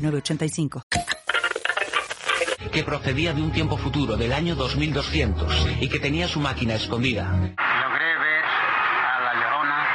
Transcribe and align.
906985. 0.00 0.82
que 2.72 2.84
procedía 2.84 3.32
de 3.32 3.42
un 3.42 3.50
tiempo 3.50 3.76
futuro, 3.76 4.16
del 4.16 4.32
año 4.32 4.54
2200, 4.54 5.66
y 5.80 5.88
que 5.88 5.98
tenía 5.98 6.28
su 6.28 6.40
máquina 6.40 6.74
escondida. 6.74 7.24
Logré 7.32 8.18
ver 8.18 8.44
a 8.44 9.20
la 9.20 9.34
llorona 9.34 9.86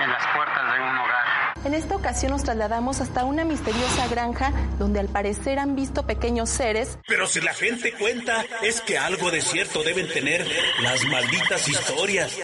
en 0.00 0.10
las 0.10 0.26
puertas 0.34 0.74
de 0.74 0.80
un 0.80 0.98
hogar. 0.98 1.18
En 1.64 1.74
esta 1.74 1.96
ocasión 1.96 2.32
nos 2.32 2.44
trasladamos 2.44 3.00
hasta 3.00 3.24
una 3.24 3.44
misteriosa 3.44 4.08
granja 4.08 4.52
donde 4.78 5.00
al 5.00 5.08
parecer 5.08 5.58
han 5.58 5.74
visto 5.74 6.06
pequeños 6.06 6.50
seres 6.50 6.98
Pero 7.06 7.26
si 7.26 7.40
la 7.40 7.54
gente 7.54 7.92
cuenta, 7.92 8.44
es 8.62 8.80
que 8.80 8.98
algo 8.98 9.30
de 9.30 9.40
cierto 9.40 9.82
deben 9.82 10.08
tener 10.08 10.46
las 10.82 11.04
malditas 11.06 11.66
historias. 11.68 12.38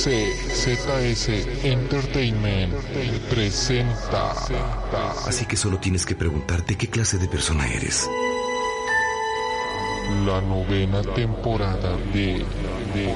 CZS 0.00 1.28
Entertainment 1.62 2.72
presenta 3.28 4.32
Así 5.26 5.44
que 5.44 5.58
solo 5.58 5.76
tienes 5.78 6.06
que 6.06 6.14
preguntarte 6.14 6.78
qué 6.78 6.88
clase 6.88 7.18
de 7.18 7.28
persona 7.28 7.66
eres. 7.68 8.08
la 10.24 10.40
novena 10.40 11.02
temporada 11.02 11.98
de, 12.14 12.46
de 12.94 13.14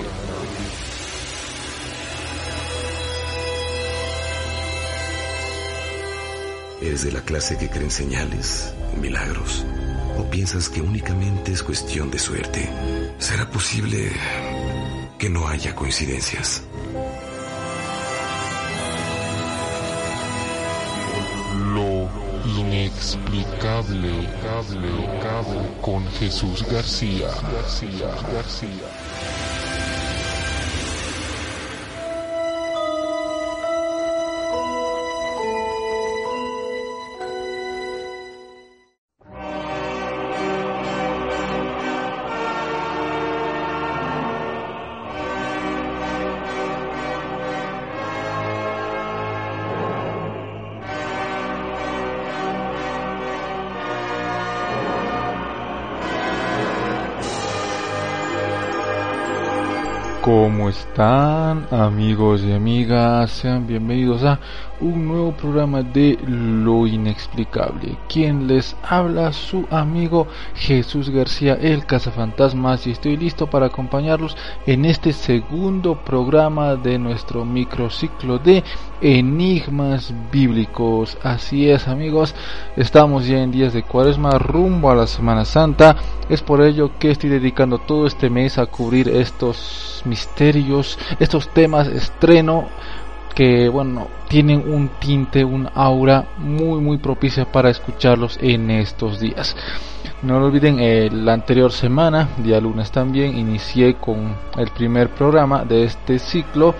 ¿Eres 6.82 7.04
de 7.04 7.12
la 7.12 7.22
clase 7.22 7.56
que 7.56 7.70
creen 7.70 7.90
señales, 7.90 8.74
milagros? 9.00 9.64
¿O 10.18 10.24
piensas 10.24 10.68
que 10.68 10.82
únicamente 10.82 11.52
es 11.52 11.62
cuestión 11.62 12.10
de 12.10 12.18
suerte? 12.18 12.68
¿Será 13.18 13.48
posible 13.48 14.12
que 15.24 15.30
no 15.30 15.48
haya 15.48 15.74
coincidencias? 15.74 16.62
lo 21.72 22.10
inexplicable 22.60 24.28
cable, 24.42 25.20
cable, 25.22 25.58
con 25.80 26.06
Jesús 26.18 26.62
García. 26.70 27.28
García, 27.54 28.08
García. 28.34 28.93
¿Cómo 60.24 60.70
están 60.70 61.66
amigos 61.70 62.42
y 62.44 62.52
amigas? 62.54 63.30
Sean 63.30 63.66
bienvenidos 63.66 64.24
a 64.24 64.40
un 64.84 65.08
nuevo 65.08 65.32
programa 65.32 65.82
de 65.82 66.18
Lo 66.26 66.86
Inexplicable. 66.86 67.96
Quien 68.06 68.46
les 68.46 68.76
habla 68.82 69.32
su 69.32 69.66
amigo 69.70 70.26
Jesús 70.54 71.08
García, 71.08 71.54
el 71.54 71.86
Cazafantasmas, 71.86 72.86
y 72.86 72.90
estoy 72.90 73.16
listo 73.16 73.48
para 73.48 73.66
acompañarlos 73.66 74.36
en 74.66 74.84
este 74.84 75.14
segundo 75.14 75.96
programa 76.04 76.76
de 76.76 76.98
nuestro 76.98 77.46
microciclo 77.46 78.38
de 78.38 78.62
enigmas 79.00 80.12
bíblicos. 80.30 81.16
Así 81.22 81.70
es 81.70 81.88
amigos, 81.88 82.34
estamos 82.76 83.26
ya 83.26 83.42
en 83.42 83.52
días 83.52 83.72
de 83.72 83.84
cuaresma 83.84 84.38
rumbo 84.38 84.90
a 84.90 84.94
la 84.94 85.06
Semana 85.06 85.46
Santa. 85.46 85.96
Es 86.28 86.42
por 86.42 86.60
ello 86.60 86.90
que 86.98 87.10
estoy 87.10 87.30
dedicando 87.30 87.78
todo 87.78 88.06
este 88.06 88.28
mes 88.28 88.58
a 88.58 88.66
cubrir 88.66 89.08
estos 89.08 90.02
misterios, 90.04 90.98
estos 91.18 91.48
temas 91.48 91.88
estreno 91.88 92.68
que 93.34 93.68
bueno 93.68 94.08
tienen 94.28 94.70
un 94.72 94.88
tinte, 95.00 95.44
un 95.44 95.68
aura 95.74 96.26
muy 96.38 96.80
muy 96.80 96.98
propicia 96.98 97.44
para 97.44 97.70
escucharlos 97.70 98.38
en 98.40 98.70
estos 98.70 99.20
días. 99.20 99.56
No 100.22 100.40
lo 100.40 100.46
olviden, 100.46 101.24
la 101.24 101.34
anterior 101.34 101.70
semana, 101.70 102.28
día 102.38 102.60
lunes 102.60 102.90
también, 102.90 103.36
inicié 103.36 103.94
con 103.94 104.34
el 104.56 104.70
primer 104.70 105.10
programa 105.10 105.64
de 105.64 105.84
este 105.84 106.18
ciclo 106.18 106.74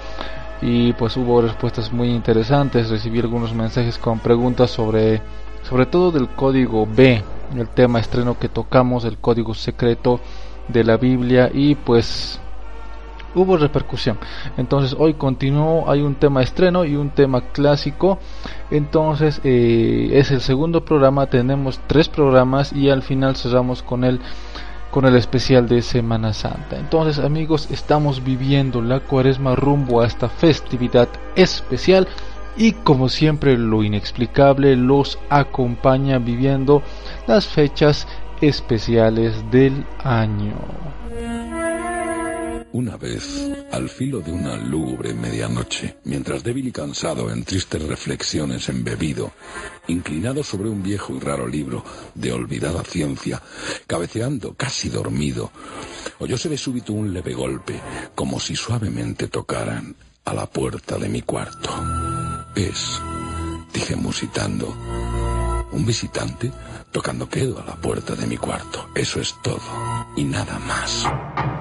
y 0.63 0.95
pues 0.95 1.17
hubo 1.19 1.43
respuestas 1.43 1.93
muy 1.93 2.09
interesantes, 2.09 2.89
recibí 2.89 3.21
algunos 3.21 3.55
mensajes 3.55 3.99
con 3.99 4.19
preguntas 4.19 4.71
sobre 4.71 5.21
sobre 5.69 5.87
todo 5.87 6.11
del 6.11 6.29
código 6.29 6.87
B, 6.87 7.23
el 7.57 7.69
tema 7.69 8.01
estreno 8.01 8.39
que 8.39 8.49
tocamos, 8.49 9.05
el 9.05 9.19
código 9.19 9.55
secreto 9.55 10.21
de 10.69 10.85
la 10.85 10.97
Biblia 10.97 11.51
y 11.53 11.75
pues 11.75 12.41
hubo 13.35 13.57
repercusión. 13.57 14.19
Entonces 14.57 14.97
hoy 14.99 15.15
continúo, 15.15 15.91
hay 15.91 16.03
un 16.03 16.15
tema 16.15 16.43
estreno 16.43 16.85
y 16.85 16.97
un 16.97 17.11
tema 17.11 17.41
clásico. 17.53 18.19
Entonces 18.71 19.41
eh, 19.45 20.11
es 20.13 20.31
el 20.31 20.41
segundo 20.41 20.85
programa, 20.85 21.27
tenemos 21.27 21.81
tres 21.87 22.09
programas 22.09 22.73
y 22.73 22.91
al 22.91 23.03
final 23.03 23.37
cerramos 23.37 23.83
con 23.83 24.05
el 24.05 24.21
con 24.91 25.07
el 25.07 25.17
especial 25.17 25.67
de 25.67 25.83
Semana 25.83 26.33
Santa. 26.33 26.79
Entonces 26.79 27.19
amigos, 27.19 27.69
estamos 27.73 28.23
viviendo 28.23 28.81
la 28.81 29.01
cuaresma 29.01 29.57
rumbo 29.57 30.01
a 30.01 30.07
esta 30.07 30.29
festividad 30.29 31.09
especial 31.35 32.07
y 32.57 32.73
como 32.73 33.09
siempre 33.09 33.59
lo 33.59 33.83
inexplicable 33.83 34.77
los 34.77 35.19
acompaña 35.29 36.19
viviendo 36.19 36.83
las 37.27 37.47
fechas 37.47 38.07
especiales 38.41 39.51
del 39.51 39.85
año. 40.03 40.55
Una 42.75 42.97
vez, 42.97 43.53
al 43.71 43.89
filo 43.89 44.19
de 44.19 44.33
una 44.33 44.57
lúgubre 44.57 45.15
medianoche, 45.15 45.99
mientras 46.03 46.43
débil 46.43 46.67
y 46.67 46.73
cansado 46.73 47.31
en 47.31 47.45
tristes 47.45 47.81
reflexiones 47.81 48.69
embebido, 48.69 49.31
inclinado 49.87 50.43
sobre 50.43 50.69
un 50.69 50.83
viejo 50.83 51.15
y 51.15 51.21
raro 51.21 51.47
libro 51.47 51.85
de 52.17 52.33
olvidada 52.33 52.83
ciencia, 52.83 53.41
cabeceando 53.87 54.55
casi 54.55 54.89
dormido, 54.89 55.53
oyóse 56.19 56.49
de 56.49 56.59
súbito 56.59 56.93
un 56.95 57.15
leve 57.15 57.33
golpe, 57.33 57.81
como 58.17 58.41
si 58.41 58.57
suavemente 58.57 59.29
tocaran 59.29 59.95
a 60.25 60.35
la 60.35 60.47
puerta 60.47 60.99
de 60.99 61.09
mi 61.09 61.23
cuarto. 61.23 61.71
Es, 62.57 63.01
dije 63.73 63.95
musitando, 63.95 64.77
un 65.71 65.87
visitante 65.87 66.51
tocando 66.91 67.29
quedo 67.29 67.61
a 67.61 67.67
la 67.67 67.77
puerta 67.77 68.17
de 68.17 68.27
mi 68.27 68.37
cuarto. 68.37 68.89
Eso 68.97 69.21
es 69.21 69.33
todo. 69.45 69.63
Y 70.17 70.25
nada 70.25 70.59
más. 70.59 71.54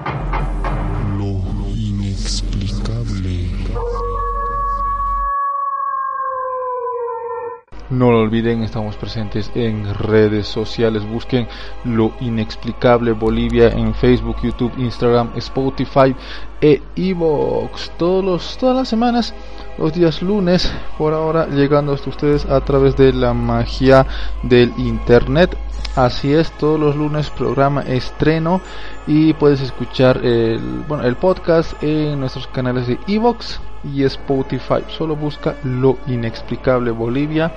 No 7.94 8.10
lo 8.10 8.18
olviden, 8.18 8.64
estamos 8.64 8.96
presentes 8.96 9.52
en 9.54 9.94
redes 9.94 10.48
sociales. 10.48 11.08
Busquen 11.08 11.46
lo 11.84 12.12
inexplicable 12.18 13.12
Bolivia 13.12 13.68
en 13.68 13.94
Facebook, 13.94 14.38
YouTube, 14.42 14.72
Instagram, 14.78 15.30
Spotify 15.36 16.12
e 16.60 16.82
Evox. 16.96 17.92
Todos 17.96 18.24
los, 18.24 18.58
todas 18.58 18.76
las 18.76 18.88
semanas, 18.88 19.32
los 19.78 19.92
días 19.92 20.22
lunes, 20.22 20.72
por 20.98 21.14
ahora 21.14 21.46
llegando 21.46 21.92
hasta 21.92 22.10
ustedes 22.10 22.46
a 22.46 22.60
través 22.62 22.96
de 22.96 23.12
la 23.12 23.32
magia 23.32 24.04
del 24.42 24.72
internet. 24.76 25.56
Así 25.94 26.34
es, 26.34 26.50
todos 26.58 26.80
los 26.80 26.96
lunes 26.96 27.30
programa 27.30 27.82
estreno 27.82 28.60
y 29.06 29.34
puedes 29.34 29.60
escuchar 29.60 30.16
el, 30.24 30.58
bueno, 30.88 31.04
el 31.04 31.14
podcast 31.14 31.80
en 31.80 32.18
nuestros 32.18 32.48
canales 32.48 32.88
de 32.88 32.98
Evox 33.06 33.60
y 33.92 34.04
Spotify. 34.04 34.84
Solo 34.88 35.16
busca 35.16 35.56
lo 35.64 35.98
inexplicable 36.06 36.90
Bolivia. 36.90 37.52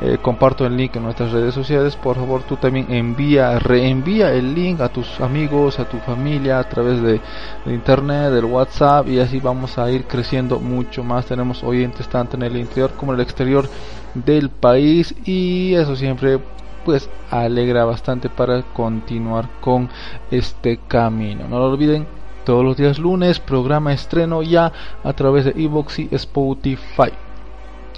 eh, 0.00 0.18
comparto 0.20 0.66
el 0.66 0.76
link 0.76 0.96
en 0.96 1.04
nuestras 1.04 1.32
redes 1.32 1.54
sociales. 1.54 1.96
Por 1.96 2.16
favor, 2.16 2.42
tú 2.42 2.56
también 2.56 2.92
envía, 2.92 3.58
reenvía 3.58 4.30
el 4.32 4.54
link 4.54 4.80
a 4.80 4.90
tus 4.90 5.20
amigos, 5.20 5.78
a 5.78 5.88
tu 5.88 5.96
familia 5.98 6.58
a 6.58 6.68
través 6.68 7.00
de, 7.00 7.20
internet, 7.66 8.30
del 8.30 8.44
WhatsApp 8.44 9.08
y 9.08 9.20
así 9.20 9.40
vamos 9.40 9.78
a 9.78 9.90
ir 9.90 10.04
creciendo 10.04 10.60
mucho 10.60 11.02
más. 11.02 11.26
Tenemos 11.26 11.64
oyentes 11.64 12.08
tanto 12.08 12.36
en 12.36 12.42
el 12.42 12.56
interior 12.56 12.92
como 12.92 13.12
en 13.12 13.20
el 13.20 13.24
exterior 13.24 13.68
del 14.14 14.50
país 14.50 15.14
y 15.24 15.74
eso 15.74 15.96
siempre 15.96 16.40
pues 16.84 17.10
alegra 17.30 17.84
bastante 17.84 18.28
para 18.28 18.62
continuar 18.62 19.48
con 19.60 19.88
este 20.30 20.78
camino. 20.86 21.48
No 21.48 21.58
lo 21.58 21.70
olviden, 21.70 22.06
todos 22.46 22.64
los 22.64 22.76
días 22.76 22.98
lunes, 23.00 23.40
programa 23.40 23.92
estreno 23.92 24.40
ya 24.40 24.72
a 25.02 25.12
través 25.12 25.44
de 25.44 25.50
Evox 25.56 25.98
y 25.98 26.08
Spotify. 26.12 27.10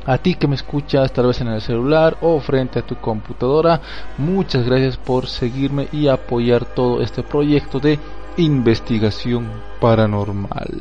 A 0.06 0.16
ti 0.16 0.36
que 0.36 0.48
me 0.48 0.54
escuchas 0.54 1.12
tal 1.12 1.26
vez 1.26 1.42
en 1.42 1.48
el 1.48 1.60
celular 1.60 2.16
o 2.22 2.40
frente 2.40 2.78
a 2.78 2.86
tu 2.86 2.96
computadora, 2.96 3.80
muchas 4.16 4.64
gracias 4.64 4.96
por 4.96 5.26
seguirme 5.26 5.88
y 5.92 6.08
apoyar 6.08 6.64
todo 6.64 7.02
este 7.02 7.22
proyecto 7.22 7.78
de 7.78 7.98
investigación 8.38 9.46
paranormal. 9.80 10.72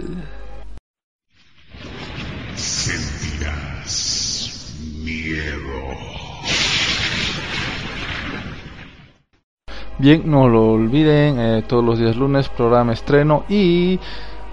Sentirás. 2.55 4.17
Bien, 9.99 10.21
no 10.25 10.47
lo 10.47 10.73
olviden, 10.73 11.39
eh, 11.39 11.63
todos 11.67 11.83
los 11.83 11.97
días 11.97 12.15
lunes 12.15 12.49
programa 12.49 12.93
estreno 12.93 13.43
y 13.49 13.99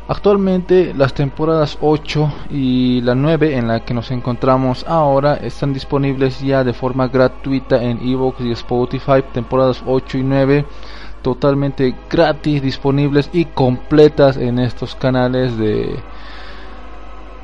Actualmente 0.06 0.92
las 0.92 1.14
temporadas 1.14 1.78
8 1.80 2.30
y 2.50 3.00
la 3.00 3.14
9 3.14 3.56
en 3.56 3.68
la 3.68 3.80
que 3.80 3.94
nos 3.94 4.10
encontramos 4.10 4.84
ahora 4.86 5.36
están 5.36 5.72
disponibles 5.72 6.40
ya 6.40 6.62
de 6.62 6.74
forma 6.74 7.08
gratuita 7.08 7.82
en 7.82 8.06
Evox 8.06 8.42
y 8.42 8.52
Spotify. 8.52 9.24
Temporadas 9.32 9.82
8 9.86 10.18
y 10.18 10.22
9 10.22 10.66
totalmente 11.22 11.94
gratis, 12.10 12.60
disponibles 12.60 13.30
y 13.32 13.46
completas 13.46 14.36
en 14.36 14.58
estos 14.58 14.94
canales 14.94 15.56
de 15.56 15.96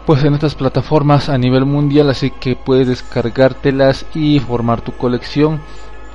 pues 0.04 0.22
en 0.24 0.34
estas 0.34 0.54
plataformas 0.54 1.30
a 1.30 1.38
nivel 1.38 1.64
mundial, 1.64 2.10
así 2.10 2.30
que 2.30 2.56
puedes 2.56 2.88
descargártelas 2.88 4.04
y 4.14 4.38
formar 4.38 4.82
tu 4.82 4.92
colección. 4.92 5.60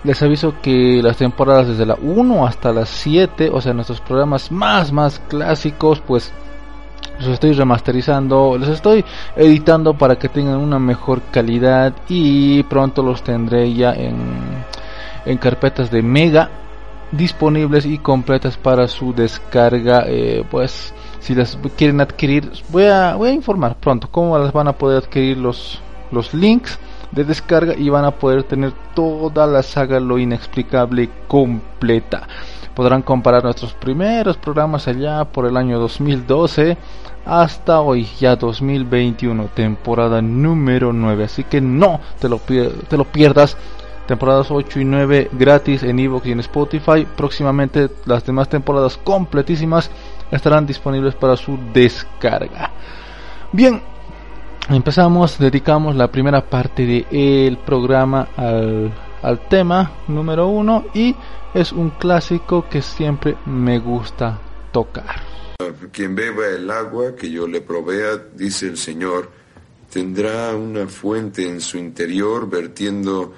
Les 0.05 0.21
aviso 0.21 0.53
que 0.61 1.01
las 1.01 1.17
temporadas 1.17 1.67
desde 1.67 1.85
la 1.85 1.97
1 1.99 2.45
hasta 2.45 2.71
las 2.71 2.89
7, 2.89 3.49
o 3.51 3.59
sea, 3.59 3.73
nuestros 3.73 4.01
programas 4.01 4.51
más, 4.51 4.91
más 4.91 5.19
clásicos, 5.27 5.99
pues 5.99 6.31
los 7.17 7.29
estoy 7.29 7.53
remasterizando, 7.53 8.55
los 8.59 8.69
estoy 8.69 9.03
editando 9.35 9.95
para 9.95 10.17
que 10.17 10.29
tengan 10.29 10.57
una 10.57 10.77
mejor 10.77 11.21
calidad 11.31 11.93
y 12.07 12.61
pronto 12.63 13.01
los 13.01 13.23
tendré 13.23 13.73
ya 13.73 13.93
en, 13.93 14.15
en 15.25 15.37
carpetas 15.39 15.89
de 15.89 16.03
mega 16.03 16.51
disponibles 17.11 17.85
y 17.85 17.97
completas 17.97 18.57
para 18.57 18.87
su 18.87 19.11
descarga. 19.11 20.03
Eh, 20.07 20.43
pues 20.51 20.93
si 21.19 21.33
las 21.33 21.57
quieren 21.75 21.99
adquirir, 21.99 22.51
voy 22.69 22.85
a, 22.85 23.15
voy 23.15 23.29
a 23.29 23.33
informar 23.33 23.75
pronto 23.77 24.07
cómo 24.11 24.37
las 24.37 24.53
van 24.53 24.67
a 24.67 24.73
poder 24.73 25.03
adquirir 25.03 25.37
los, 25.37 25.79
los 26.11 26.31
links 26.31 26.77
de 27.15 27.23
descarga 27.23 27.73
y 27.75 27.89
van 27.89 28.05
a 28.05 28.11
poder 28.11 28.43
tener 28.43 28.73
toda 28.93 29.47
la 29.47 29.63
saga 29.63 29.99
Lo 29.99 30.19
Inexplicable 30.19 31.09
completa. 31.27 32.27
Podrán 32.75 33.01
comparar 33.01 33.43
nuestros 33.43 33.73
primeros 33.73 34.35
programas 34.35 34.87
allá 34.87 35.23
por 35.23 35.45
el 35.45 35.55
año 35.55 35.79
2012 35.79 36.77
hasta 37.25 37.79
hoy, 37.81 38.07
ya 38.19 38.35
2021, 38.35 39.47
temporada 39.55 40.21
número 40.21 40.93
9. 40.93 41.23
Así 41.23 41.43
que 41.45 41.61
no 41.61 41.99
te 42.19 42.29
lo, 42.29 43.05
pierdas. 43.05 43.57
Temporadas 44.05 44.51
8 44.51 44.81
y 44.81 44.85
9 44.85 45.29
gratis 45.31 45.81
en 45.81 45.97
Evox 45.97 46.27
y 46.27 46.33
en 46.33 46.41
Spotify. 46.41 47.07
Próximamente 47.15 47.89
las 48.05 48.23
demás 48.23 48.49
temporadas 48.49 48.97
completísimas 48.97 49.89
estarán 50.29 50.67
disponibles 50.67 51.15
para 51.15 51.35
su 51.35 51.57
descarga. 51.73 52.69
Bien, 53.51 53.81
empezamos, 54.69 55.37
dedicamos 55.37 55.95
la 55.95 56.11
primera 56.11 56.49
parte 56.49 56.85
del 56.85 57.57
programa 57.57 58.29
al, 58.35 58.93
al 59.21 59.47
tema 59.47 59.91
número 60.07 60.47
uno 60.47 60.85
y 60.93 61.15
es 61.53 61.71
un 61.71 61.91
clásico 61.91 62.67
que 62.69 62.81
siempre 62.81 63.37
me 63.45 63.79
gusta 63.79 64.39
tocar. 64.71 65.21
Quien 65.91 66.15
beba 66.15 66.47
el 66.47 66.69
agua 66.69 67.15
que 67.15 67.29
yo 67.29 67.47
le 67.47 67.61
provea, 67.61 68.17
dice 68.33 68.67
el 68.67 68.77
Señor, 68.77 69.31
tendrá 69.89 70.55
una 70.55 70.87
fuente 70.87 71.47
en 71.47 71.61
su 71.61 71.77
interior 71.77 72.49
vertiendo 72.49 73.33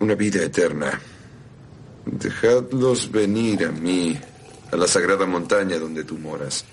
una 0.00 0.14
vida 0.14 0.42
eterna. 0.42 0.98
Dejadlos 2.06 3.10
venir 3.10 3.64
a 3.64 3.70
mí, 3.70 4.18
a 4.72 4.76
la 4.76 4.86
sagrada 4.88 5.26
montaña 5.26 5.78
donde 5.78 6.04
tú 6.04 6.18
moras 6.18 6.64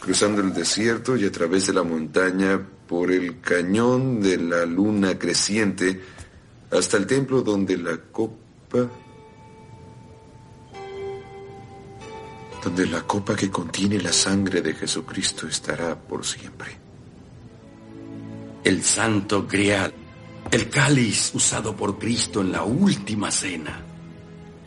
cruzando 0.00 0.40
el 0.40 0.52
desierto 0.54 1.16
y 1.16 1.24
a 1.24 1.32
través 1.32 1.66
de 1.66 1.72
la 1.72 1.82
montaña 1.82 2.60
por 2.86 3.10
el 3.10 3.40
cañón 3.40 4.20
de 4.20 4.38
la 4.38 4.64
luna 4.64 5.18
creciente 5.18 6.00
hasta 6.70 6.96
el 6.96 7.06
templo 7.06 7.42
donde 7.42 7.76
la 7.76 7.96
copa 7.96 8.88
donde 12.62 12.86
la 12.86 13.02
copa 13.02 13.36
que 13.36 13.50
contiene 13.50 14.00
la 14.00 14.12
sangre 14.12 14.60
de 14.60 14.74
Jesucristo 14.74 15.46
estará 15.46 15.96
por 15.96 16.26
siempre. 16.26 16.76
El 18.64 18.82
santo 18.82 19.46
grial, 19.46 19.92
el 20.50 20.68
cáliz 20.68 21.34
usado 21.34 21.74
por 21.74 21.98
Cristo 21.98 22.40
en 22.40 22.52
la 22.52 22.64
última 22.64 23.30
cena, 23.30 23.80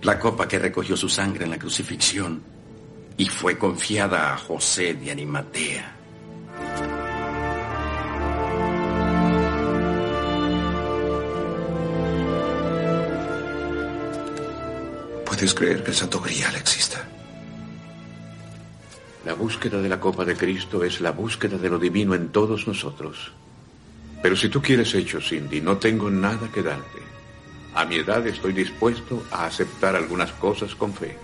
la 0.01 0.17
copa 0.17 0.47
que 0.47 0.57
recogió 0.57 0.95
su 0.95 1.09
sangre 1.09 1.43
en 1.43 1.51
la 1.51 1.59
crucifixión, 1.59 2.41
y 3.21 3.27
fue 3.27 3.55
confiada 3.55 4.33
a 4.33 4.37
José 4.37 4.95
de 4.95 5.11
Animatea. 5.11 5.95
¿Puedes 15.23 15.53
creer 15.53 15.83
que 15.83 15.91
el 15.91 15.95
Santo 15.95 16.19
Grial 16.19 16.55
exista? 16.55 17.07
La 19.23 19.35
búsqueda 19.35 19.79
de 19.79 19.87
la 19.87 19.99
copa 19.99 20.25
de 20.25 20.35
Cristo 20.35 20.83
es 20.83 20.99
la 20.99 21.11
búsqueda 21.11 21.59
de 21.59 21.69
lo 21.69 21.77
divino 21.77 22.15
en 22.15 22.29
todos 22.29 22.67
nosotros. 22.67 23.31
Pero 24.23 24.35
si 24.35 24.49
tú 24.49 24.63
quieres 24.63 24.95
hechos, 24.95 25.29
Cindy, 25.29 25.61
no 25.61 25.77
tengo 25.77 26.09
nada 26.09 26.49
que 26.51 26.63
darte. 26.63 27.03
A 27.75 27.85
mi 27.85 27.97
edad 27.97 28.25
estoy 28.25 28.53
dispuesto 28.53 29.23
a 29.29 29.45
aceptar 29.45 29.95
algunas 29.95 30.31
cosas 30.31 30.73
con 30.73 30.91
fe. 30.91 31.15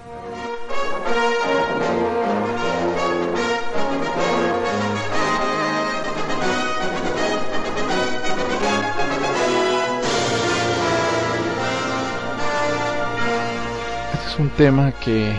Un 14.40 14.50
tema 14.50 14.92
que 14.92 15.34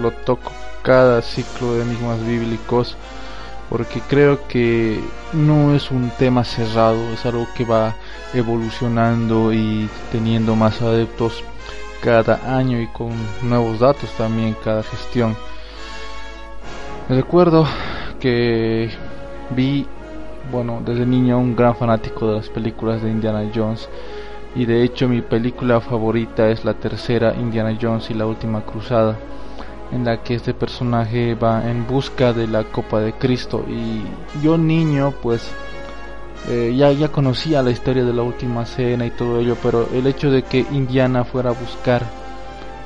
lo 0.00 0.10
toco 0.10 0.52
cada 0.82 1.22
ciclo 1.22 1.74
de 1.74 1.82
enigmas 1.82 2.24
bíblicos 2.24 2.96
porque 3.68 4.00
creo 4.00 4.46
que 4.48 5.00
no 5.32 5.74
es 5.74 5.90
un 5.90 6.10
tema 6.18 6.44
cerrado, 6.44 7.12
es 7.14 7.24
algo 7.24 7.46
que 7.56 7.64
va 7.64 7.94
evolucionando 8.34 9.52
y 9.52 9.88
teniendo 10.10 10.54
más 10.54 10.82
adeptos 10.82 11.42
cada 12.02 12.56
año 12.56 12.80
y 12.80 12.86
con 12.88 13.12
nuevos 13.42 13.78
datos 13.78 14.10
también 14.18 14.54
cada 14.62 14.82
gestión. 14.82 15.36
Recuerdo 17.08 17.66
que 18.20 18.90
vi, 19.56 19.86
bueno, 20.50 20.82
desde 20.84 21.06
niño 21.06 21.38
un 21.38 21.56
gran 21.56 21.74
fanático 21.74 22.28
de 22.28 22.36
las 22.36 22.48
películas 22.50 23.02
de 23.02 23.10
Indiana 23.10 23.50
Jones 23.54 23.88
y 24.54 24.66
de 24.66 24.82
hecho 24.82 25.08
mi 25.08 25.22
película 25.22 25.80
favorita 25.80 26.48
es 26.50 26.64
la 26.64 26.74
tercera 26.74 27.34
Indiana 27.34 27.76
Jones 27.80 28.10
y 28.10 28.14
la 28.14 28.26
última 28.26 28.62
cruzada 28.62 29.18
en 29.92 30.04
la 30.04 30.22
que 30.22 30.34
este 30.34 30.54
personaje 30.54 31.34
va 31.34 31.68
en 31.70 31.86
busca 31.86 32.32
de 32.32 32.46
la 32.46 32.64
copa 32.64 33.00
de 33.00 33.12
Cristo. 33.12 33.64
Y 33.68 34.02
yo 34.42 34.56
niño 34.56 35.12
pues 35.22 35.50
eh, 36.48 36.74
ya, 36.76 36.90
ya 36.92 37.08
conocía 37.08 37.62
la 37.62 37.70
historia 37.70 38.04
de 38.04 38.12
la 38.12 38.22
última 38.22 38.66
cena 38.66 39.06
y 39.06 39.10
todo 39.10 39.38
ello 39.38 39.56
pero 39.62 39.88
el 39.92 40.06
hecho 40.06 40.30
de 40.30 40.42
que 40.42 40.66
Indiana 40.72 41.24
fuera 41.24 41.50
a 41.50 41.52
buscar 41.52 42.04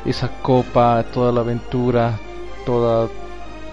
esa 0.04 0.28
copa 0.42 1.02
toda 1.12 1.32
la 1.32 1.40
aventura 1.40 2.18
toda 2.66 3.08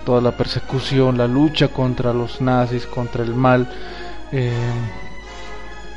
toda 0.06 0.22
la 0.22 0.32
persecución 0.32 1.18
la 1.18 1.28
lucha 1.28 1.68
contra 1.68 2.14
los 2.14 2.40
nazis 2.40 2.88
contra 2.88 3.24
el 3.24 3.36
mal 3.36 3.68
eh, 4.32 4.54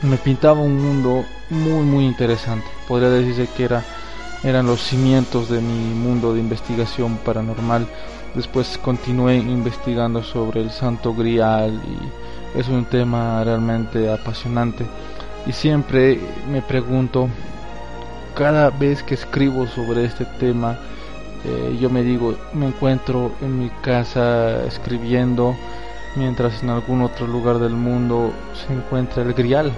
me 0.02 0.16
pintaba 0.16 0.60
un 0.60 0.82
mundo 0.82 1.24
muy 1.50 1.84
muy 1.84 2.04
interesante. 2.04 2.66
Podría 2.88 3.10
decirse 3.10 3.48
que 3.56 3.64
era 3.64 3.84
eran 4.42 4.66
los 4.66 4.80
cimientos 4.80 5.48
de 5.48 5.60
mi 5.60 5.94
mundo 5.94 6.34
de 6.34 6.40
investigación 6.40 7.16
paranormal. 7.18 7.86
Después 8.34 8.78
continué 8.78 9.36
investigando 9.36 10.22
sobre 10.22 10.60
el 10.60 10.70
Santo 10.70 11.14
Grial 11.14 11.80
y 11.84 12.58
es 12.58 12.68
un 12.68 12.84
tema 12.84 13.42
realmente 13.42 14.10
apasionante. 14.12 14.86
y 15.46 15.52
siempre 15.52 16.18
me 16.50 16.60
pregunto, 16.60 17.28
cada 18.34 18.70
vez 18.70 19.02
que 19.02 19.14
escribo 19.14 19.66
sobre 19.68 20.04
este 20.04 20.24
tema, 20.24 20.76
eh, 21.44 21.78
yo 21.80 21.88
me 21.88 22.02
digo, 22.02 22.34
me 22.52 22.66
encuentro 22.66 23.32
en 23.40 23.58
mi 23.58 23.70
casa 23.80 24.64
escribiendo, 24.64 25.54
mientras 26.16 26.62
en 26.62 26.70
algún 26.70 27.02
otro 27.02 27.26
lugar 27.26 27.58
del 27.58 27.74
mundo 27.74 28.32
se 28.54 28.72
encuentra 28.72 29.22
el 29.22 29.34
grial, 29.34 29.72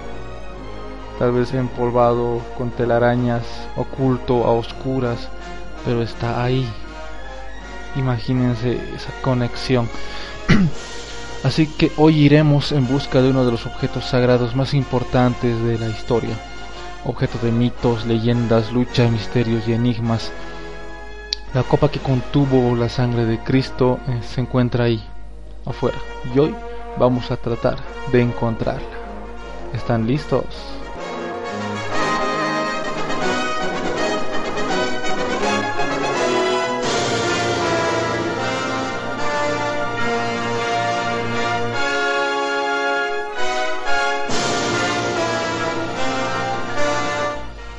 tal 1.19 1.33
vez 1.33 1.53
empolvado 1.53 2.41
con 2.57 2.71
telarañas, 2.71 3.43
oculto 3.75 4.45
a 4.45 4.53
oscuras, 4.53 5.27
pero 5.85 6.01
está 6.01 6.41
ahí. 6.41 6.65
Imagínense 7.97 8.79
esa 8.95 9.11
conexión. 9.21 9.89
Así 11.43 11.67
que 11.67 11.91
hoy 11.97 12.19
iremos 12.19 12.71
en 12.71 12.87
busca 12.87 13.21
de 13.21 13.31
uno 13.31 13.45
de 13.45 13.51
los 13.51 13.65
objetos 13.65 14.05
sagrados 14.05 14.55
más 14.55 14.73
importantes 14.73 15.61
de 15.61 15.77
la 15.77 15.89
historia. 15.89 16.35
Objeto 17.03 17.37
de 17.39 17.51
mitos, 17.51 18.05
leyendas, 18.05 18.71
lucha, 18.71 19.09
misterios 19.09 19.67
y 19.67 19.73
enigmas. 19.73 20.31
La 21.53 21.63
copa 21.63 21.91
que 21.91 21.99
contuvo 21.99 22.75
la 22.77 22.87
sangre 22.87 23.25
de 23.25 23.39
Cristo 23.39 23.99
eh, 24.07 24.21
se 24.21 24.41
encuentra 24.41 24.85
ahí, 24.85 25.03
afuera. 25.65 25.97
Y 26.33 26.39
hoy 26.39 26.55
vamos 26.97 27.29
a 27.31 27.37
tratar 27.37 27.77
de 28.11 28.21
encontrarla. 28.21 28.87
¿Están 29.73 30.07
listos? 30.07 30.78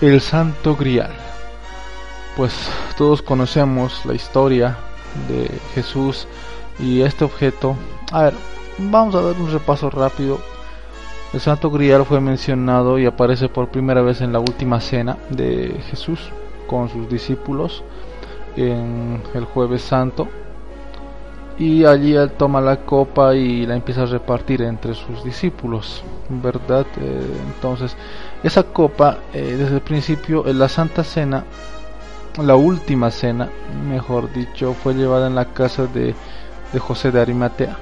El 0.01 0.23
Santo 0.23 0.77
Grial. 0.77 1.11
Pues 2.37 2.55
todos 2.97 3.21
conocemos 3.21 4.05
la 4.07 4.15
historia 4.15 4.79
de 5.29 5.51
Jesús 5.75 6.27
y 6.79 7.03
este 7.03 7.25
objeto. 7.25 7.77
A 8.11 8.23
ver, 8.23 8.35
vamos 8.79 9.15
a 9.15 9.21
dar 9.21 9.39
un 9.39 9.53
repaso 9.53 9.91
rápido. 9.91 10.41
El 11.35 11.41
Santo 11.41 11.71
Grial 11.71 12.07
fue 12.07 12.21
mencionado 12.21 12.99
y 12.99 13.05
aparece 13.05 13.51
por 13.51 13.69
primera 13.69 14.01
vez 14.01 14.23
en 14.23 14.33
la 14.33 14.39
última 14.41 14.81
cena 14.81 15.19
de 15.29 15.79
Jesús 15.91 16.19
con 16.67 16.89
sus 16.89 17.09
discípulos 17.09 17.85
en 18.57 19.23
el 19.35 19.45
jueves 19.45 19.83
santo 19.83 20.29
y 21.61 21.85
allí 21.85 22.15
él 22.15 22.33
toma 22.33 22.63
la 22.63 22.79
copa 22.79 23.35
y 23.35 23.67
la 23.67 23.77
empieza 23.77 24.05
a 24.05 24.07
repartir 24.07 24.63
entre 24.63 24.95
sus 24.95 25.23
discípulos, 25.23 26.03
¿verdad? 26.31 26.87
Eh, 27.01 27.27
entonces, 27.55 27.97
esa 28.43 28.63
copa, 28.63 29.19
eh, 29.35 29.57
desde 29.59 29.77
el 29.77 29.81
principio, 29.81 30.47
en 30.47 30.59
la 30.59 30.69
Santa 30.69 31.03
Cena, 31.03 31.45
la 32.43 32.55
última 32.55 33.11
cena, 33.11 33.49
mejor 33.89 34.33
dicho, 34.33 34.75
fue 34.75 34.95
llevada 34.95 35.27
en 35.27 35.35
la 35.35 35.47
casa 35.47 35.87
de, 35.87 36.15
de 36.73 36.79
José 36.79 37.11
de 37.11 37.21
Arimatea. 37.21 37.77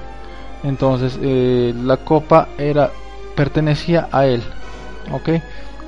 Entonces, 0.63 1.17
eh, 1.21 1.73
la 1.83 1.97
copa 1.97 2.49
era 2.57 2.91
pertenecía 3.35 4.09
a 4.11 4.25
él, 4.25 4.41
¿ok? 5.11 5.29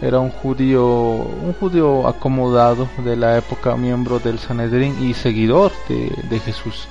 Era 0.01 0.19
un 0.19 0.29
judío, 0.29 0.85
un 0.85 1.53
judío 1.59 2.07
acomodado 2.07 2.87
de 3.03 3.15
la 3.15 3.37
época, 3.37 3.75
miembro 3.75 4.19
del 4.19 4.39
Sanedrín 4.39 5.03
y 5.03 5.13
seguidor 5.13 5.71
de, 5.89 6.11
de 6.29 6.39
Jesús 6.39 6.87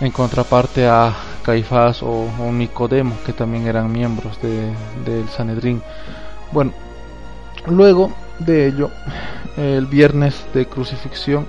en 0.00 0.10
contraparte 0.10 0.86
a 0.86 1.14
Caifás 1.42 2.02
o, 2.02 2.28
Nicodemo, 2.52 3.16
que 3.24 3.32
también 3.32 3.66
eran 3.66 3.90
miembros 3.90 4.40
de, 4.42 4.72
del 5.04 5.28
Sanedrín. 5.28 5.82
Bueno, 6.52 6.72
luego 7.66 8.12
de 8.38 8.66
ello, 8.66 8.90
el 9.56 9.86
viernes 9.86 10.44
de 10.52 10.66
crucifixión, 10.66 11.46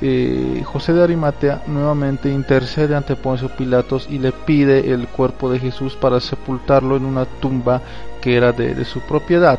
eh, 0.00 0.62
José 0.64 0.92
de 0.92 1.02
Arimatea 1.02 1.62
nuevamente 1.66 2.30
intercede 2.30 2.94
ante 2.94 3.16
Poncio 3.16 3.48
Pilatos 3.48 4.06
y 4.08 4.20
le 4.20 4.30
pide 4.30 4.92
el 4.92 5.08
cuerpo 5.08 5.50
de 5.50 5.58
Jesús 5.58 5.96
para 5.96 6.20
sepultarlo 6.20 6.96
en 6.96 7.04
una 7.04 7.24
tumba 7.24 7.82
que 8.20 8.36
era 8.36 8.52
de, 8.52 8.84
su 8.84 9.00
propiedad. 9.00 9.58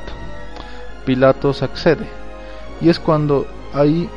Pilatos 1.06 1.62
accede 1.62 2.08
y 2.80 2.88
es 2.88 3.00
cuando 3.00 3.48
ahí 3.74 4.10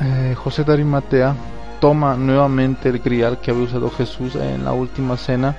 eh, 0.00 0.34
José 0.36 0.62
de 0.62 0.72
Arimatea 0.72 1.34
toma 1.80 2.14
nuevamente 2.16 2.90
el 2.90 2.98
grial 2.98 3.40
que 3.40 3.50
había 3.50 3.64
usado 3.64 3.90
Jesús 3.90 4.36
en 4.36 4.64
la 4.64 4.72
última 4.72 5.16
cena 5.16 5.56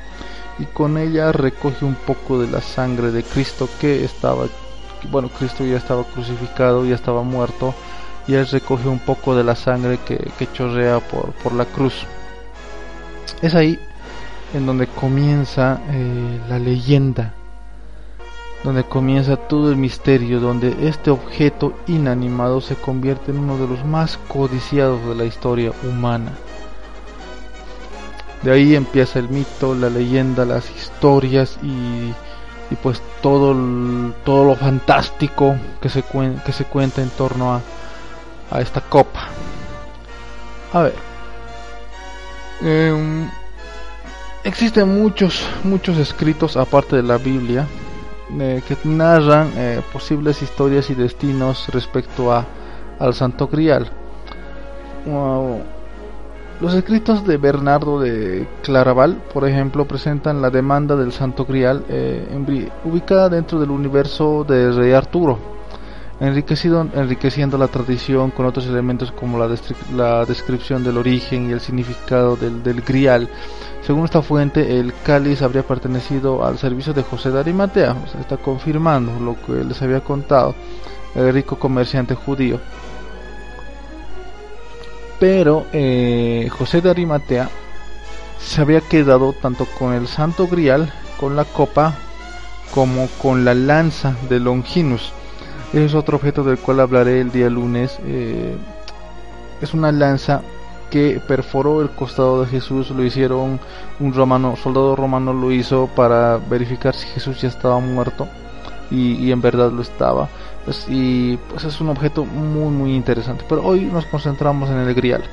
y 0.59 0.65
con 0.65 0.97
ella 0.97 1.31
recoge 1.31 1.83
un 1.83 1.95
poco 1.95 2.39
de 2.39 2.49
la 2.49 2.61
sangre 2.61 3.11
de 3.11 3.23
Cristo 3.23 3.67
que 3.79 4.05
estaba, 4.05 4.45
bueno, 5.09 5.29
Cristo 5.29 5.65
ya 5.65 5.77
estaba 5.77 6.03
crucificado, 6.03 6.85
ya 6.85 6.95
estaba 6.95 7.23
muerto 7.23 7.73
y 8.27 8.35
él 8.35 8.47
recoge 8.47 8.87
un 8.87 8.99
poco 8.99 9.35
de 9.35 9.43
la 9.43 9.55
sangre 9.55 9.99
que, 10.05 10.47
chorrea 10.53 10.99
por, 10.99 11.31
por, 11.43 11.53
la 11.53 11.65
cruz. 11.65 12.05
Es 13.41 13.55
ahí 13.55 13.79
en 14.53 14.65
donde 14.67 14.87
comienza 14.87 15.81
eh, 15.89 16.39
la 16.47 16.59
leyenda 16.59 17.33
donde 18.63 18.83
comienza 18.83 19.37
todo 19.37 19.71
el 19.71 19.77
misterio, 19.77 20.39
donde 20.39 20.87
este 20.87 21.09
objeto 21.09 21.73
inanimado 21.87 22.61
se 22.61 22.75
convierte 22.75 23.31
en 23.31 23.39
uno 23.39 23.57
de 23.57 23.67
los 23.67 23.83
más 23.85 24.17
codiciados 24.27 25.03
de 25.07 25.15
la 25.15 25.25
historia 25.25 25.71
humana. 25.83 26.33
De 28.43 28.51
ahí 28.51 28.75
empieza 28.75 29.19
el 29.19 29.29
mito, 29.29 29.75
la 29.75 29.89
leyenda, 29.89 30.45
las 30.45 30.69
historias 30.75 31.57
y, 31.63 32.13
pues 32.81 33.01
todo, 33.21 33.55
todo 34.23 34.45
lo 34.45 34.55
fantástico 34.55 35.55
que 35.81 35.89
se, 35.89 36.03
que 36.45 36.53
se 36.53 36.65
cuenta 36.65 37.01
en 37.01 37.09
torno 37.09 37.53
a, 37.53 37.61
a 38.51 38.61
esta 38.61 38.81
copa. 38.81 39.27
A 40.73 40.83
ver. 40.83 40.95
Em, 42.61 43.27
existen 44.43 44.87
muchos, 44.87 45.43
muchos 45.63 45.97
escritos 45.97 46.57
aparte 46.57 46.95
de 46.95 47.03
la 47.03 47.17
Biblia 47.17 47.67
eh, 48.39 48.61
que 48.67 48.77
narran 48.85 49.51
eh, 49.55 49.81
posibles 49.91 50.41
historias 50.41 50.89
y 50.89 50.95
destinos 50.95 51.67
respecto 51.69 52.31
a, 52.31 52.45
al 52.99 53.13
Santo 53.13 53.47
Grial. 53.47 53.89
los 56.61 56.73
escritos 56.73 57.25
de 57.25 57.37
Bernardo 57.37 57.99
de 57.99 58.47
Claraval, 58.63 59.21
por 59.33 59.47
ejemplo, 59.47 59.85
presentan 59.85 60.41
la 60.41 60.49
demanda 60.49 60.95
del 60.95 61.11
Santo 61.11 61.45
Grial 61.45 61.83
eh, 61.89 62.69
ubicada 62.85 63.29
dentro 63.29 63.59
del 63.59 63.71
universo 63.71 64.45
de 64.47 64.71
Rey 64.71 64.93
Arturo, 64.93 65.39
enriquecido, 66.21 66.87
enriqueciendo 66.93 67.57
la 67.57 67.67
tradición 67.67 68.31
con 68.31 68.45
otros 68.45 68.67
elementos 68.67 69.11
como 69.11 69.39
la, 69.39 69.47
descripción 70.25 70.83
del 70.83 70.97
origen 70.97 71.49
y 71.49 71.53
el 71.53 71.59
significado 71.59 72.37
del, 72.37 72.81
Grial 72.81 73.27
según 73.81 74.05
esta 74.05 74.21
fuente, 74.21 74.79
el 74.79 74.93
cáliz 75.03 75.41
habría 75.41 75.63
pertenecido 75.63 76.45
al 76.45 76.59
servicio 76.59 76.93
de 76.93 77.01
José 77.01 77.31
de 77.31 77.39
Arimatea, 77.39 77.95
está 78.19 78.37
confirmando 78.37 79.19
lo 79.19 79.35
que 79.43 79.63
les 79.63 79.81
había 79.81 80.01
contado 80.01 80.53
el 81.15 81.33
rico 81.33 81.57
comerciante 81.57 82.13
judío. 82.13 82.59
Pero 85.19 85.65
eh, 85.73 86.47
José 86.51 86.81
de 86.81 86.91
Arimatea 86.91 87.49
se 88.39 88.61
había 88.61 88.81
quedado 88.81 89.33
tanto 89.33 89.65
con 89.65 89.93
el 89.93 90.07
santo 90.07 90.47
grial, 90.47 90.93
con 91.19 91.35
la 91.35 91.45
copa, 91.45 91.95
como 92.73 93.07
con 93.19 93.43
la 93.43 93.55
lanza 93.55 94.15
de 94.29 94.39
Longinus. 94.39 95.11
Es 95.73 95.95
otro 95.95 96.17
objeto 96.17 96.43
del 96.43 96.57
cual 96.57 96.81
hablaré 96.81 97.21
el 97.21 97.31
día 97.31 97.49
lunes. 97.49 97.97
Eh, 98.05 98.55
es 99.61 99.73
una 99.73 99.91
lanza 99.91 100.41
que 100.89 101.21
perforó 101.25 101.81
el 101.81 101.89
costado 101.91 102.41
de 102.41 102.47
Jesús 102.47 102.89
lo 102.89 103.03
hicieron 103.05 103.57
un 104.01 104.13
romano, 104.13 104.57
soldado 104.57 104.97
romano 104.97 105.31
lo 105.31 105.49
hizo 105.53 105.87
para 105.95 106.35
verificar 106.37 106.93
si 106.93 107.07
Jesús 107.07 107.39
ya 107.39 107.47
estaba 107.47 107.79
muerto 107.79 108.27
y, 108.91 109.31
en 109.31 109.41
verdad 109.41 109.71
lo 109.71 109.81
estaba. 109.81 110.27
Pues, 110.65 110.85
y 110.89 111.37
pues 111.49 111.63
es 111.63 111.79
un 111.79 111.87
objeto 111.87 112.25
muy 112.25 112.69
muy 112.69 112.93
interesante. 112.93 113.45
Pero 113.47 113.63
hoy 113.65 113.81
nos 113.85 114.05
concentramos 114.07 114.69
en 114.69 114.79
el 114.79 114.93
grial. 114.93 115.23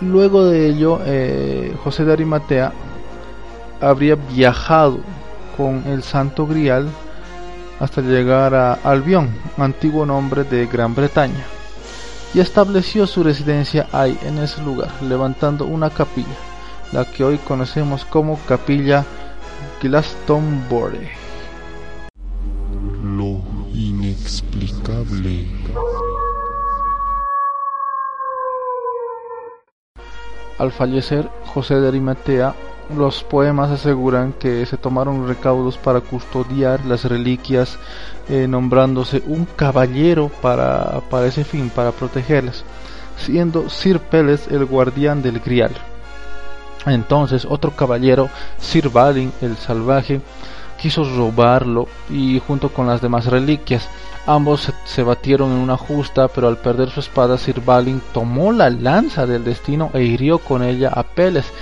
Luego 0.00 0.44
de 0.44 0.68
ello, 0.68 1.00
eh, 1.04 1.74
José 1.82 2.04
de 2.04 2.12
Arimatea 2.12 2.72
habría 3.80 4.14
viajado 4.14 5.00
con 5.56 5.82
el 5.88 6.04
Santo 6.04 6.46
Grial 6.46 6.88
hasta 7.82 8.00
llegar 8.00 8.54
a 8.54 8.74
Albión, 8.74 9.34
antiguo 9.56 10.06
nombre 10.06 10.44
de 10.44 10.66
Gran 10.66 10.94
Bretaña 10.94 11.44
y 12.32 12.38
estableció 12.38 13.08
su 13.08 13.24
residencia 13.24 13.88
ahí 13.90 14.16
en 14.22 14.38
ese 14.38 14.62
lugar, 14.62 14.90
levantando 15.02 15.66
una 15.66 15.90
capilla, 15.90 16.36
la 16.92 17.04
que 17.04 17.24
hoy 17.24 17.38
conocemos 17.38 18.04
como 18.04 18.38
Capilla 18.46 19.04
Glastonbury. 19.82 21.08
Lo 23.02 23.42
inexplicable. 23.74 25.48
Al 30.56 30.70
fallecer, 30.70 31.28
José 31.46 31.80
de 31.80 31.88
Arimatea 31.88 32.54
los 32.96 33.22
poemas 33.24 33.70
aseguran 33.70 34.32
que 34.32 34.66
se 34.66 34.76
tomaron 34.76 35.26
recaudos 35.26 35.78
para 35.78 36.00
custodiar 36.00 36.84
las 36.84 37.04
reliquias, 37.04 37.78
eh, 38.28 38.46
nombrándose 38.48 39.22
un 39.26 39.44
caballero 39.44 40.30
para, 40.40 41.00
para 41.10 41.26
ese 41.26 41.44
fin, 41.44 41.70
para 41.70 41.92
protegerlas, 41.92 42.64
siendo 43.16 43.68
Sir 43.68 44.00
Peles 44.00 44.48
el 44.48 44.64
guardián 44.64 45.22
del 45.22 45.40
grial. 45.40 45.72
Entonces 46.86 47.46
otro 47.48 47.70
caballero, 47.72 48.28
Sir 48.58 48.88
Balin 48.88 49.32
el 49.40 49.56
salvaje, 49.56 50.20
quiso 50.80 51.04
robarlo 51.04 51.86
y 52.10 52.40
junto 52.46 52.70
con 52.70 52.86
las 52.86 53.00
demás 53.00 53.26
reliquias. 53.26 53.88
Ambos 54.26 54.72
se, 54.84 55.02
batieron 55.02 55.50
en 55.52 55.58
una 55.58 55.76
justa, 55.76 56.28
pero 56.28 56.48
al 56.48 56.58
perder 56.58 56.90
su 56.90 57.00
espada, 57.00 57.38
Sir 57.38 57.60
Balin 57.64 58.00
tomó 58.12 58.52
la 58.52 58.70
lanza 58.70 59.26
del 59.26 59.44
destino 59.44 59.90
e 59.94 60.02
hirió 60.02 60.38
con 60.38 60.62
ella 60.62 60.90
a 60.94 61.02
Peles. 61.02 61.52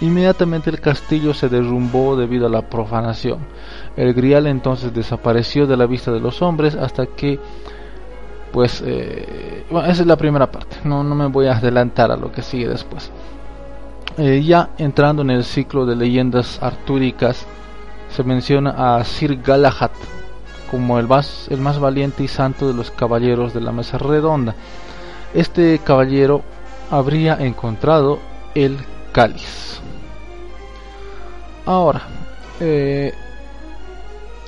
Inmediatamente 0.00 0.70
el 0.70 0.80
castillo 0.80 1.32
se 1.34 1.48
derrumbó 1.48 2.16
debido 2.16 2.46
a 2.46 2.50
la 2.50 2.62
profanación. 2.62 3.38
El 3.96 4.12
grial 4.12 4.46
entonces 4.46 4.92
desapareció 4.92 5.66
de 5.66 5.76
la 5.76 5.86
vista 5.86 6.10
de 6.10 6.20
los 6.20 6.42
hombres 6.42 6.74
hasta 6.74 7.06
que 7.06 7.38
pues 8.52 8.82
eh, 8.86 9.64
esa 9.68 9.90
es 9.90 10.06
la 10.06 10.14
primera 10.14 10.48
parte 10.48 10.76
no, 10.84 11.02
no 11.02 11.16
me 11.16 11.26
voy 11.26 11.48
a 11.48 11.56
adelantar 11.56 12.12
a 12.12 12.16
lo 12.16 12.30
que 12.30 12.40
sigue 12.40 12.68
después 12.68 13.10
eh, 14.16 14.44
ya 14.44 14.70
entrando 14.78 15.22
en 15.22 15.30
el 15.30 15.42
ciclo 15.42 15.84
de 15.84 15.96
leyendas 15.96 16.62
artúricas 16.62 17.46
se 18.10 18.22
menciona 18.22 18.96
a 18.96 19.02
Sir 19.02 19.42
Galahad 19.42 19.90
como 20.70 20.98
el 20.98 21.06
más, 21.06 21.46
el 21.50 21.60
más 21.60 21.78
valiente 21.78 22.22
y 22.24 22.28
santo 22.28 22.66
de 22.66 22.74
los 22.74 22.90
caballeros 22.90 23.54
de 23.54 23.60
la 23.60 23.70
mesa 23.70 23.98
redonda. 23.98 24.54
Este 25.32 25.78
caballero 25.78 26.42
habría 26.90 27.36
encontrado 27.36 28.18
el 28.54 28.78
cáliz. 29.14 29.78
Ahora, 31.64 32.02
eh, 32.60 33.14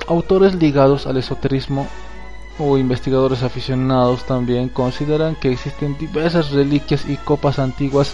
autores 0.07 0.53
ligados 0.55 1.07
al 1.07 1.17
esoterismo 1.17 1.87
o 2.59 2.77
investigadores 2.77 3.43
aficionados 3.43 4.25
también 4.25 4.67
consideran 4.69 5.35
que 5.35 5.51
existen 5.51 5.97
diversas 5.97 6.51
reliquias 6.51 7.05
y 7.07 7.15
copas 7.15 7.59
antiguas 7.59 8.13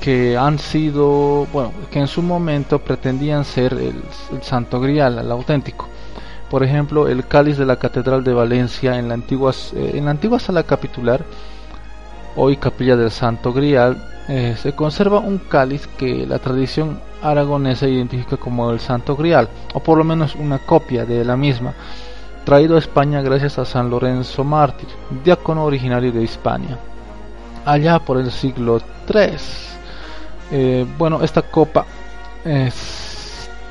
que 0.00 0.36
han 0.36 0.58
sido, 0.58 1.46
bueno, 1.52 1.72
que 1.90 1.98
en 1.98 2.06
su 2.06 2.22
momento 2.22 2.78
pretendían 2.78 3.44
ser 3.44 3.74
el, 3.74 4.00
Santo 4.42 4.80
Grial, 4.80 5.18
el 5.18 5.30
auténtico. 5.30 5.88
Por 6.48 6.62
ejemplo, 6.62 7.08
el 7.08 7.26
cáliz 7.26 7.58
de 7.58 7.66
la 7.66 7.76
Catedral 7.76 8.22
de 8.22 8.32
Valencia 8.32 8.96
en 8.98 9.08
la 9.08 9.14
antigua, 9.14 9.52
eh, 9.74 9.92
en 9.94 10.04
la 10.04 10.12
antigua 10.12 10.38
sala 10.38 10.62
capitular, 10.62 11.24
hoy 12.36 12.56
capilla 12.56 12.96
del 12.96 13.10
Santo 13.10 13.52
Grial, 13.52 14.02
eh, 14.30 14.56
se 14.56 14.72
conserva 14.74 15.18
un 15.18 15.38
cáliz 15.38 15.88
que 15.98 16.24
la 16.24 16.38
tradición 16.38 17.00
aragonesa 17.20 17.88
identifica 17.88 18.36
como 18.36 18.70
el 18.70 18.78
Santo 18.78 19.16
Grial, 19.16 19.48
o 19.74 19.80
por 19.80 19.98
lo 19.98 20.04
menos 20.04 20.36
una 20.36 20.58
copia 20.58 21.04
de 21.04 21.24
la 21.24 21.36
misma, 21.36 21.74
traído 22.44 22.76
a 22.76 22.78
España 22.78 23.22
gracias 23.22 23.58
a 23.58 23.64
San 23.64 23.90
Lorenzo 23.90 24.44
Mártir, 24.44 24.88
diácono 25.24 25.64
originario 25.64 26.12
de 26.12 26.22
Hispania. 26.22 26.78
Allá 27.64 27.98
por 27.98 28.18
el 28.18 28.30
siglo 28.30 28.80
III 29.12 29.36
eh, 30.52 30.86
bueno, 30.96 31.22
esta 31.22 31.42
copa 31.42 31.84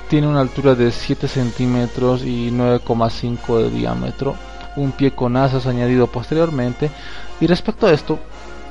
tiene 0.09 0.27
una 0.27 0.41
altura 0.41 0.75
de 0.75 0.91
7 0.91 1.27
centímetros 1.27 2.23
y 2.23 2.51
9,5 2.51 3.63
de 3.63 3.69
diámetro, 3.69 4.35
un 4.75 4.91
pie 4.91 5.11
con 5.11 5.37
asas 5.37 5.67
añadido 5.67 6.07
posteriormente. 6.07 6.91
Y 7.39 7.47
respecto 7.47 7.87
a 7.87 7.93
esto, 7.93 8.19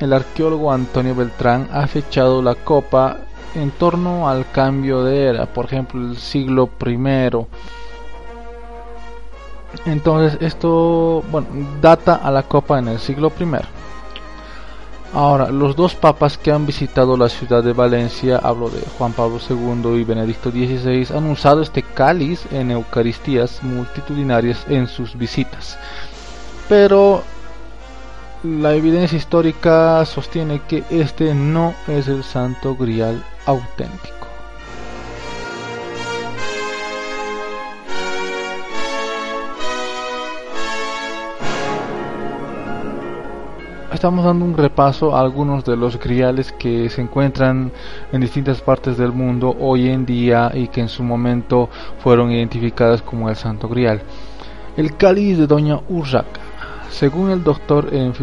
el 0.00 0.12
arqueólogo 0.12 0.72
Antonio 0.72 1.14
Beltrán 1.14 1.68
ha 1.72 1.86
fechado 1.86 2.42
la 2.42 2.54
copa 2.54 3.18
en 3.54 3.70
torno 3.70 4.28
al 4.28 4.50
cambio 4.50 5.02
de 5.04 5.26
era, 5.26 5.46
por 5.46 5.66
ejemplo, 5.66 6.00
el 6.00 6.16
siglo 6.16 6.70
I. 6.84 7.46
Entonces 9.86 10.38
esto, 10.40 11.22
bueno, 11.30 11.48
data 11.80 12.16
a 12.16 12.30
la 12.30 12.42
copa 12.42 12.78
en 12.78 12.88
el 12.88 12.98
siglo 12.98 13.32
I. 13.38 13.44
Ahora, 15.14 15.50
los 15.50 15.74
dos 15.74 15.94
papas 15.94 16.36
que 16.36 16.52
han 16.52 16.66
visitado 16.66 17.16
la 17.16 17.30
ciudad 17.30 17.62
de 17.62 17.72
Valencia, 17.72 18.40
hablo 18.42 18.68
de 18.68 18.82
Juan 18.98 19.14
Pablo 19.14 19.38
II 19.48 19.98
y 19.98 20.04
Benedicto 20.04 20.50
XVI, 20.50 21.16
han 21.16 21.30
usado 21.30 21.62
este 21.62 21.82
cáliz 21.82 22.44
en 22.52 22.70
Eucaristías 22.70 23.62
multitudinarias 23.62 24.66
en 24.68 24.86
sus 24.86 25.16
visitas. 25.16 25.78
Pero 26.68 27.22
la 28.42 28.74
evidencia 28.74 29.18
histórica 29.18 30.04
sostiene 30.04 30.60
que 30.68 30.84
este 30.90 31.34
no 31.34 31.74
es 31.88 32.08
el 32.08 32.22
santo 32.22 32.76
grial 32.76 33.22
auténtico. 33.46 34.18
estamos 43.98 44.24
dando 44.24 44.44
un 44.44 44.56
repaso 44.56 45.16
a 45.16 45.20
algunos 45.20 45.64
de 45.64 45.76
los 45.76 45.98
griales 45.98 46.52
que 46.52 46.88
se 46.88 47.02
encuentran 47.02 47.72
en 48.12 48.20
distintas 48.20 48.60
partes 48.60 48.96
del 48.96 49.10
mundo 49.10 49.56
hoy 49.58 49.88
en 49.88 50.06
día 50.06 50.52
y 50.54 50.68
que 50.68 50.80
en 50.80 50.88
su 50.88 51.02
momento 51.02 51.68
fueron 51.98 52.30
identificadas 52.30 53.02
como 53.02 53.28
el 53.28 53.34
Santo 53.34 53.68
Grial. 53.68 54.00
El 54.76 54.96
cáliz 54.96 55.36
de 55.36 55.48
Doña 55.48 55.80
Urraca. 55.88 56.47
Según 56.90 57.30
el 57.30 57.44
doctor 57.44 57.88
en, 57.92 58.14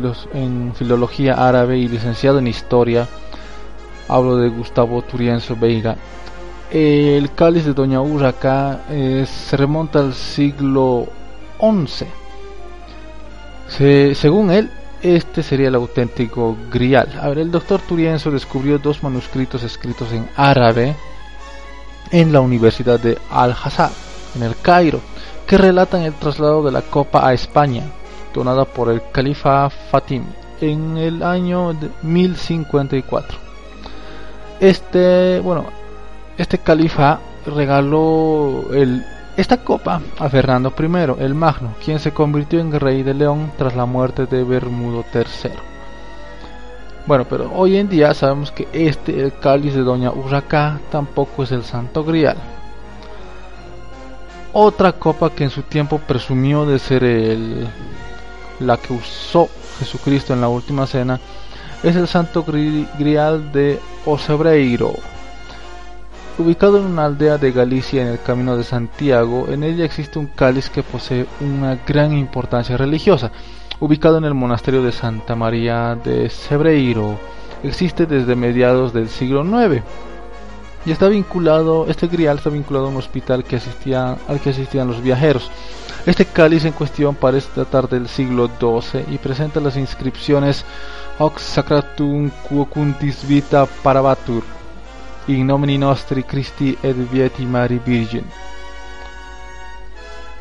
filología 0.74 1.48
árabe 1.48 1.78
y 1.78 1.88
licenciado 1.88 2.40
en 2.40 2.48
historia, 2.48 3.08
hablo 4.08 4.38
de 4.38 4.50
Gustavo 4.50 5.02
Turienzo 5.02 5.56
Veiga, 5.56 5.96
el 6.72 7.32
cáliz 7.34 7.66
de 7.66 7.74
Doña 7.74 8.02
Urraca 8.02 8.82
eh, 8.90 9.26
se 9.28 9.56
remonta 9.56 10.00
al 10.00 10.14
siglo 10.14 11.08
XI. 11.60 12.06
según 14.16 14.52
él, 14.52 14.70
este 15.02 15.44
sería 15.44 15.68
el 15.68 15.76
auténtico 15.76 16.58
grial. 16.72 17.08
El 17.38 17.52
doctor 17.52 17.80
Turienzo 17.82 18.32
descubrió 18.32 18.80
dos 18.80 19.04
manuscritos 19.04 19.62
escritos 19.64 20.12
en 20.12 20.28
árabe 20.36 20.96
en 22.12 22.34
la 22.34 22.42
Universidad 22.42 23.00
de 23.00 23.18
Al-Azhar, 23.30 23.92
en 24.36 24.44
el 24.44 24.56
Cairo, 24.62 25.02
que 25.46 25.58
relatan 25.58 26.02
el 26.02 26.14
traslado 26.14 26.64
de 26.64 26.72
la 26.72 26.82
copa 26.82 27.28
a 27.28 27.34
España, 27.34 27.84
donada 28.36 28.66
por 28.66 28.90
el 28.92 29.02
califa 29.12 29.70
Fatim 29.70 30.24
en 30.62 30.98
el 30.98 31.24
año 31.24 31.74
de 31.74 31.90
1054. 32.04 33.38
Este, 34.60 35.40
bueno, 35.40 35.66
este 36.38 36.58
califa 36.60 37.20
regaló 37.46 38.66
el 38.74 39.04
esta 39.38 39.58
copa 39.58 40.02
a 40.18 40.30
Fernando 40.30 40.74
I 40.80 41.24
el 41.24 41.36
Magno, 41.36 41.74
quien 41.84 42.00
se 42.00 42.14
convirtió 42.14 42.62
en 42.62 42.72
rey 42.80 43.04
de 43.04 43.14
León 43.14 43.52
tras 43.58 43.76
la 43.76 43.86
muerte 43.86 44.28
de 44.28 44.46
Bermudo 44.46 45.04
III. 45.14 45.52
Bueno, 47.06 47.26
pero 47.30 47.52
hoy 47.54 47.76
en 47.76 47.90
día 47.90 48.14
sabemos 48.14 48.52
que 48.52 48.68
este, 48.72 49.22
el 49.22 49.38
cáliz 49.38 49.76
de 49.76 49.82
Doña 49.82 50.12
Urraca, 50.12 50.80
tampoco 50.90 51.44
es 51.44 51.52
el 51.52 51.64
Santo 51.64 52.06
Grial. 52.06 52.38
Otra 54.54 54.94
copa 54.94 55.30
que 55.32 55.44
en 55.44 55.50
su 55.50 55.64
tiempo 55.64 56.00
presumió 56.00 56.66
de 56.66 56.80
ser 56.80 57.04
el, 57.04 57.68
la 58.60 58.78
que 58.78 58.94
usó 58.94 59.50
Jesucristo 59.80 60.34
en 60.34 60.42
la 60.42 60.48
última 60.48 60.88
cena 60.88 61.20
es 61.84 61.96
el 61.96 62.08
Santo 62.08 62.44
Grial 62.44 63.52
de 63.52 63.80
Osebreiro 64.06 64.96
Ubicado 66.38 66.80
en 66.80 66.84
una 66.84 67.06
aldea 67.06 67.38
de 67.38 67.54
Galicia 67.54 68.02
en 68.02 68.10
el 68.10 68.22
camino 68.22 68.58
de 68.58 68.66
Santiago, 68.66 69.48
en 69.48 69.64
ella 69.64 69.86
existe 69.86 70.20
un 70.20 70.28
cáliz 70.28 70.70
que 70.70 70.84
posee 70.84 71.26
una 71.40 71.80
gran 71.88 72.12
importancia 72.12 72.76
religiosa. 72.76 73.32
Ubicado 73.80 74.18
en 74.18 74.26
el 74.26 74.34
monasterio 74.34 74.84
de 74.84 74.92
Santa 74.92 75.34
María 75.38 75.96
de 75.96 76.30
Sebreiro, 76.30 77.18
existe 77.64 78.06
desde 78.06 78.36
mediados 78.36 78.92
del 78.92 79.08
siglo 79.08 79.46
IX 79.46 79.82
y 80.86 80.92
está 80.92 81.08
vinculado, 81.08 81.86
este 81.88 82.08
grial 82.08 82.38
está 82.38 82.50
vinculado 82.50 82.88
a 82.88 82.90
un 82.90 82.98
hospital 82.98 83.46
que 83.46 83.56
asistía, 83.56 84.18
al 84.28 84.42
que 84.42 84.50
asistían 84.50 84.88
los 84.90 85.02
viajeros. 85.02 85.50
Este 86.06 86.26
cáliz 86.26 86.66
en 86.66 86.72
cuestión 86.72 87.16
parece 87.16 87.50
datar 87.56 87.90
del 87.90 88.08
siglo 88.08 88.48
XII 88.60 89.06
y 89.12 89.18
presenta 89.18 89.60
las 89.60 89.76
inscripciones 89.76 90.64
Ox 91.18 91.42
Sacratum 91.42 92.30
Quocuntis 92.48 93.28
Vita 93.28 93.66
Parabatur 93.66 94.44
in 95.28 95.48
nomini 95.48 95.78
nostri 95.78 96.24
Christi 96.24 96.78
et 96.82 96.96
Vieti 96.96 97.46
Mari 97.46 97.80
Virgin. 97.84 98.24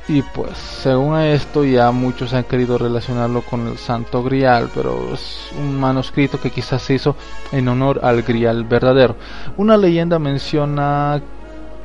Y 0.07 0.20
pues, 0.20 0.59
según 0.59 1.18
esto, 1.18 1.64
ya 1.64 1.90
muchos 1.90 2.35
han 2.35 2.44
querido 2.44 2.77
relacionarlo 2.77 3.40
con 3.40 3.66
el 3.66 3.79
Santo 3.79 4.22
Grial, 4.22 4.68
pero 4.74 5.14
es 5.14 5.48
un 5.59 5.81
manuscrito 5.81 6.38
que 6.38 6.50
quizás 6.50 6.83
se 6.83 6.94
hizo 6.94 7.16
en 7.53 7.68
honor 7.68 8.00
al 8.03 8.20
Grial 8.20 8.64
verdadero. 8.64 9.16
Una 9.57 9.79
leyenda 9.79 10.18
menciona 10.18 11.22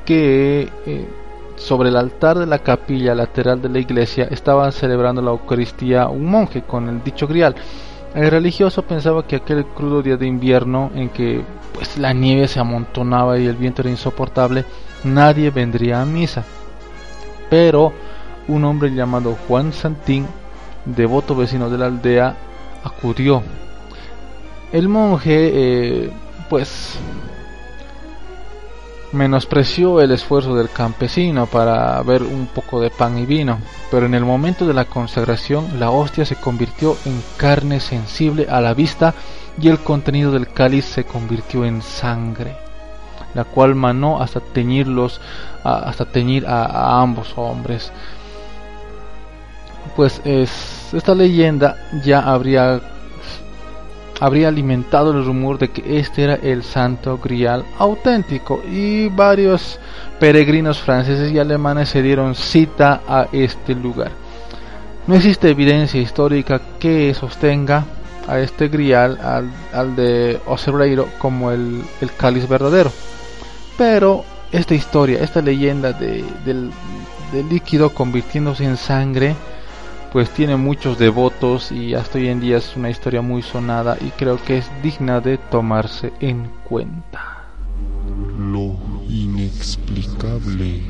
que 0.03 0.69
eh, 0.85 1.07
sobre 1.59 1.89
el 1.89 1.97
altar 1.97 2.39
de 2.39 2.45
la 2.45 2.59
capilla 2.59 3.13
lateral 3.13 3.61
de 3.61 3.69
la 3.69 3.79
iglesia 3.79 4.27
estaban 4.31 4.71
celebrando 4.71 5.21
la 5.21 5.31
Eucaristía 5.31 6.07
un 6.07 6.25
monje 6.25 6.63
con 6.63 6.87
el 6.87 7.03
dicho 7.03 7.27
Grial. 7.27 7.53
El 8.15 8.31
religioso 8.31 8.81
pensaba 8.81 9.27
que 9.27 9.35
aquel 9.35 9.65
crudo 9.65 10.01
día 10.01 10.17
de 10.17 10.25
invierno 10.25 10.89
en 10.95 11.09
que 11.09 11.43
pues 11.73 11.97
la 11.97 12.13
nieve 12.13 12.47
se 12.47 12.59
amontonaba 12.59 13.37
y 13.37 13.45
el 13.45 13.55
viento 13.55 13.81
era 13.81 13.91
insoportable, 13.91 14.65
nadie 15.03 15.51
vendría 15.51 16.01
a 16.01 16.05
misa. 16.05 16.43
Pero 17.49 17.93
un 18.47 18.63
hombre 18.63 18.89
llamado 18.91 19.37
Juan 19.47 19.73
Santín, 19.73 20.25
devoto 20.85 21.35
vecino 21.35 21.69
de 21.69 21.77
la 21.77 21.85
aldea, 21.85 22.35
acudió. 22.83 23.43
El 24.71 24.87
monje, 24.87 25.51
eh, 25.53 26.11
pues, 26.49 26.97
menospreció 29.11 30.01
el 30.01 30.11
esfuerzo 30.11 30.55
del 30.55 30.69
campesino 30.69 31.47
para 31.47 32.01
ver 32.03 32.21
un 32.23 32.47
poco 32.47 32.79
de 32.79 32.89
pan 32.89 33.17
y 33.17 33.25
vino, 33.25 33.59
pero 33.89 34.05
en 34.05 34.13
el 34.13 34.23
momento 34.23 34.67
de 34.67 34.73
la 34.73 34.85
consagración 34.85 35.79
la 35.79 35.89
hostia 35.89 36.25
se 36.25 36.35
convirtió 36.35 36.95
en 37.05 37.21
carne 37.37 37.79
sensible 37.79 38.47
a 38.49 38.61
la 38.61 38.73
vista 38.73 39.13
y 39.59 39.67
el 39.67 39.79
contenido 39.79 40.31
del 40.31 40.47
cáliz 40.47 40.85
se 40.85 41.05
convirtió 41.05 41.65
en 41.65 41.81
sangre, 41.81 42.55
la 43.33 43.43
cual 43.43 43.75
manó 43.75 44.21
hasta 44.21 44.39
teñirlos, 44.39 45.19
hasta 45.63 46.05
teñir 46.05 46.45
a, 46.47 47.01
ambos 47.01 47.33
hombres. 47.35 47.91
Pues 49.95 50.21
es, 50.23 50.93
esta 50.93 51.15
leyenda 51.15 51.77
ya 52.03 52.19
habría 52.19 52.79
habría 54.19 54.49
alimentado 54.49 55.11
el 55.11 55.25
rumor 55.25 55.57
de 55.57 55.69
que 55.69 55.99
este 55.99 56.23
era 56.23 56.35
el 56.35 56.63
santo 56.63 57.17
grial 57.17 57.63
auténtico 57.77 58.61
y 58.69 59.07
varios 59.09 59.79
peregrinos 60.19 60.79
franceses 60.79 61.31
y 61.31 61.39
alemanes 61.39 61.89
se 61.89 62.01
dieron 62.01 62.35
cita 62.35 63.01
a 63.07 63.27
este 63.31 63.73
lugar. 63.75 64.11
No 65.07 65.15
existe 65.15 65.49
evidencia 65.49 65.99
histórica 66.01 66.61
que 66.79 67.13
sostenga 67.13 67.85
a 68.27 68.39
este 68.39 68.67
grial, 68.67 69.17
al, 69.73 69.95
de 69.95 70.39
Osereiro, 70.45 71.07
como 71.17 71.51
el, 71.51 71.83
cáliz 72.15 72.47
verdadero. 72.47 72.91
Pero 73.75 74.23
esta 74.51 74.75
historia, 74.75 75.23
esta 75.23 75.41
leyenda 75.41 75.93
de, 75.93 76.23
del 76.45 76.71
líquido 77.49 77.91
convirtiéndose 77.91 78.65
en 78.65 78.77
sangre, 78.77 79.35
pues 80.11 80.29
tiene 80.31 80.55
muchos 80.55 80.97
devotos 80.97 81.71
y 81.71 81.93
hasta 81.93 82.17
hoy 82.17 82.27
en 82.27 82.39
día 82.39 82.57
es 82.57 82.75
una 82.75 82.89
historia 82.89 83.21
muy 83.21 83.41
sonada 83.41 83.97
y 84.01 84.09
creo 84.11 84.41
que 84.43 84.57
es 84.57 84.69
digna 84.81 85.21
de 85.21 85.37
tomarse 85.37 86.11
en 86.19 86.49
cuenta. 86.63 87.45
Lo 88.37 88.75
inexplicable. 89.07 90.81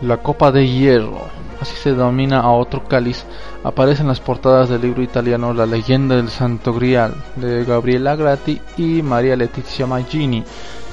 La 0.00 0.18
copa 0.18 0.52
de 0.52 0.68
hierro, 0.68 1.22
así 1.60 1.74
se 1.76 1.90
denomina 1.90 2.40
a 2.40 2.50
otro 2.50 2.86
cáliz, 2.86 3.24
aparece 3.64 4.02
en 4.02 4.08
las 4.08 4.20
portadas 4.20 4.68
del 4.68 4.82
libro 4.82 5.02
italiano 5.02 5.52
La 5.52 5.66
leyenda 5.66 6.16
del 6.16 6.28
Santo 6.28 6.72
Grial 6.72 7.14
de 7.36 7.64
Gabriela 7.64 8.14
Grati 8.14 8.60
y 8.76 9.02
María 9.02 9.34
Letizia 9.34 9.86
Maggini 9.86 10.44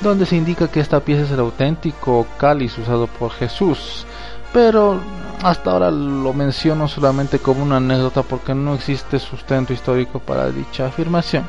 donde 0.01 0.25
se 0.25 0.35
indica 0.35 0.67
que 0.67 0.79
esta 0.79 0.99
pieza 0.99 1.23
es 1.23 1.31
el 1.31 1.39
auténtico 1.39 2.27
cáliz 2.37 2.77
usado 2.77 3.07
por 3.07 3.31
Jesús. 3.31 4.05
Pero 4.53 4.99
hasta 5.43 5.71
ahora 5.71 5.91
lo 5.91 6.33
menciono 6.33 6.87
solamente 6.87 7.39
como 7.39 7.63
una 7.63 7.77
anécdota 7.77 8.23
porque 8.23 8.53
no 8.53 8.75
existe 8.75 9.19
sustento 9.19 9.73
histórico 9.73 10.19
para 10.19 10.49
dicha 10.49 10.87
afirmación. 10.87 11.47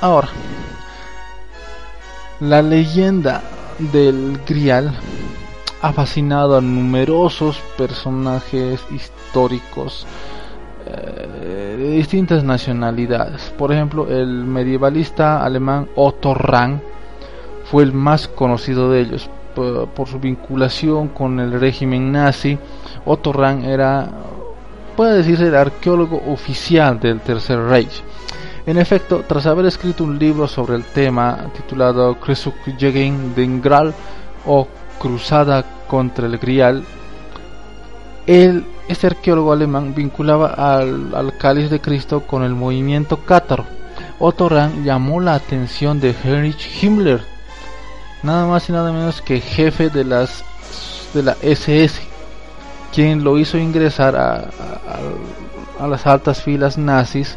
Ahora, 0.00 0.28
la 2.40 2.62
leyenda 2.62 3.42
del 3.78 4.40
Grial 4.46 4.94
ha 5.82 5.92
fascinado 5.92 6.56
a 6.56 6.60
numerosos 6.60 7.60
personajes 7.76 8.84
históricos 8.90 10.06
eh, 10.86 11.76
de 11.78 11.90
distintas 11.90 12.44
nacionalidades. 12.44 13.52
Por 13.56 13.72
ejemplo, 13.72 14.08
el 14.08 14.44
medievalista 14.44 15.42
alemán 15.42 15.88
Otto 15.94 16.34
Rahn 16.34 16.82
fue 17.64 17.82
el 17.82 17.92
más 17.92 18.28
conocido 18.28 18.90
de 18.90 19.00
ellos 19.00 19.30
por, 19.54 20.08
su 20.08 20.18
vinculación 20.18 21.08
con 21.08 21.40
el 21.40 21.58
régimen 21.58 22.12
nazi. 22.12 22.58
Otto 23.04 23.32
Rahn 23.32 23.64
era, 23.64 24.08
puede 24.96 25.18
decirse, 25.18 25.48
el 25.48 25.54
arqueólogo 25.54 26.22
oficial 26.26 27.00
del 27.00 27.20
Tercer 27.20 27.58
Reich. 27.58 28.02
En 28.66 28.78
efecto, 28.78 29.24
tras 29.26 29.46
haber 29.46 29.66
escrito 29.66 30.04
un 30.04 30.18
libro 30.18 30.46
sobre 30.46 30.76
el 30.76 30.84
tema 30.84 31.46
titulado 31.56 32.16
gegen 32.78 33.34
den 33.34 33.62
Gral 33.62 33.94
o 34.46 34.66
Cruzada 35.00 35.64
contra 35.88 36.26
el 36.26 36.38
Grial, 36.38 36.84
él, 38.26 38.64
este 38.86 39.08
arqueólogo 39.08 39.52
alemán 39.52 39.94
vinculaba 39.94 40.48
al, 40.48 41.14
al 41.14 41.36
cáliz 41.36 41.70
de 41.70 41.80
Cristo 41.80 42.20
con 42.20 42.44
el 42.44 42.54
movimiento 42.54 43.24
cátaro. 43.24 43.66
Otto 44.20 44.48
Rahn 44.48 44.84
llamó 44.84 45.20
la 45.20 45.34
atención 45.34 45.98
de 45.98 46.14
Heinrich 46.22 46.82
Himmler, 46.82 47.22
nada 48.22 48.46
más 48.46 48.68
y 48.68 48.72
nada 48.72 48.92
menos 48.92 49.22
que 49.22 49.40
jefe 49.40 49.88
de 49.88 50.04
las 50.04 50.44
de 51.14 51.22
la 51.22 51.36
SS, 51.42 52.00
quien 52.92 53.24
lo 53.24 53.38
hizo 53.38 53.58
ingresar 53.58 54.14
a, 54.16 54.50
a, 55.78 55.86
las 55.86 56.06
altas 56.06 56.42
filas 56.42 56.78
nazis. 56.78 57.36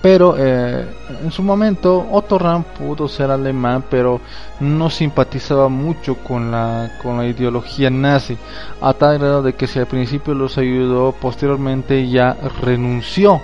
Pero 0.00 0.36
eh, 0.38 0.86
en 1.24 1.30
su 1.32 1.42
momento 1.42 2.06
Otto 2.12 2.38
Rahn 2.38 2.62
pudo 2.62 3.08
ser 3.08 3.30
alemán, 3.30 3.84
pero 3.90 4.20
no 4.60 4.90
simpatizaba 4.90 5.68
mucho 5.68 6.16
con 6.16 6.52
la, 6.52 6.98
con 7.02 7.16
la 7.16 7.26
ideología 7.26 7.90
nazi, 7.90 8.38
a 8.80 8.94
tal 8.94 9.18
grado 9.18 9.42
de 9.42 9.54
que 9.54 9.66
si 9.66 9.80
al 9.80 9.86
principio 9.86 10.34
los 10.34 10.56
ayudó, 10.56 11.12
posteriormente 11.12 12.08
ya 12.08 12.36
renunció. 12.62 13.40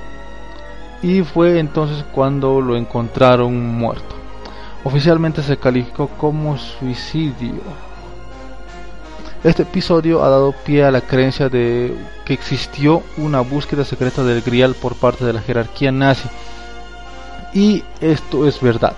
Y 1.02 1.22
fue 1.22 1.58
entonces 1.58 2.04
cuando 2.12 2.60
lo 2.60 2.76
encontraron 2.76 3.76
muerto 3.76 4.14
oficialmente 4.84 5.42
se 5.42 5.56
calificó 5.56 6.08
como 6.08 6.56
suicidio. 6.56 7.62
Este 9.44 9.64
episodio 9.64 10.24
ha 10.24 10.30
dado 10.30 10.52
pie 10.52 10.84
a 10.84 10.90
la 10.90 11.02
creencia 11.02 11.50
de 11.50 11.94
que 12.24 12.32
existió 12.32 13.02
una 13.18 13.42
búsqueda 13.42 13.84
secreta 13.84 14.24
del 14.24 14.40
Grial 14.40 14.74
por 14.74 14.96
parte 14.96 15.26
de 15.26 15.34
la 15.34 15.42
jerarquía 15.42 15.92
nazi. 15.92 16.30
Y 17.52 17.84
esto 18.00 18.48
es 18.48 18.58
verdad. 18.62 18.96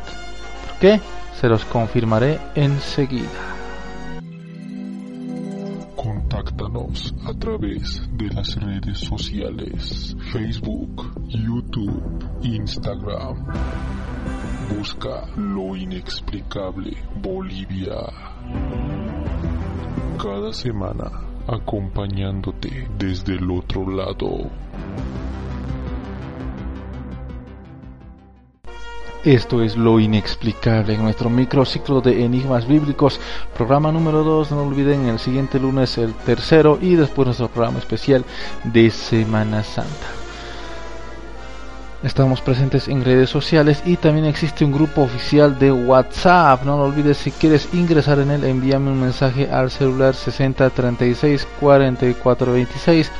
¿Por 0.68 0.78
qué? 0.78 1.00
Se 1.40 1.48
los 1.48 1.64
confirmaré 1.64 2.38
enseguida. 2.54 3.26
Contáctanos 5.96 7.12
a 7.26 7.34
través 7.34 8.02
de 8.12 8.28
las 8.28 8.54
redes 8.54 9.00
sociales 9.00 10.16
Facebook, 10.30 11.12
YouTube, 11.28 12.24
Instagram 12.42 13.44
Busca 14.68 15.26
lo 15.36 15.76
inexplicable 15.76 16.96
Bolivia. 17.22 17.94
Cada 20.22 20.50
semana 20.52 21.10
acompañándote 21.46 22.88
desde 22.98 23.34
el 23.34 23.50
otro 23.50 23.88
lado. 23.90 24.50
Esto 29.24 29.62
es 29.62 29.76
lo 29.76 30.00
inexplicable 30.00 30.94
en 30.94 31.02
nuestro 31.02 31.28
microciclo 31.28 32.00
de 32.00 32.24
enigmas 32.24 32.66
bíblicos, 32.66 33.20
programa 33.56 33.92
número 33.92 34.24
2, 34.24 34.52
no 34.52 34.62
olviden 34.62 35.06
el 35.06 35.18
siguiente 35.18 35.60
lunes 35.60 35.98
el 35.98 36.14
tercero 36.14 36.78
y 36.80 36.94
después 36.94 37.26
nuestro 37.26 37.48
programa 37.48 37.78
especial 37.78 38.24
de 38.64 38.90
Semana 38.90 39.62
Santa. 39.64 40.15
Estamos 42.06 42.40
presentes 42.40 42.86
en 42.86 43.04
redes 43.04 43.30
sociales 43.30 43.82
y 43.84 43.96
también 43.96 44.26
existe 44.26 44.64
un 44.64 44.70
grupo 44.70 45.02
oficial 45.02 45.58
de 45.58 45.72
WhatsApp. 45.72 46.62
No 46.62 46.76
lo 46.76 46.84
olvides, 46.84 47.16
si 47.16 47.32
quieres 47.32 47.68
ingresar 47.74 48.20
en 48.20 48.30
él, 48.30 48.44
envíame 48.44 48.92
un 48.92 49.00
mensaje 49.00 49.50
al 49.50 49.72
celular 49.72 50.14
6036 50.14 51.48
4426. 51.58 53.10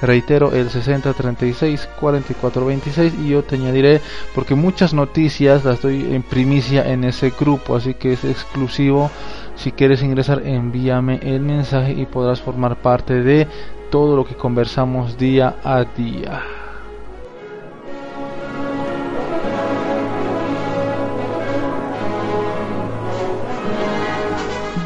Reitero, 0.00 0.52
el 0.52 0.70
6036 0.70 1.88
4426 1.98 3.14
y 3.24 3.30
yo 3.30 3.42
te 3.42 3.56
añadiré 3.56 4.00
porque 4.32 4.54
muchas 4.54 4.94
noticias 4.94 5.64
las 5.64 5.82
doy 5.82 6.14
en 6.14 6.22
primicia 6.22 6.88
en 6.88 7.02
ese 7.02 7.30
grupo, 7.30 7.74
así 7.74 7.94
que 7.94 8.12
es 8.12 8.24
exclusivo. 8.24 9.10
Si 9.56 9.72
quieres 9.72 10.04
ingresar, 10.04 10.46
envíame 10.46 11.18
el 11.20 11.40
mensaje 11.40 11.94
y 11.94 12.06
podrás 12.06 12.42
formar 12.42 12.76
parte 12.76 13.24
de 13.24 13.48
todo 13.90 14.14
lo 14.14 14.24
que 14.24 14.36
conversamos 14.36 15.18
día 15.18 15.56
a 15.64 15.82
día. 15.82 16.65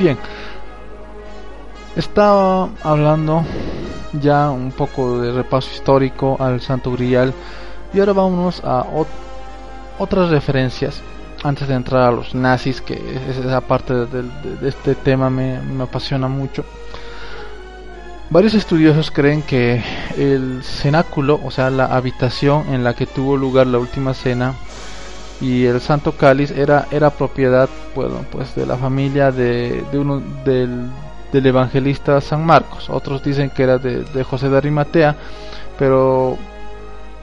Bien, 0.00 0.16
estaba 1.94 2.70
hablando 2.82 3.44
ya 4.14 4.48
un 4.48 4.72
poco 4.72 5.20
de 5.20 5.30
repaso 5.30 5.68
histórico 5.74 6.38
al 6.40 6.62
Santo 6.62 6.90
Grial 6.92 7.34
y 7.92 8.00
ahora 8.00 8.14
vámonos 8.14 8.62
a 8.64 8.86
otras 9.98 10.30
referencias 10.30 11.02
antes 11.44 11.68
de 11.68 11.74
entrar 11.74 12.08
a 12.08 12.12
los 12.12 12.34
nazis, 12.34 12.80
que 12.80 12.98
esa 13.28 13.60
parte 13.60 13.92
de, 14.06 14.24
este 14.66 14.94
tema 14.94 15.28
me, 15.28 15.58
apasiona 15.82 16.28
mucho. 16.28 16.64
Varios 18.30 18.54
estudiosos 18.54 19.10
creen 19.10 19.42
que 19.42 19.84
el 20.16 20.62
cenáculo, 20.62 21.38
o 21.44 21.50
sea, 21.50 21.68
la 21.68 21.94
habitación 21.94 22.72
en 22.72 22.84
la 22.84 22.94
que 22.94 23.04
tuvo 23.04 23.36
lugar 23.36 23.66
la 23.66 23.76
última 23.76 24.14
cena 24.14 24.54
y 25.40 25.64
el 25.64 25.80
Santo 25.80 26.12
Cáliz 26.12 26.50
era, 26.50 26.86
era 26.90 27.10
propiedad 27.10 27.68
bueno, 27.94 28.24
pues 28.30 28.54
de 28.54 28.66
la 28.66 28.76
familia 28.76 29.32
de, 29.32 29.84
de 29.90 29.98
uno 29.98 30.22
del, 30.44 30.90
evangelista 31.32 32.20
San 32.20 32.44
Marcos. 32.44 32.90
Otros 32.90 33.22
dicen 33.22 33.50
que 33.50 33.62
era 33.62 33.78
de, 33.78 34.04
de 34.04 34.24
José 34.24 34.48
de 34.48 34.56
Arimatea, 34.58 35.16
pero 35.78 36.36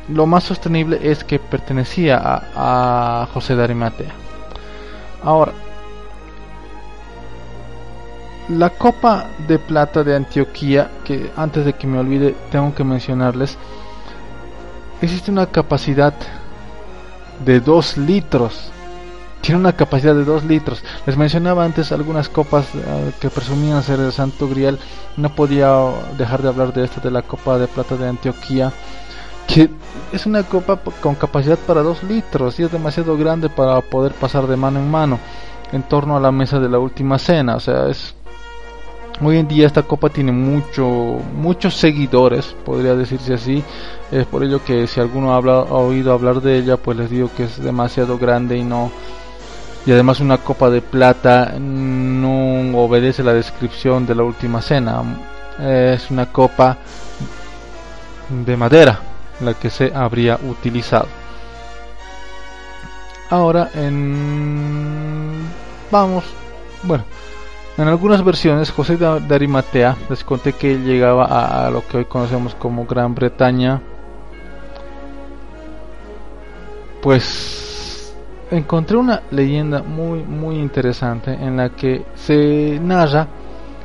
lo 0.10 0.26
más 0.26 0.46
sostenible 0.46 1.00
es 1.04 1.24
que 1.24 1.40
pertenecía 1.40 2.18
a, 2.18 3.22
a 3.22 3.28
José 3.28 3.56
de 3.56 3.64
Arimatea. 3.64 4.12
Ahora, 5.24 5.52
la 8.50 8.70
copa 8.70 9.28
de 9.48 9.60
plata 9.60 10.04
de 10.04 10.16
Antioquía, 10.16 10.90
que 11.04 11.32
antes 11.36 11.66
de 11.66 11.74
que 11.74 11.86
me 11.86 12.00
olvide 12.00 12.34
tengo 12.50 12.74
que 12.74 12.84
mencionarles, 12.84 13.58
existe 15.02 15.32
una 15.32 15.48
capacidad 15.48 16.14
de 17.46 17.60
2 17.60 17.98
litros. 17.98 18.72
Tiene 19.42 19.60
una 19.60 19.74
capacidad 19.74 20.16
de 20.16 20.26
2 20.26 20.46
litros. 20.46 20.84
Les 21.06 21.18
mencionaba 21.18 21.64
antes 21.64 21.92
algunas 21.92 22.30
copas 22.30 22.66
uh, 22.76 23.12
que 23.20 23.30
presumían 23.30 23.84
ser 23.84 24.00
el 24.00 24.12
Santo 24.12 24.50
Grial. 24.50 24.80
No 25.16 25.30
podía 25.30 25.72
dejar 26.18 26.42
de 26.42 26.50
hablar 26.50 26.74
de 26.74 26.86
esta, 26.86 27.02
de 27.02 27.12
la 27.12 27.22
copa 27.22 27.58
de 27.58 27.68
plata 27.68 27.96
de 27.96 28.10
Antioquía. 28.10 28.72
Que 29.48 29.70
es 30.12 30.26
una 30.26 30.44
copa 30.44 30.80
con 31.02 31.16
capacidad 31.16 31.58
para 31.58 31.82
2 31.82 32.04
litros 32.04 32.60
y 32.60 32.64
es 32.64 32.72
demasiado 32.72 33.18
grande 33.18 33.50
para 33.50 33.80
poder 33.82 34.12
pasar 34.14 34.48
de 34.48 34.58
mano 34.58 34.80
en 34.80 34.92
mano 34.92 35.20
en 35.72 35.84
torno 35.84 36.16
a 36.16 36.20
la 36.20 36.32
mesa 36.32 36.60
de 36.60 36.70
la 36.70 36.80
última 36.80 37.18
cena. 37.18 37.56
O 37.56 37.60
sea, 37.60 37.88
es 37.88 38.16
Hoy 39.20 39.38
en 39.40 39.48
día 39.48 39.66
esta 39.66 39.82
copa 39.82 40.10
tiene 40.10 40.32
mucho, 40.32 40.86
muchos 40.86 41.76
seguidores, 41.76 42.56
podría 42.64 42.94
decirse 42.94 43.34
así. 43.34 43.64
Es 44.12 44.28
por 44.28 44.44
ello 44.44 44.64
que 44.64 44.86
si 44.86 45.00
alguno 45.00 45.34
ha, 45.34 45.38
ha 45.38 45.64
oído 45.64 46.14
hablar 46.14 46.40
de 46.40 46.60
ella, 46.60 46.78
pues 46.78 46.98
les 46.98 47.10
digo 47.10 47.32
que 47.36 47.46
es 47.46 47.62
demasiado 47.62 48.18
grande 48.20 48.58
y 48.58 48.64
no... 48.64 48.92
Y 49.88 49.92
además 49.92 50.20
una 50.20 50.38
copa 50.38 50.70
de 50.70 50.82
plata 50.82 51.56
no 51.58 52.78
obedece 52.78 53.24
la 53.24 53.34
descripción 53.34 54.06
de 54.06 54.16
la 54.16 54.24
última 54.24 54.62
cena. 54.62 55.02
Es 55.60 56.12
una 56.12 56.32
copa 56.32 56.78
de 58.30 58.58
madera 58.58 59.00
la 59.40 59.56
que 59.56 59.70
se 59.72 59.92
habría 59.96 60.38
utilizado. 60.48 61.08
Ahora 63.30 63.72
en... 63.74 65.48
Vamos. 65.90 66.26
Bueno 66.84 67.04
en 67.78 67.88
algunas 67.88 68.24
versiones, 68.24 68.72
José 68.72 68.98
de 68.98 69.36
Arimatea, 69.36 69.96
les 70.10 70.24
conté 70.24 70.54
que 70.54 70.80
llegaba 70.80 71.26
a, 71.26 71.70
lo 71.70 71.86
que 71.86 71.98
hoy 71.98 72.06
conocemos 72.06 72.56
como 72.56 72.86
Gran 72.86 73.14
Bretaña. 73.14 73.82
Pues 77.02 78.16
encontré 78.50 78.98
una 78.98 79.22
leyenda 79.30 79.84
muy 79.84 80.24
muy 80.24 80.56
interesante 80.56 81.34
en 81.34 81.58
la 81.58 81.70
que 81.70 82.06
se 82.16 82.80
narra 82.82 83.28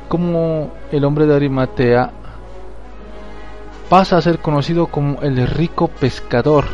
como 0.07 0.71
el 0.91 1.03
hombre 1.05 1.25
de 1.25 1.35
Arimatea 1.35 2.11
pasa 3.89 4.17
a 4.17 4.21
ser 4.21 4.39
conocido 4.39 4.87
como 4.87 5.21
el 5.21 5.45
rico 5.47 5.89
pescador 5.89 6.65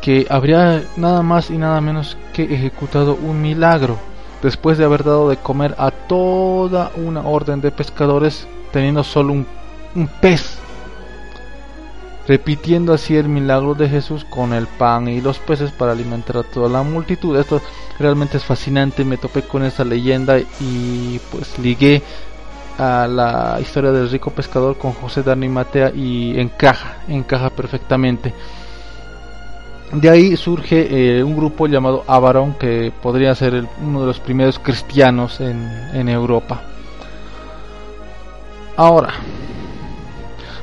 que 0.00 0.26
habría 0.28 0.82
nada 0.96 1.22
más 1.22 1.50
y 1.50 1.58
nada 1.58 1.80
menos 1.80 2.18
que 2.32 2.42
ejecutado 2.42 3.14
un 3.14 3.40
milagro 3.40 3.96
después 4.42 4.78
de 4.78 4.84
haber 4.84 5.04
dado 5.04 5.28
de 5.28 5.36
comer 5.36 5.74
a 5.78 5.90
toda 5.90 6.90
una 6.96 7.22
orden 7.22 7.60
de 7.60 7.70
pescadores 7.70 8.46
teniendo 8.72 9.02
solo 9.04 9.32
un, 9.32 9.46
un 9.94 10.08
pez, 10.08 10.58
repitiendo 12.28 12.92
así 12.92 13.16
el 13.16 13.28
milagro 13.28 13.74
de 13.74 13.88
Jesús 13.88 14.24
con 14.24 14.52
el 14.52 14.66
pan 14.66 15.08
y 15.08 15.20
los 15.20 15.38
peces 15.38 15.70
para 15.70 15.92
alimentar 15.92 16.38
a 16.38 16.42
toda 16.42 16.68
la 16.68 16.82
multitud. 16.82 17.38
Esto 17.38 17.60
realmente 17.98 18.36
es 18.36 18.44
fascinante, 18.44 19.04
me 19.04 19.16
topé 19.16 19.42
con 19.42 19.64
esta 19.64 19.84
leyenda 19.84 20.38
y 20.38 21.20
pues 21.30 21.58
ligué 21.58 22.02
a 22.78 23.06
la 23.06 23.58
historia 23.60 23.90
del 23.90 24.10
rico 24.10 24.30
pescador 24.30 24.76
con 24.76 24.92
José 24.92 25.22
de 25.22 25.32
Animatea 25.32 25.92
y 25.94 26.38
encaja, 26.38 26.98
encaja 27.08 27.50
perfectamente. 27.50 28.34
De 29.92 30.10
ahí 30.10 30.36
surge 30.36 31.18
eh, 31.18 31.22
un 31.22 31.36
grupo 31.36 31.66
llamado 31.66 32.04
Avarón, 32.06 32.54
que 32.54 32.92
podría 33.02 33.34
ser 33.34 33.66
uno 33.80 34.00
de 34.00 34.06
los 34.06 34.18
primeros 34.18 34.58
cristianos 34.58 35.40
en, 35.40 35.70
en 35.94 36.08
Europa. 36.08 36.62
Ahora, 38.76 39.14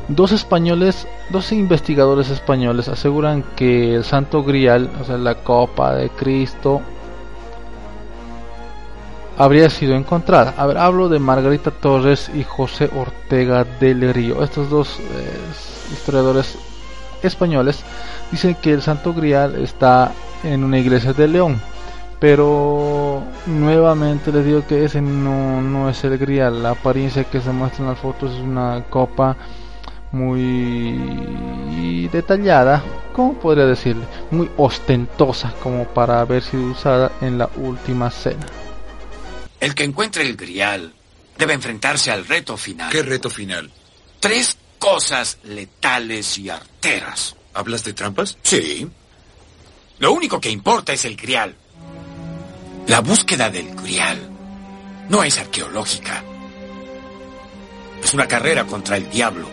dos 0.07 0.33
españoles, 0.33 1.07
dos 1.29 1.51
investigadores 1.51 2.29
españoles 2.29 2.89
aseguran 2.89 3.43
que 3.55 3.95
el 3.95 4.03
Santo 4.03 4.43
Grial, 4.43 4.89
o 5.01 5.05
sea, 5.05 5.17
la 5.17 5.35
copa 5.35 5.95
de 5.95 6.09
Cristo, 6.09 6.81
habría 9.37 9.69
sido 9.69 9.95
encontrada. 9.95 10.53
A 10.57 10.65
ver, 10.67 10.77
hablo 10.77 11.09
de 11.09 11.19
Margarita 11.19 11.71
Torres 11.71 12.29
y 12.35 12.43
José 12.43 12.89
Ortega 12.95 13.63
del 13.63 14.13
Río. 14.13 14.43
Estos 14.43 14.69
dos 14.69 14.99
eh, 14.99 15.39
historiadores 15.91 16.57
españoles 17.27 17.83
dicen 18.31 18.55
que 18.55 18.71
el 18.71 18.81
Santo 18.81 19.13
Grial 19.13 19.55
está 19.61 20.11
en 20.43 20.63
una 20.63 20.79
iglesia 20.79 21.13
de 21.13 21.27
León. 21.27 21.61
Pero 22.19 23.21
nuevamente 23.47 24.31
les 24.31 24.45
digo 24.45 24.65
que 24.65 24.85
ese 24.85 25.01
no, 25.01 25.61
no 25.61 25.89
es 25.89 26.03
el 26.03 26.17
Grial. 26.17 26.63
La 26.63 26.71
apariencia 26.71 27.25
que 27.25 27.41
se 27.41 27.51
muestra 27.51 27.83
en 27.83 27.89
las 27.89 27.99
fotos 27.99 28.31
es 28.31 28.39
una 28.39 28.85
copa 28.89 29.35
muy 30.13 32.07
detallada, 32.11 32.83
¿cómo 33.13 33.33
podría 33.33 33.65
decirle? 33.65 34.05
Muy 34.31 34.49
ostentosa 34.57 35.53
como 35.61 35.85
para 35.85 36.21
haber 36.21 36.43
sido 36.43 36.65
usada 36.65 37.11
en 37.19 37.37
la 37.39 37.49
última 37.57 38.09
cena. 38.11 38.45
El 39.59 39.73
que 39.75 39.83
encuentre 39.83 40.23
el 40.23 40.37
grial 40.37 40.93
debe 41.37 41.53
enfrentarse 41.53 42.11
al 42.11 42.25
reto 42.25 42.57
final. 42.57 42.91
¿Qué 42.91 43.01
reto 43.01 43.29
final? 43.29 43.71
Tres 44.19 44.55
cosas 44.83 45.37
letales 45.45 46.37
y 46.37 46.49
arteras. 46.49 47.37
¿Hablas 47.53 47.85
de 47.85 47.93
trampas? 47.93 48.37
Sí. 48.43 48.85
Lo 49.99 50.11
único 50.11 50.41
que 50.41 50.49
importa 50.49 50.91
es 50.91 51.05
el 51.05 51.15
grial. 51.15 51.55
La 52.87 52.99
búsqueda 52.99 53.49
del 53.49 53.73
grial 53.75 54.19
no 55.07 55.23
es 55.23 55.39
arqueológica. 55.39 56.21
Es 58.03 58.13
una 58.13 58.27
carrera 58.27 58.65
contra 58.65 58.97
el 58.97 59.09
diablo. 59.09 59.47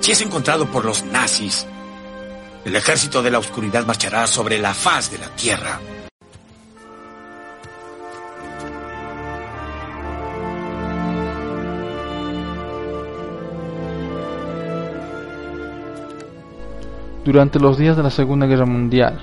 Si 0.00 0.10
es 0.10 0.20
encontrado 0.20 0.68
por 0.72 0.84
los 0.84 1.04
nazis, 1.04 1.64
el 2.64 2.74
ejército 2.74 3.22
de 3.22 3.30
la 3.30 3.38
oscuridad 3.38 3.86
marchará 3.86 4.26
sobre 4.26 4.58
la 4.58 4.74
faz 4.74 5.08
de 5.12 5.18
la 5.18 5.28
tierra. 5.36 5.80
Durante 17.26 17.58
los 17.58 17.76
días 17.76 17.96
de 17.96 18.04
la 18.04 18.10
Segunda 18.10 18.46
Guerra 18.46 18.66
Mundial. 18.66 19.18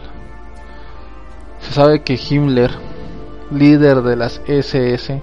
Se 1.62 1.72
sabe 1.72 2.02
que 2.02 2.20
Himmler, 2.20 2.72
líder 3.50 4.02
de 4.02 4.18
las 4.18 4.42
SS, 4.46 5.22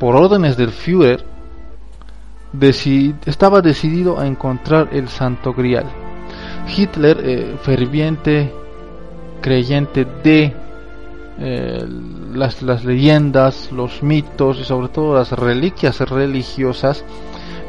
por 0.00 0.16
órdenes 0.16 0.56
del 0.56 0.72
Führer, 0.72 1.24
estaba 3.24 3.62
decidido 3.62 4.18
a 4.18 4.26
encontrar 4.26 4.88
el 4.90 5.08
Santo 5.08 5.54
Grial. 5.54 5.86
Hitler, 6.76 7.20
eh, 7.22 7.56
ferviente 7.62 8.52
creyente 9.40 10.04
de 10.24 10.52
eh, 11.38 11.86
las, 12.34 12.60
las 12.62 12.84
leyendas, 12.84 13.70
los 13.70 14.02
mitos 14.02 14.58
y 14.58 14.64
sobre 14.64 14.88
todo 14.88 15.14
las 15.14 15.30
reliquias 15.30 16.00
religiosas, 16.00 17.04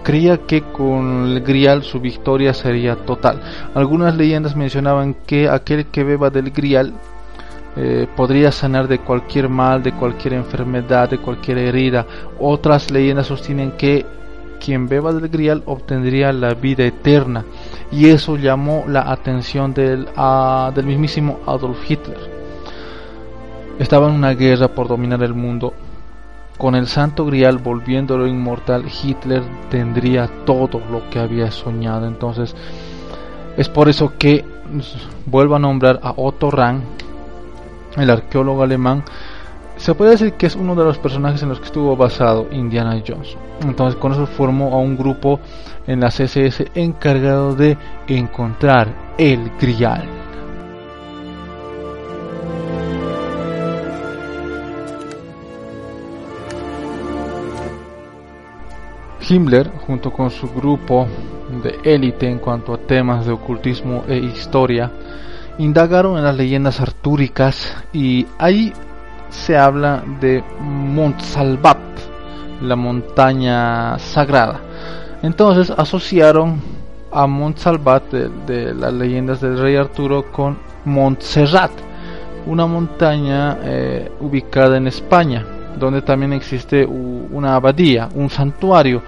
creía 0.03 0.37
que 0.45 0.61
con 0.61 1.27
el 1.27 1.41
grial 1.41 1.83
su 1.83 1.99
victoria 1.99 2.53
sería 2.53 2.95
total. 2.95 3.41
Algunas 3.73 4.15
leyendas 4.15 4.55
mencionaban 4.55 5.15
que 5.25 5.49
aquel 5.49 5.87
que 5.87 6.03
beba 6.03 6.29
del 6.29 6.51
grial 6.51 6.93
eh, 7.75 8.07
podría 8.15 8.51
sanar 8.51 8.87
de 8.87 8.99
cualquier 8.99 9.49
mal, 9.49 9.81
de 9.81 9.93
cualquier 9.93 10.33
enfermedad, 10.33 11.09
de 11.09 11.17
cualquier 11.17 11.57
herida. 11.57 12.05
Otras 12.39 12.91
leyendas 12.91 13.27
sostienen 13.27 13.71
que 13.71 14.05
quien 14.63 14.87
beba 14.87 15.11
del 15.11 15.27
grial 15.29 15.63
obtendría 15.65 16.31
la 16.31 16.53
vida 16.53 16.85
eterna. 16.85 17.43
Y 17.91 18.09
eso 18.09 18.37
llamó 18.37 18.85
la 18.87 19.11
atención 19.11 19.73
del, 19.73 20.07
del 20.75 20.85
mismísimo 20.85 21.39
Adolf 21.45 21.89
Hitler. 21.89 22.17
Estaba 23.79 24.07
en 24.07 24.15
una 24.15 24.33
guerra 24.33 24.67
por 24.67 24.87
dominar 24.87 25.23
el 25.23 25.33
mundo 25.33 25.73
con 26.57 26.75
el 26.75 26.87
santo 26.87 27.25
grial 27.25 27.57
volviéndolo 27.57 28.27
inmortal, 28.27 28.85
Hitler 28.85 29.43
tendría 29.69 30.27
todo 30.45 30.79
lo 30.91 31.09
que 31.09 31.19
había 31.19 31.51
soñado. 31.51 32.07
Entonces, 32.07 32.55
es 33.57 33.69
por 33.69 33.89
eso 33.89 34.13
que 34.17 34.45
vuelvo 35.25 35.55
a 35.55 35.59
nombrar 35.59 35.99
a 36.01 36.13
Otto 36.15 36.49
Rahn, 36.51 36.83
el 37.97 38.09
arqueólogo 38.09 38.63
alemán, 38.63 39.03
se 39.75 39.95
puede 39.95 40.11
decir 40.11 40.33
que 40.33 40.45
es 40.45 40.55
uno 40.55 40.75
de 40.75 40.83
los 40.83 40.99
personajes 40.99 41.41
en 41.43 41.49
los 41.49 41.59
que 41.59 41.65
estuvo 41.65 41.95
basado 41.95 42.47
Indiana 42.51 43.01
Jones. 43.05 43.35
Entonces 43.61 43.99
con 43.99 44.11
eso 44.11 44.25
formó 44.27 44.73
a 44.73 44.77
un 44.77 44.95
grupo 44.95 45.39
en 45.87 45.99
la 45.99 46.09
CSS 46.09 46.65
encargado 46.75 47.55
de 47.55 47.77
encontrar 48.07 49.13
el 49.17 49.51
Grial. 49.59 50.22
Himmler, 59.27 59.69
junto 59.87 60.11
con 60.11 60.29
su 60.29 60.49
grupo 60.49 61.07
de 61.63 61.79
élite 61.83 62.29
en 62.29 62.39
cuanto 62.39 62.73
a 62.73 62.77
temas 62.77 63.25
de 63.25 63.31
ocultismo 63.31 64.03
e 64.07 64.17
historia, 64.17 64.91
indagaron 65.57 66.17
en 66.17 66.23
las 66.23 66.35
leyendas 66.35 66.79
artúricas 66.81 67.75
y 67.93 68.25
ahí 68.37 68.73
se 69.29 69.57
habla 69.57 70.03
de 70.19 70.43
Montsalvat, 70.59 71.79
la 72.61 72.75
montaña 72.75 73.97
sagrada. 73.99 74.59
Entonces 75.21 75.71
asociaron 75.75 76.61
a 77.11 77.27
Montsalvat 77.27 78.11
de, 78.11 78.29
de 78.47 78.73
las 78.73 78.93
leyendas 78.93 79.41
del 79.41 79.57
rey 79.57 79.75
Arturo 79.75 80.31
con 80.31 80.57
Montserrat, 80.85 81.71
una 82.45 82.65
montaña 82.65 83.57
eh, 83.63 84.11
ubicada 84.19 84.77
en 84.77 84.87
España, 84.87 85.45
donde 85.77 86.01
también 86.01 86.33
existe 86.33 86.85
una 86.85 87.55
abadía, 87.55 88.09
un 88.13 88.29
santuario. 88.29 89.01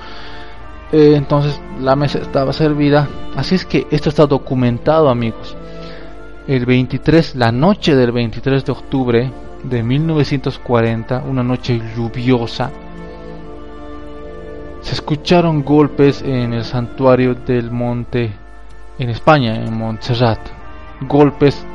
Eh, 0.91 1.13
entonces 1.15 1.59
la 1.79 1.95
mesa 1.95 2.19
estaba 2.19 2.53
servida, 2.53 3.07
así 3.35 3.55
es 3.55 3.65
que 3.65 3.87
esto 3.91 4.09
está 4.09 4.25
documentado 4.25 5.09
amigos. 5.09 5.55
El 6.47 6.65
23, 6.65 7.35
la 7.35 7.51
noche 7.51 7.95
del 7.95 8.11
23 8.11 8.65
de 8.65 8.71
octubre 8.71 9.31
de 9.63 9.83
1940, 9.83 11.23
una 11.27 11.43
noche 11.43 11.81
lluviosa, 11.95 12.71
se 14.81 14.93
escucharon 14.93 15.63
golpes 15.63 16.21
en 16.21 16.53
el 16.53 16.63
santuario 16.63 17.33
del 17.33 17.71
monte 17.71 18.31
en 18.99 19.09
España, 19.09 19.55
en 19.55 19.75
Montserrat, 19.75 20.39
golpes 21.01 21.65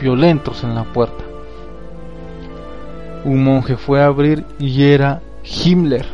violentos 0.00 0.64
en 0.64 0.74
la 0.74 0.82
puerta. 0.82 1.27
Un 3.24 3.44
monje 3.44 3.76
fue 3.76 4.02
a 4.02 4.06
abrir 4.06 4.44
y 4.58 4.84
era 4.84 5.20
Himmler 5.44 6.06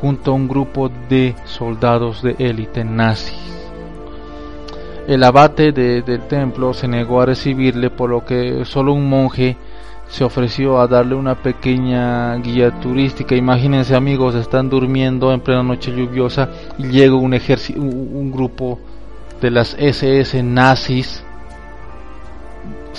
junto 0.00 0.30
a 0.30 0.34
un 0.34 0.48
grupo 0.48 0.90
de 1.08 1.34
soldados 1.44 2.22
de 2.22 2.36
élite 2.38 2.84
nazis. 2.84 3.56
El 5.06 5.22
abate 5.22 5.72
del 5.72 6.20
templo 6.28 6.74
se 6.74 6.88
negó 6.88 7.20
a 7.20 7.26
recibirle 7.26 7.90
por 7.90 8.10
lo 8.10 8.24
que 8.24 8.64
solo 8.64 8.92
un 8.92 9.08
monje 9.08 9.56
se 10.08 10.24
ofreció 10.24 10.80
a 10.80 10.86
darle 10.86 11.14
una 11.14 11.36
pequeña 11.36 12.34
guía 12.36 12.70
turística. 12.80 13.34
Imagínense 13.34 13.94
amigos, 13.94 14.34
están 14.34 14.68
durmiendo 14.68 15.32
en 15.32 15.40
plena 15.40 15.62
noche 15.62 15.92
lluviosa 15.92 16.48
y 16.78 16.88
llega 16.88 17.14
un 17.14 17.34
un 17.76 18.32
grupo 18.32 18.78
de 19.40 19.50
las 19.50 19.76
SS 19.78 20.42
nazis. 20.42 21.25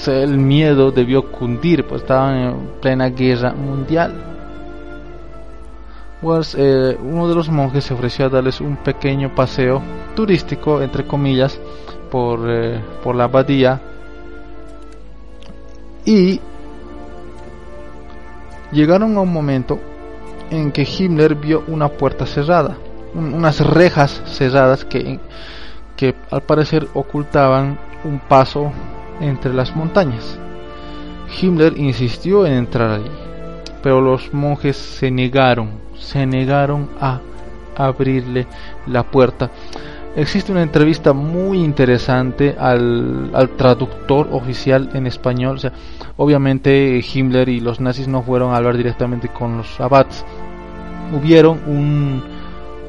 El 0.07 0.37
miedo 0.37 0.91
debió 0.91 1.31
cundir, 1.31 1.85
pues 1.85 2.01
estaban 2.01 2.35
en 2.35 2.55
plena 2.81 3.09
guerra 3.09 3.53
mundial. 3.53 4.13
Pues 6.21 6.55
eh, 6.57 6.97
uno 7.01 7.29
de 7.29 7.35
los 7.35 7.49
monjes 7.49 7.85
se 7.85 7.93
ofreció 7.93 8.25
a 8.25 8.29
darles 8.29 8.59
un 8.59 8.75
pequeño 8.77 9.33
paseo 9.33 9.81
turístico, 10.15 10.81
entre 10.81 11.05
comillas, 11.05 11.59
por, 12.11 12.41
eh, 12.49 12.81
por 13.03 13.15
la 13.15 13.25
abadía 13.25 13.79
y 16.07 16.39
llegaron 18.71 19.17
a 19.17 19.21
un 19.21 19.33
momento 19.33 19.77
en 20.49 20.71
que 20.71 20.83
Himmler 20.83 21.35
vio 21.35 21.65
una 21.67 21.89
puerta 21.89 22.25
cerrada, 22.25 22.77
unas 23.13 23.59
rejas 23.59 24.21
cerradas 24.25 24.85
que, 24.85 25.19
que 25.97 26.15
al 26.31 26.43
parecer 26.43 26.87
ocultaban 26.93 27.77
un 28.05 28.19
paso 28.19 28.71
entre 29.21 29.53
las 29.53 29.75
montañas. 29.75 30.39
Himmler 31.41 31.77
insistió 31.77 32.45
en 32.45 32.53
entrar 32.53 32.91
allí, 32.91 33.11
pero 33.83 34.01
los 34.01 34.33
monjes 34.33 34.77
se 34.77 35.11
negaron, 35.11 35.71
se 35.97 36.25
negaron 36.25 36.89
a 36.99 37.19
abrirle 37.75 38.47
la 38.87 39.03
puerta. 39.03 39.51
Existe 40.15 40.51
una 40.51 40.63
entrevista 40.63 41.13
muy 41.13 41.59
interesante 41.59 42.55
al, 42.57 43.29
al 43.33 43.49
traductor 43.49 44.29
oficial 44.31 44.89
en 44.93 45.05
español. 45.05 45.57
O 45.57 45.59
sea, 45.59 45.73
obviamente 46.15 47.03
Himmler 47.13 47.49
y 47.49 47.59
los 47.59 47.79
nazis 47.79 48.07
no 48.07 48.23
fueron 48.23 48.51
a 48.51 48.57
hablar 48.57 48.77
directamente 48.77 49.27
con 49.27 49.57
los 49.57 49.79
abats. 49.79 50.25
Hubieron 51.13 51.61
un, 51.67 52.23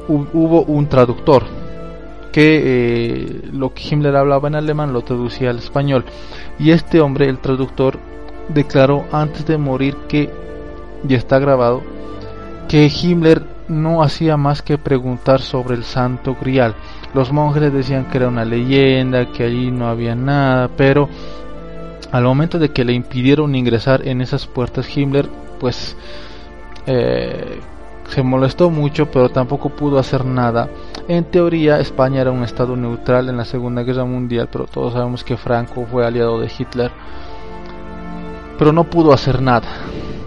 hubo 0.07 0.63
un 0.63 0.87
traductor 0.87 1.43
que 2.31 2.61
eh, 2.63 3.41
lo 3.51 3.73
que 3.73 3.83
Himmler 3.89 4.15
hablaba 4.15 4.47
en 4.47 4.55
alemán 4.55 4.93
lo 4.93 5.01
traducía 5.01 5.49
al 5.49 5.59
español. 5.59 6.05
Y 6.57 6.71
este 6.71 7.01
hombre, 7.01 7.27
el 7.27 7.39
traductor, 7.39 7.99
declaró 8.49 9.05
antes 9.11 9.45
de 9.45 9.57
morir 9.57 9.95
que, 10.07 10.29
y 11.07 11.13
está 11.13 11.39
grabado, 11.39 11.81
que 12.67 12.89
Himmler 12.89 13.43
no 13.67 14.03
hacía 14.03 14.35
más 14.37 14.61
que 14.61 14.77
preguntar 14.77 15.41
sobre 15.41 15.75
el 15.75 15.83
santo 15.83 16.35
grial. 16.39 16.75
Los 17.13 17.31
monjes 17.31 17.71
decían 17.71 18.05
que 18.05 18.17
era 18.17 18.27
una 18.27 18.45
leyenda, 18.45 19.31
que 19.31 19.43
allí 19.43 19.71
no 19.71 19.87
había 19.87 20.15
nada, 20.15 20.69
pero 20.75 21.09
al 22.11 22.23
momento 22.23 22.57
de 22.57 22.69
que 22.69 22.83
le 22.83 22.93
impidieron 22.93 23.55
ingresar 23.55 24.07
en 24.07 24.21
esas 24.21 24.47
puertas, 24.47 24.95
Himmler 24.95 25.29
pues 25.59 25.95
eh, 26.87 27.59
se 28.09 28.23
molestó 28.23 28.69
mucho, 28.69 29.09
pero 29.11 29.29
tampoco 29.29 29.69
pudo 29.69 29.99
hacer 29.99 30.25
nada. 30.25 30.69
En 31.07 31.25
teoría, 31.25 31.79
España 31.79 32.21
era 32.21 32.31
un 32.31 32.43
estado 32.43 32.75
neutral 32.75 33.29
en 33.29 33.37
la 33.37 33.45
Segunda 33.45 33.83
Guerra 33.83 34.05
Mundial, 34.05 34.49
pero 34.51 34.65
todos 34.65 34.93
sabemos 34.93 35.23
que 35.23 35.37
Franco 35.37 35.85
fue 35.89 36.05
aliado 36.05 36.39
de 36.39 36.51
Hitler. 36.57 36.91
Pero 38.57 38.73
no 38.73 38.83
pudo 38.83 39.13
hacer 39.13 39.41
nada, 39.41 39.67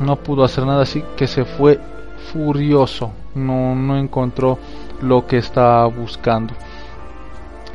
no 0.00 0.16
pudo 0.16 0.44
hacer 0.44 0.64
nada, 0.64 0.82
así 0.82 1.04
que 1.16 1.26
se 1.26 1.44
fue 1.44 1.78
furioso, 2.32 3.12
no, 3.34 3.74
no 3.74 3.98
encontró 3.98 4.58
lo 5.02 5.26
que 5.26 5.38
estaba 5.38 5.86
buscando. 5.86 6.54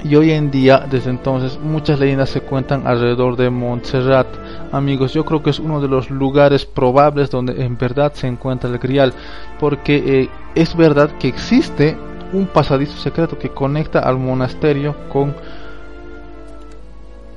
Y 0.04 0.16
hoy 0.16 0.32
en 0.32 0.52
día, 0.52 0.86
desde 0.90 1.10
entonces, 1.10 1.60
muchas 1.60 2.00
leyendas 2.00 2.30
se 2.30 2.42
cuentan 2.42 2.86
alrededor 2.86 3.36
de 3.36 3.50
Montserrat. 3.50 4.28
Amigos, 4.72 5.14
yo 5.14 5.26
creo 5.26 5.42
que 5.42 5.50
es 5.50 5.60
uno 5.60 5.82
de 5.82 5.88
los 5.88 6.12
lugares 6.12 6.66
probables 6.66 7.32
donde 7.32 7.64
en 7.64 7.78
verdad 7.78 8.14
se 8.14 8.28
encuentra 8.28 8.70
el 8.70 8.78
grial, 8.78 9.14
porque 9.60 10.22
eh, 10.22 10.30
es 10.54 10.76
verdad 10.76 11.12
que 11.20 11.28
existe 11.28 11.98
un 12.32 12.46
pasadizo 12.46 12.98
secreto 12.98 13.40
que 13.40 13.50
conecta 13.50 14.00
al 14.00 14.18
monasterio 14.18 14.96
con, 15.10 15.36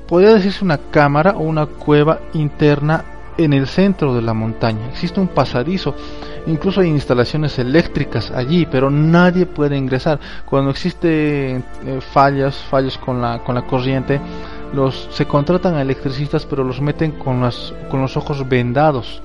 podría 0.07 0.35
decirse 0.35 0.65
una 0.65 0.79
cámara 0.79 1.37
o 1.37 1.41
una 1.41 1.67
cueva 1.67 2.21
interna 2.35 3.05
en 3.45 3.53
el 3.53 3.67
centro 3.67 4.15
de 4.15 4.23
la 4.23 4.35
montaña. 4.35 4.89
Existe 4.89 5.21
un 5.21 5.29
pasadizo 5.29 5.95
Incluso 6.47 6.81
hay 6.81 6.89
instalaciones 6.89 7.59
eléctricas 7.59 8.31
allí, 8.31 8.67
pero 8.67 8.91
nadie 8.91 9.47
puede 9.47 9.77
ingresar. 9.77 10.19
Cuando 10.45 10.71
existen 10.71 11.65
eh, 11.85 12.01
fallas, 12.01 12.57
fallos 12.71 12.97
con 12.99 13.21
la, 13.21 13.41
con 13.41 13.55
la 13.55 13.67
corriente, 13.67 14.21
los, 14.73 15.09
se 15.13 15.27
contratan 15.27 15.75
a 15.75 15.83
electricistas, 15.83 16.47
pero 16.47 16.65
los 16.65 16.81
meten 16.81 17.13
con, 17.13 17.41
las, 17.41 17.75
con 17.91 18.01
los 18.01 18.17
ojos 18.17 18.49
vendados 18.49 19.23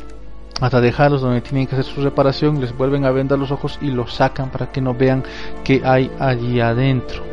hasta 0.61 0.79
dejarlos 0.79 1.21
donde 1.21 1.41
tienen 1.41 1.67
que 1.67 1.75
hacer 1.75 1.83
su 1.93 2.01
reparación, 2.01 2.61
les 2.61 2.75
vuelven 2.75 3.03
a 3.03 3.11
vendar 3.11 3.37
los 3.37 3.51
ojos 3.51 3.77
y 3.81 3.87
los 3.91 4.13
sacan 4.13 4.49
para 4.49 4.71
que 4.71 4.79
no 4.79 4.93
vean 4.93 5.21
qué 5.65 5.81
hay 5.83 6.09
allí 6.17 6.61
adentro. 6.61 7.23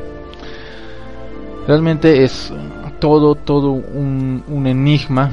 Realmente 1.69 2.25
es 2.25 2.53
todo, 2.99 3.37
todo 3.37 3.71
un, 3.71 4.43
un 4.49 4.67
enigma. 4.67 5.31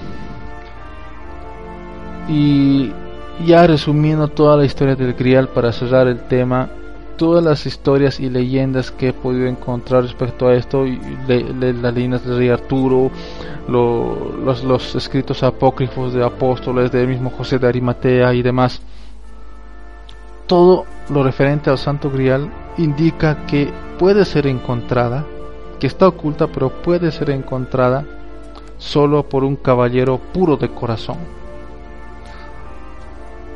Y 2.30 2.92
ya 3.46 3.66
resumiendo 3.66 4.28
toda 4.28 4.56
la 4.58 4.66
historia 4.66 4.96
del 4.96 5.14
Grial 5.14 5.50
para 5.50 5.72
cerrar 5.72 6.08
el 6.08 6.20
tema, 6.28 6.70
todas 7.18 7.44
las 7.44 7.66
historias 7.66 8.20
y 8.20 8.30
leyendas 8.30 8.92
que 8.92 9.10
he 9.10 9.14
podido 9.14 9.48
encontrar 9.48 10.04
respecto 10.04 10.48
a 10.48 10.56
esto, 10.56 10.86
las 10.86 11.94
leyendas 11.94 12.24
del 12.26 12.38
rey 12.38 12.50
Arturo, 12.50 13.10
los, 13.68 14.64
los, 14.64 14.96
escritos 14.96 15.42
apócrifos 15.44 16.14
de 16.14 16.24
apóstoles 16.24 16.92
del 16.92 17.08
mismo 17.08 17.32
José 17.32 17.58
de 17.60 17.68
Arimatea 17.68 18.34
y 18.34 18.42
demás, 18.42 18.82
todo 20.46 20.86
lo 21.10 21.24
referente 21.24 21.70
al 21.70 21.78
Santo 21.78 22.10
Grial 22.12 22.50
indica 22.78 23.46
que 23.46 23.72
puede 23.98 24.24
ser 24.26 24.48
encontrada, 24.48 25.26
que 25.80 25.88
está 25.88 26.08
oculta, 26.08 26.48
pero 26.48 26.70
puede 26.70 27.12
ser 27.12 27.32
encontrada 27.32 28.06
solo 28.78 29.24
por 29.24 29.44
un 29.44 29.56
caballero 29.56 30.20
puro 30.34 30.58
de 30.58 30.70
corazón 30.70 31.39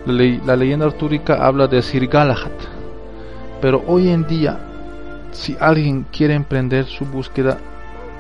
la, 0.06 0.56
leyenda 0.56 0.86
artúrica 0.86 1.46
habla 1.46 1.68
de 1.68 1.82
Sir 1.82 2.08
Galahad, 2.08 2.52
pero 3.62 3.84
hoy 3.88 4.10
en 4.10 4.28
día, 4.28 4.60
si 5.32 5.56
alguien 5.60 6.06
quiere 6.12 6.34
emprender 6.34 6.86
su 6.86 7.06
búsqueda, 7.06 7.58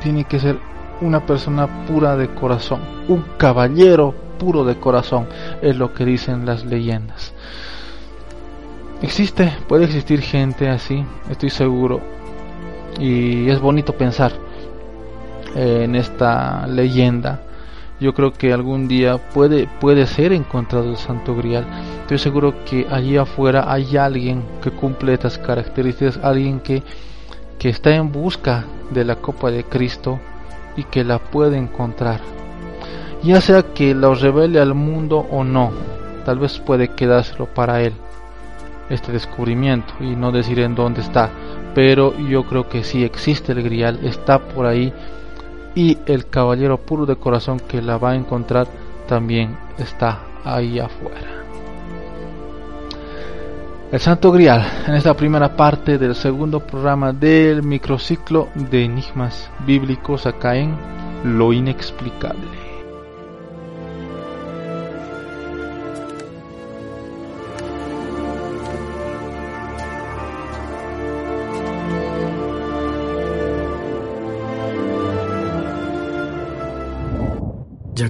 tiene 0.02 0.24
que 0.26 0.40
ser 0.40 0.58
una 1.02 1.26
persona 1.26 1.86
pura 1.86 2.16
de 2.16 2.30
corazón, 2.34 2.82
un 3.08 3.26
caballero 3.38 4.14
puro 4.40 4.64
de 4.64 4.80
corazón, 4.80 5.28
es 5.62 5.76
lo 5.78 5.94
que 5.94 6.06
dicen 6.06 6.46
las 6.46 6.66
leyendas. 6.66 7.34
Existe, 9.02 9.52
puede 9.68 9.84
existir 9.84 10.22
gente 10.22 10.70
así, 10.70 11.04
estoy 11.30 11.50
seguro. 11.50 12.00
Y 13.00 13.50
es 13.50 13.60
bonito 13.60 13.94
pensar 13.94 14.32
en 15.56 15.96
esta 15.96 16.66
leyenda. 16.68 17.42
Yo 18.04 18.14
creo 18.14 18.34
que 18.34 18.51
algún 18.51 18.89
día 18.89 19.18
puede, 19.18 19.66
puede 19.80 20.08
ser 20.08 20.34
encontrado 20.34 20.89
el 20.89 20.97
Santo 20.97 21.38
Grial. 21.38 21.66
Estoy 22.01 22.20
seguro 22.20 22.54
que 22.66 22.86
allí 22.91 23.16
afuera 23.16 23.72
hay 23.72 23.95
alguien 23.95 24.43
que 24.62 24.72
cumple 24.72 25.14
estas 25.14 25.38
características, 25.38 26.20
alguien 26.22 26.60
que, 26.60 26.84
que 27.58 27.70
está 27.70 27.95
en 27.95 28.12
busca 28.12 28.66
de 28.91 29.06
la 29.06 29.16
copa 29.16 29.51
de 29.51 29.64
Cristo 29.64 30.20
y 30.76 30.84
que 30.84 31.06
la 31.06 31.18
puede 31.20 31.58
encontrar. 31.58 32.20
Ya 33.24 33.39
sea 33.39 33.64
que 33.74 33.95
lo 33.95 34.16
revele 34.16 34.60
al 34.60 34.74
mundo 34.74 35.26
o 35.32 35.45
no, 35.45 35.72
tal 36.26 36.39
vez 36.39 36.60
puede 36.60 36.89
quedárselo 36.89 37.45
para 37.45 37.84
él 37.84 37.93
este 38.89 39.14
descubrimiento 39.14 39.93
y 40.01 40.18
no 40.18 40.34
decir 40.34 40.60
en 40.60 40.76
dónde 40.76 40.99
está, 40.99 41.30
pero 41.74 42.20
yo 42.20 42.43
creo 42.43 42.68
que 42.68 42.84
sí 42.84 43.06
existe 43.06 43.54
el 43.54 43.64
grial, 43.64 44.01
está 44.04 44.39
por 44.39 44.66
ahí 44.66 44.91
y 45.76 45.97
el 46.05 46.28
caballero 46.30 46.78
puro 46.78 47.05
de 47.05 47.15
corazón 47.15 47.59
que 47.59 47.82
la 47.82 47.97
va 47.97 48.11
a 48.11 48.15
encontrar 48.15 48.67
también 49.07 49.57
está 49.78 50.19
ahí 50.43 50.80
afuera. 50.80 51.43
El 53.91 53.99
Santo 53.99 54.32
Grial, 54.32 54.65
en 54.88 54.95
esta 54.95 55.15
primera 55.15 55.55
parte 55.55 55.99
del 55.99 56.15
segundo 56.15 56.59
programa 56.61 57.13
del 57.13 57.61
microciclo 57.61 58.49
de 58.55 58.86
enigmas 58.86 59.51
bíblicos 59.67 60.26
acá 60.26 60.55
en 60.55 60.76
Lo 61.24 61.53
Inexplicable. 61.53 62.62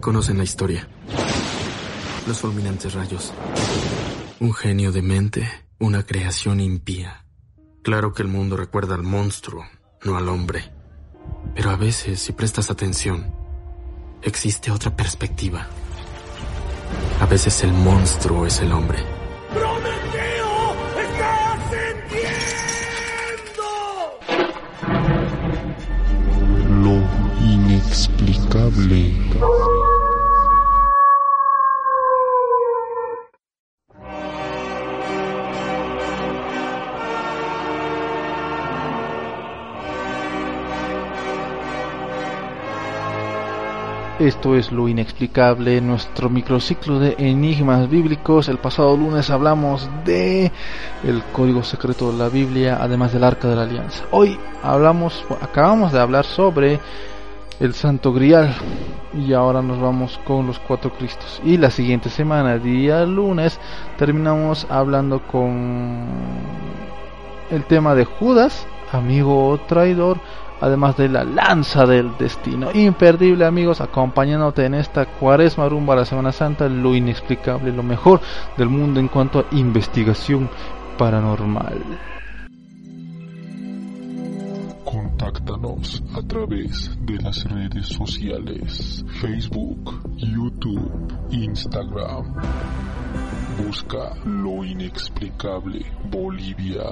Conocen 0.04 0.38
la 0.38 0.43
historia. 0.43 0.88
Los 2.28 2.39
fulminantes 2.39 2.93
rayos. 2.93 3.34
Un 4.41 4.54
genio 4.54 4.91
de 4.91 5.01
mente, 5.01 5.49
una 5.80 6.04
creación 6.04 6.60
impía. 6.60 7.26
Claro 7.84 8.14
que 8.14 8.22
el 8.22 8.28
mundo 8.28 8.58
recuerda 8.58 8.95
al 8.95 9.04
monstruo, 9.04 9.66
no 10.04 10.18
al 10.18 10.28
hombre. 10.28 10.72
Pero 11.56 11.70
a 11.70 11.78
veces, 11.78 12.20
si 12.20 12.34
prestas 12.34 12.70
atención, 12.70 13.34
existe 14.22 14.72
otra 14.72 14.93
perspectiva. 14.93 15.68
A 17.22 17.26
veces 17.26 17.64
el 17.64 17.72
monstruo 17.72 18.45
es 18.45 18.60
el 18.60 18.74
hombre. 18.74 18.99
¡Prometeo! 19.54 20.76
¡Está 20.99 21.54
ascendiendo! 21.54 22.43
Lo 26.84 27.01
inexplicable. 27.45 29.14
Esto 44.24 44.56
es 44.56 44.72
lo 44.72 44.88
inexplicable, 44.88 45.82
nuestro 45.82 46.30
microciclo 46.30 46.98
de 46.98 47.14
enigmas 47.18 47.90
bíblicos. 47.90 48.48
El 48.48 48.58
pasado 48.58 48.96
lunes 48.96 49.30
hablamos 49.30 49.90
de 50.06 50.50
el 51.04 51.22
código 51.34 51.62
secreto 51.62 52.10
de 52.10 52.18
la 52.18 52.30
Biblia, 52.30 52.78
además 52.80 53.12
del 53.12 53.26
Arca 53.26 53.50
de 53.50 53.58
la 53.58 53.64
Alianza. 53.64 54.06
Hoy 54.12 54.40
hablamos, 54.64 55.26
acabamos 55.42 55.92
de 55.92 56.00
hablar 56.00 56.24
sobre 56.24 56.80
el 57.60 57.74
Santo 57.74 58.14
Grial 58.14 58.56
y 59.14 59.34
ahora 59.34 59.62
nos 59.62 59.82
vamos 59.82 60.18
con 60.24 60.48
los 60.48 60.58
cuatro 60.58 60.94
Cristos. 60.94 61.42
Y 61.44 61.58
la 61.58 61.70
siguiente 61.70 62.10
semana, 62.10 62.58
día 62.60 63.06
lunes, 63.06 63.60
terminamos 63.98 64.66
hablando 64.70 65.22
con 65.28 66.08
el 67.52 67.66
tema 67.66 67.94
de 67.94 68.06
Judas, 68.06 68.66
amigo 68.94 69.60
traidor 69.68 70.20
además 70.64 70.96
de 70.96 71.10
la 71.10 71.26
lanza 71.26 71.86
del 71.86 72.18
destino. 72.18 72.72
Imperdible 72.74 73.46
amigos, 73.46 73.82
acompañándote 73.82 74.66
en 74.66 74.76
esta 74.76 75.06
cuaresma 75.06 75.68
rumbo 75.68 75.91
a 75.91 75.98
la 75.98 76.06
Semana 76.06 76.32
Santa, 76.32 76.70
lo 76.70 76.96
inexplicable, 76.96 77.74
lo 77.74 77.84
mejor 77.84 78.22
del 78.58 78.70
mundo 78.70 79.02
en 79.02 79.10
cuanto 79.10 79.39
a 79.39 79.46
investigación 79.52 80.50
paranormal. 80.98 81.84
Contáctanos 84.86 86.02
a 86.16 86.22
través 86.22 86.98
de 87.02 87.18
las 87.18 87.44
redes 87.44 87.88
sociales, 87.88 89.04
Facebook, 89.20 90.02
YouTube, 90.16 91.14
Instagram. 91.32 92.36
Busca 93.66 94.16
lo 94.24 94.64
inexplicable 94.64 95.86
Bolivia. 96.10 96.84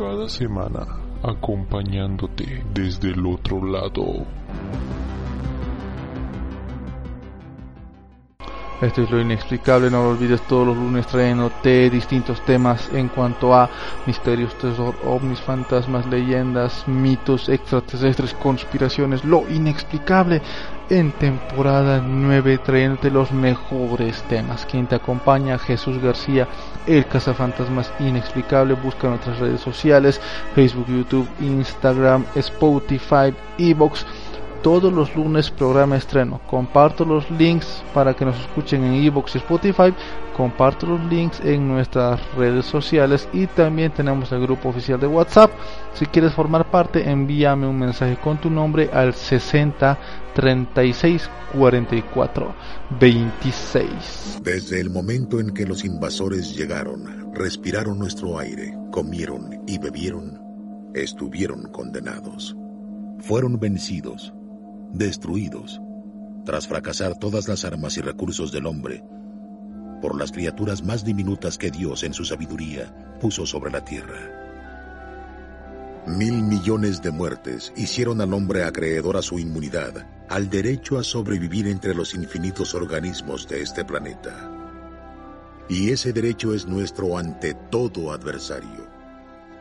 Cada 0.00 0.30
semana 0.30 0.86
acompañándote 1.22 2.64
desde 2.72 3.10
el 3.10 3.26
otro 3.26 3.62
lado. 3.62 4.24
Esto 8.80 9.02
es 9.02 9.10
lo 9.10 9.20
inexplicable, 9.20 9.90
no 9.90 10.02
lo 10.02 10.08
olvides 10.12 10.40
todos 10.48 10.68
los 10.68 10.76
lunes 10.78 11.06
trayéndote 11.06 11.90
distintos 11.90 12.40
temas 12.46 12.88
en 12.94 13.08
cuanto 13.08 13.54
a 13.54 13.68
misterios, 14.06 14.56
tesor, 14.56 14.94
ovnis, 15.04 15.38
fantasmas, 15.38 16.06
leyendas, 16.06 16.88
mitos, 16.88 17.50
extraterrestres, 17.50 18.32
conspiraciones, 18.32 19.22
lo 19.22 19.46
inexplicable 19.50 20.40
en 20.88 21.12
temporada 21.12 22.00
9 22.02 22.56
trayéndote 22.64 23.10
los 23.10 23.32
mejores 23.32 24.22
temas. 24.22 24.64
Quien 24.64 24.86
te 24.86 24.94
acompaña, 24.94 25.58
Jesús 25.58 25.98
García, 25.98 26.48
el 26.86 27.06
cazafantasmas 27.06 27.92
inexplicable, 28.00 28.74
busca 28.74 29.08
nuestras 29.08 29.38
redes 29.38 29.60
sociales, 29.60 30.20
Facebook, 30.54 30.86
YouTube, 30.88 31.28
Instagram, 31.40 32.24
Spotify, 32.34 33.34
Evox 33.58 34.06
todos 34.62 34.92
los 34.92 35.14
lunes 35.16 35.50
programa 35.50 35.96
estreno. 35.96 36.40
Comparto 36.46 37.04
los 37.04 37.30
links 37.30 37.82
para 37.94 38.14
que 38.14 38.24
nos 38.24 38.38
escuchen 38.38 38.84
en 38.84 38.94
Evox 38.94 39.34
y 39.34 39.38
Spotify. 39.38 39.94
Comparto 40.36 40.86
los 40.86 41.00
links 41.04 41.40
en 41.40 41.68
nuestras 41.68 42.20
redes 42.34 42.66
sociales 42.66 43.28
y 43.32 43.46
también 43.46 43.92
tenemos 43.92 44.32
el 44.32 44.40
grupo 44.40 44.68
oficial 44.68 44.98
de 44.98 45.06
WhatsApp. 45.06 45.50
Si 45.94 46.06
quieres 46.06 46.32
formar 46.32 46.66
parte, 46.66 47.10
envíame 47.10 47.66
un 47.66 47.78
mensaje 47.78 48.16
con 48.16 48.38
tu 48.38 48.50
nombre 48.50 48.90
al 48.92 49.14
60 49.14 49.98
36 50.40 51.28
44 51.52 52.54
26. 52.98 54.40
Desde 54.42 54.80
el 54.80 54.88
momento 54.88 55.38
en 55.38 55.50
que 55.50 55.66
los 55.66 55.84
invasores 55.84 56.56
llegaron, 56.56 57.34
respiraron 57.34 57.98
nuestro 57.98 58.38
aire, 58.38 58.74
comieron 58.90 59.62
y 59.66 59.78
bebieron, 59.78 60.40
estuvieron 60.94 61.70
condenados. 61.70 62.56
Fueron 63.18 63.60
vencidos 63.60 64.32
destruidos, 64.92 65.80
tras 66.44 66.66
fracasar 66.66 67.16
todas 67.16 67.46
las 67.46 67.64
armas 67.64 67.96
y 67.96 68.00
recursos 68.00 68.50
del 68.50 68.66
hombre, 68.66 69.04
por 70.00 70.18
las 70.18 70.32
criaturas 70.32 70.82
más 70.82 71.04
diminutas 71.04 71.58
que 71.58 71.70
Dios 71.70 72.02
en 72.02 72.14
su 72.14 72.24
sabiduría 72.24 73.18
puso 73.20 73.44
sobre 73.44 73.70
la 73.70 73.84
tierra. 73.84 74.39
Mil 76.06 76.42
millones 76.42 77.02
de 77.02 77.10
muertes 77.10 77.72
hicieron 77.76 78.20
al 78.22 78.32
hombre 78.32 78.64
acreedor 78.64 79.18
a 79.18 79.22
su 79.22 79.38
inmunidad, 79.38 80.06
al 80.28 80.48
derecho 80.48 80.98
a 80.98 81.04
sobrevivir 81.04 81.66
entre 81.66 81.94
los 81.94 82.14
infinitos 82.14 82.74
organismos 82.74 83.46
de 83.46 83.62
este 83.62 83.84
planeta. 83.84 84.50
Y 85.68 85.90
ese 85.90 86.12
derecho 86.12 86.54
es 86.54 86.66
nuestro 86.66 87.18
ante 87.18 87.54
todo 87.54 88.12
adversario, 88.12 88.88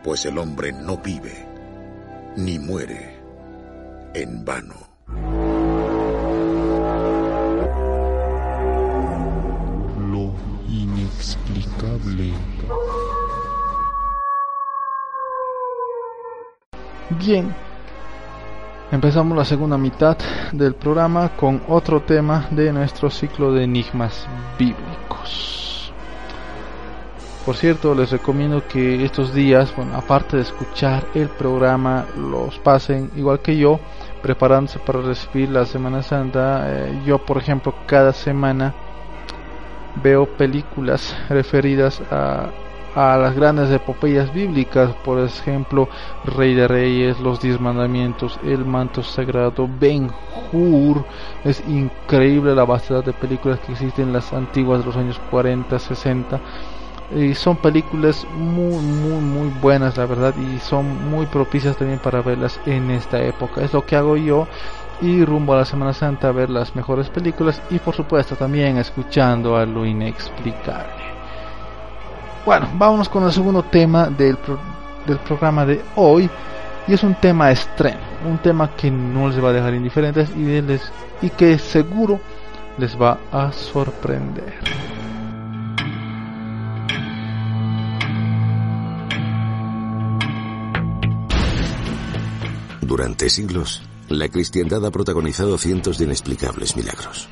pues 0.03 0.25
el 0.25 0.37
hombre 0.37 0.71
no 0.71 0.97
vive 0.97 1.45
ni 2.37 2.57
muere 2.57 3.19
en 4.13 4.45
vano. 4.45 4.75
Lo 10.09 10.33
inexplicable. 10.67 12.33
Bien, 17.17 17.55
empezamos 18.91 19.35
la 19.35 19.43
segunda 19.43 19.79
mitad 19.79 20.15
del 20.51 20.75
programa 20.75 21.29
con 21.29 21.63
otro 21.67 22.01
tema 22.03 22.47
de 22.51 22.71
nuestro 22.71 23.09
ciclo 23.09 23.51
de 23.51 23.63
enigmas 23.63 24.27
bíblicos. 24.59 25.91
Por 27.47 27.55
cierto, 27.55 27.95
les 27.95 28.11
recomiendo 28.11 28.67
que 28.67 29.03
estos 29.03 29.33
días, 29.33 29.75
bueno, 29.75 29.97
aparte 29.97 30.37
de 30.37 30.43
escuchar 30.43 31.03
el 31.15 31.29
programa, 31.29 32.05
los 32.15 32.59
pasen 32.59 33.09
igual 33.15 33.39
que 33.39 33.57
yo 33.57 33.79
preparándose 34.21 34.77
para 34.77 35.01
recibir 35.01 35.49
la 35.49 35.65
Semana 35.65 36.03
Santa. 36.03 36.65
Eh, 36.67 37.01
yo, 37.07 37.17
por 37.17 37.39
ejemplo, 37.39 37.73
cada 37.87 38.13
semana 38.13 38.75
veo 40.03 40.27
películas 40.27 41.15
referidas 41.27 42.03
a, 42.11 42.49
a 42.95 43.17
las 43.17 43.35
grandes 43.35 43.69
epopeyas 43.71 44.33
bíblicas, 44.33 44.93
por 45.03 45.19
ejemplo, 45.19 45.87
Rey 46.25 46.53
de 46.53 46.67
Reyes, 46.67 47.19
Los 47.19 47.41
Diez 47.41 47.59
Mandamientos, 47.59 48.39
El 48.43 48.65
Manto 48.65 49.03
Sagrado, 49.03 49.69
Ben 49.79 50.09
Hur. 50.51 51.05
Es 51.43 51.63
increíble 51.67 52.55
la 52.55 52.65
vastedad 52.65 53.03
de 53.03 53.13
películas 53.13 53.59
que 53.59 53.73
existen 53.73 54.13
las 54.13 54.33
antiguas 54.33 54.79
de 54.79 54.85
los 54.87 54.97
años 54.97 55.19
40, 55.29 55.77
60 55.77 56.39
y 57.15 57.33
son 57.33 57.57
películas 57.57 58.27
muy 58.35 58.83
muy 58.83 59.19
muy 59.19 59.49
buenas 59.59 59.97
la 59.97 60.05
verdad 60.05 60.31
y 60.37 60.59
son 60.59 61.09
muy 61.09 61.25
propicias 61.25 61.75
también 61.75 61.97
para 61.97 62.21
verlas 62.21 62.59
en 62.65 62.91
esta 62.91 63.21
época. 63.21 63.61
Es 63.61 63.73
lo 63.73 63.85
que 63.85 63.95
hago 63.95 64.15
yo 64.15 64.47
y 65.01 65.23
rumbo 65.25 65.53
a 65.53 65.57
la 65.57 65.65
Semana 65.65 65.93
Santa 65.93 66.27
a 66.27 66.31
ver 66.31 66.49
las 66.49 66.75
mejores 66.75 67.09
películas 67.09 67.61
y 67.69 67.79
por 67.79 67.95
supuesto 67.95 68.35
también 68.35 68.77
escuchando 68.77 69.55
a 69.55 69.65
lo 69.65 69.85
inexplicable 69.85 71.08
bueno 72.45 72.67
vámonos 72.73 73.09
con 73.09 73.23
el 73.23 73.31
segundo 73.31 73.63
tema 73.63 74.07
del, 74.07 74.37
del 75.05 75.17
programa 75.19 75.65
de 75.65 75.81
hoy 75.95 76.29
y 76.87 76.93
es 76.93 77.03
un 77.03 77.15
tema 77.15 77.51
estreno 77.51 77.99
un 78.25 78.37
tema 78.39 78.75
que 78.75 78.89
no 78.91 79.29
les 79.29 79.43
va 79.43 79.49
a 79.49 79.53
dejar 79.53 79.73
indiferentes 79.73 80.29
y 81.21 81.29
que 81.29 81.57
seguro 81.57 82.19
les 82.77 82.99
va 82.99 83.17
a 83.31 83.51
sorprender 83.51 84.79
Durante 92.89 93.29
siglos, 93.29 93.83
la 94.07 94.29
cristiandad 94.29 94.83
ha 94.83 94.89
protagonizado 94.89 95.59
cientos 95.59 95.99
de 95.99 96.05
inexplicables 96.05 96.75
milagros. 96.75 97.29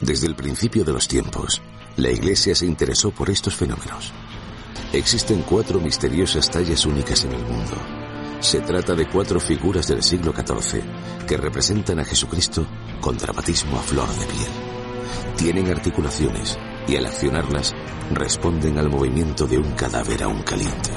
Desde 0.00 0.28
el 0.28 0.36
principio 0.36 0.84
de 0.84 0.92
los 0.92 1.08
tiempos, 1.08 1.60
la 1.98 2.10
Iglesia 2.10 2.54
se 2.54 2.64
interesó 2.64 3.10
por 3.10 3.28
estos 3.28 3.56
fenómenos. 3.56 4.12
Existen 4.92 5.42
cuatro 5.42 5.80
misteriosas 5.80 6.48
tallas 6.48 6.86
únicas 6.86 7.24
en 7.24 7.32
el 7.32 7.42
mundo. 7.42 7.76
Se 8.40 8.60
trata 8.60 8.94
de 8.94 9.08
cuatro 9.08 9.40
figuras 9.40 9.88
del 9.88 10.02
siglo 10.02 10.32
XIV 10.32 10.80
que 11.26 11.36
representan 11.36 11.98
a 11.98 12.04
Jesucristo 12.04 12.64
con 13.00 13.18
dramatismo 13.18 13.76
a 13.76 13.82
flor 13.82 14.08
de 14.08 14.26
piel. 14.26 15.36
Tienen 15.36 15.70
articulaciones 15.70 16.56
y 16.86 16.94
al 16.94 17.06
accionarlas 17.06 17.74
responden 18.12 18.78
al 18.78 18.88
movimiento 18.88 19.46
de 19.46 19.58
un 19.58 19.72
cadáver 19.72 20.22
aún 20.22 20.42
caliente. 20.42 20.92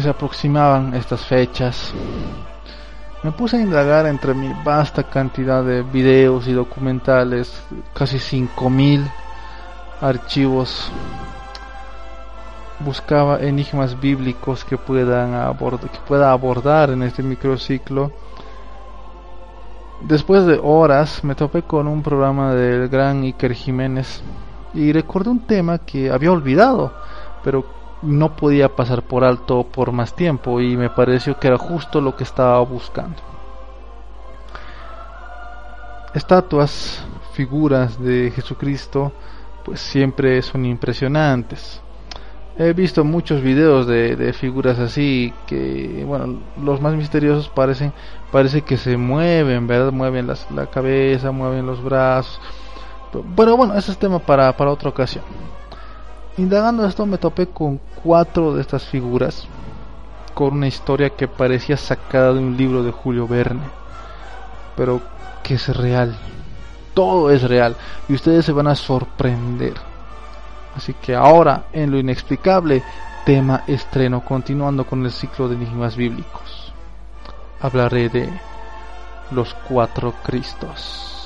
Se 0.00 0.08
aproximaban 0.08 0.94
estas 0.94 1.24
fechas, 1.24 1.94
me 3.22 3.32
puse 3.32 3.56
a 3.56 3.60
indagar 3.60 4.06
entre 4.06 4.32
mi 4.32 4.52
vasta 4.64 5.02
cantidad 5.02 5.64
de 5.64 5.82
videos 5.82 6.46
y 6.46 6.52
documentales, 6.52 7.62
casi 7.92 8.20
5000 8.20 9.10
archivos. 10.00 10.90
Buscaba 12.78 13.40
enigmas 13.40 13.98
bíblicos 13.98 14.64
que 14.64 14.78
puedan 14.78 15.34
abordar, 15.34 15.90
que 15.90 15.98
pueda 16.06 16.30
abordar 16.30 16.90
en 16.90 17.02
este 17.02 17.24
microciclo. 17.24 18.12
Después 20.02 20.46
de 20.46 20.60
horas 20.62 21.24
me 21.24 21.34
topé 21.34 21.62
con 21.62 21.88
un 21.88 22.04
programa 22.04 22.54
del 22.54 22.88
gran 22.88 23.22
Iker 23.24 23.52
Jiménez 23.52 24.22
y 24.74 24.92
recordé 24.92 25.30
un 25.30 25.40
tema 25.40 25.78
que 25.78 26.08
había 26.08 26.30
olvidado, 26.30 26.92
pero 27.42 27.77
no 28.02 28.36
podía 28.36 28.74
pasar 28.74 29.02
por 29.02 29.24
alto 29.24 29.64
por 29.64 29.92
más 29.92 30.14
tiempo 30.14 30.60
y 30.60 30.76
me 30.76 30.90
pareció 30.90 31.38
que 31.38 31.48
era 31.48 31.58
justo 31.58 32.00
lo 32.00 32.16
que 32.16 32.24
estaba 32.24 32.60
buscando. 32.60 33.16
Estatuas, 36.14 37.04
figuras 37.32 38.00
de 38.02 38.32
Jesucristo, 38.34 39.12
pues 39.64 39.80
siempre 39.80 40.40
son 40.42 40.64
impresionantes. 40.64 41.82
He 42.56 42.72
visto 42.72 43.04
muchos 43.04 43.40
videos 43.40 43.86
de, 43.86 44.32
figuras 44.32 44.80
así 44.80 45.32
que, 45.46 46.02
bueno, 46.04 46.40
los 46.60 46.80
más 46.80 46.94
misteriosos 46.94 47.48
parecen, 47.48 47.92
parece 48.32 48.62
que 48.62 48.76
se 48.76 48.96
mueven, 48.96 49.68
¿verdad? 49.68 49.92
Mueven 49.92 50.26
la 50.26 50.66
cabeza, 50.66 51.30
mueven 51.30 51.66
los 51.66 51.82
brazos. 51.84 52.40
Pero 53.36 53.56
bueno, 53.56 53.74
ese 53.74 53.92
es 53.92 53.98
tema 53.98 54.18
para, 54.18 54.52
para 54.56 54.72
otra 54.72 54.88
ocasión. 54.88 55.24
Indagando 56.38 56.86
esto 56.86 57.04
me 57.04 57.18
topé 57.18 57.48
con 57.48 57.80
cuatro 58.04 58.54
de 58.54 58.60
estas 58.60 58.84
figuras 58.84 59.48
con 60.34 60.54
una 60.54 60.68
historia 60.68 61.10
que 61.10 61.26
parecía 61.26 61.76
sacada 61.76 62.32
de 62.32 62.38
un 62.38 62.56
libro 62.56 62.84
de 62.84 62.92
Julio 62.92 63.26
Verne, 63.26 63.64
pero 64.76 65.00
que 65.42 65.54
es 65.54 65.76
real. 65.76 66.16
Todo 66.94 67.32
es 67.32 67.42
real 67.42 67.74
y 68.08 68.14
ustedes 68.14 68.44
se 68.44 68.52
van 68.52 68.68
a 68.68 68.76
sorprender. 68.76 69.74
Así 70.76 70.94
que 70.94 71.16
ahora 71.16 71.64
en 71.72 71.90
lo 71.90 71.98
inexplicable, 71.98 72.84
tema 73.26 73.64
estreno, 73.66 74.24
continuando 74.24 74.86
con 74.86 75.04
el 75.04 75.10
ciclo 75.10 75.48
de 75.48 75.56
enigmas 75.56 75.96
bíblicos. 75.96 76.72
Hablaré 77.60 78.10
de 78.10 78.30
los 79.32 79.54
cuatro 79.54 80.14
Cristos. 80.22 81.17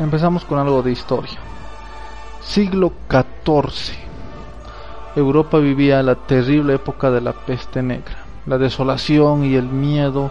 Empezamos 0.00 0.46
con 0.46 0.58
algo 0.58 0.80
de 0.80 0.92
historia. 0.92 1.38
Siglo 2.40 2.90
XIV. 3.10 3.98
Europa 5.14 5.58
vivía 5.58 6.02
la 6.02 6.14
terrible 6.14 6.76
época 6.76 7.10
de 7.10 7.20
la 7.20 7.34
peste 7.34 7.82
negra. 7.82 8.24
La 8.46 8.56
desolación 8.56 9.44
y 9.44 9.56
el 9.56 9.66
miedo 9.66 10.30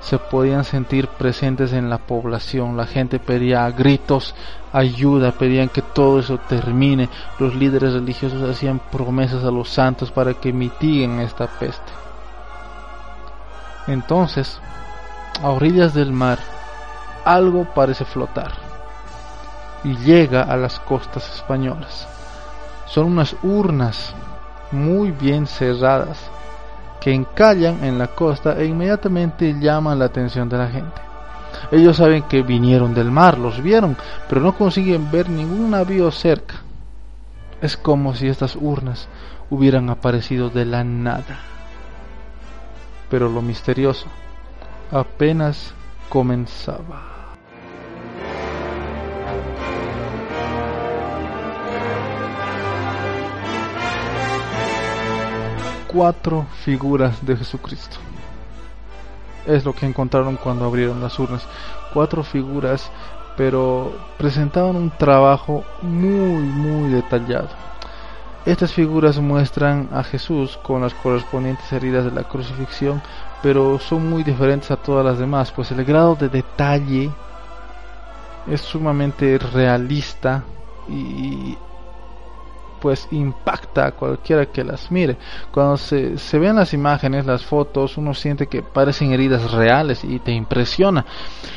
se 0.00 0.18
podían 0.18 0.64
sentir 0.64 1.06
presentes 1.06 1.72
en 1.72 1.88
la 1.88 1.98
población. 1.98 2.76
La 2.76 2.86
gente 2.86 3.20
pedía 3.20 3.64
a 3.64 3.70
gritos 3.70 4.34
ayuda, 4.72 5.30
pedían 5.30 5.68
que 5.68 5.82
todo 5.82 6.18
eso 6.18 6.38
termine. 6.38 7.08
Los 7.38 7.54
líderes 7.54 7.92
religiosos 7.92 8.42
hacían 8.42 8.80
promesas 8.90 9.44
a 9.44 9.52
los 9.52 9.68
santos 9.68 10.10
para 10.10 10.34
que 10.34 10.52
mitiguen 10.52 11.20
esta 11.20 11.46
peste. 11.46 11.92
Entonces, 13.86 14.58
a 15.40 15.50
orillas 15.50 15.94
del 15.94 16.10
mar, 16.10 16.40
algo 17.24 17.66
parece 17.72 18.04
flotar 18.04 18.65
y 19.84 19.96
llega 19.96 20.42
a 20.42 20.56
las 20.56 20.80
costas 20.80 21.28
españolas. 21.34 22.08
Son 22.86 23.06
unas 23.06 23.36
urnas 23.42 24.14
muy 24.72 25.10
bien 25.10 25.46
cerradas 25.46 26.18
que 27.00 27.12
encallan 27.12 27.84
en 27.84 27.98
la 27.98 28.08
costa 28.08 28.58
e 28.58 28.66
inmediatamente 28.66 29.54
llaman 29.58 29.98
la 29.98 30.06
atención 30.06 30.48
de 30.48 30.58
la 30.58 30.68
gente. 30.68 31.00
Ellos 31.70 31.96
saben 31.96 32.24
que 32.24 32.42
vinieron 32.42 32.94
del 32.94 33.10
mar, 33.10 33.38
los 33.38 33.62
vieron, 33.62 33.96
pero 34.28 34.40
no 34.40 34.56
consiguen 34.56 35.10
ver 35.10 35.28
ningún 35.28 35.70
navío 35.70 36.10
cerca. 36.10 36.56
Es 37.60 37.76
como 37.76 38.14
si 38.14 38.28
estas 38.28 38.56
urnas 38.56 39.08
hubieran 39.50 39.88
aparecido 39.88 40.50
de 40.50 40.64
la 40.64 40.84
nada. 40.84 41.38
Pero 43.08 43.28
lo 43.28 43.40
misterioso 43.40 44.06
apenas 44.90 45.74
comenzaba. 46.08 47.15
Cuatro 55.86 56.46
figuras 56.64 57.24
de 57.24 57.36
Jesucristo. 57.36 57.96
Es 59.46 59.64
lo 59.64 59.72
que 59.72 59.86
encontraron 59.86 60.36
cuando 60.36 60.64
abrieron 60.64 61.00
las 61.00 61.18
urnas. 61.18 61.46
Cuatro 61.94 62.22
figuras, 62.22 62.90
pero 63.36 63.92
presentaban 64.18 64.76
un 64.76 64.90
trabajo 64.90 65.64
muy, 65.82 66.42
muy 66.42 66.90
detallado. 66.90 67.48
Estas 68.44 68.72
figuras 68.72 69.18
muestran 69.18 69.88
a 69.92 70.04
Jesús 70.04 70.56
con 70.62 70.82
las 70.82 70.94
correspondientes 70.94 71.72
heridas 71.72 72.04
de 72.04 72.12
la 72.12 72.22
crucifixión, 72.24 73.02
pero 73.42 73.78
son 73.80 74.08
muy 74.08 74.22
diferentes 74.22 74.70
a 74.70 74.76
todas 74.76 75.04
las 75.04 75.18
demás, 75.18 75.50
pues 75.50 75.72
el 75.72 75.84
grado 75.84 76.14
de 76.14 76.28
detalle 76.28 77.10
es 78.46 78.60
sumamente 78.60 79.38
realista 79.38 80.44
y 80.88 81.58
pues 82.86 83.08
impacta 83.10 83.86
a 83.88 83.90
cualquiera 83.90 84.46
que 84.46 84.62
las 84.62 84.92
mire. 84.92 85.16
Cuando 85.50 85.76
se, 85.76 86.18
se 86.18 86.38
ven 86.38 86.54
las 86.54 86.72
imágenes, 86.72 87.26
las 87.26 87.44
fotos, 87.44 87.98
uno 87.98 88.14
siente 88.14 88.46
que 88.46 88.62
parecen 88.62 89.10
heridas 89.10 89.50
reales 89.50 90.04
y 90.04 90.20
te 90.20 90.30
impresiona. 90.30 91.04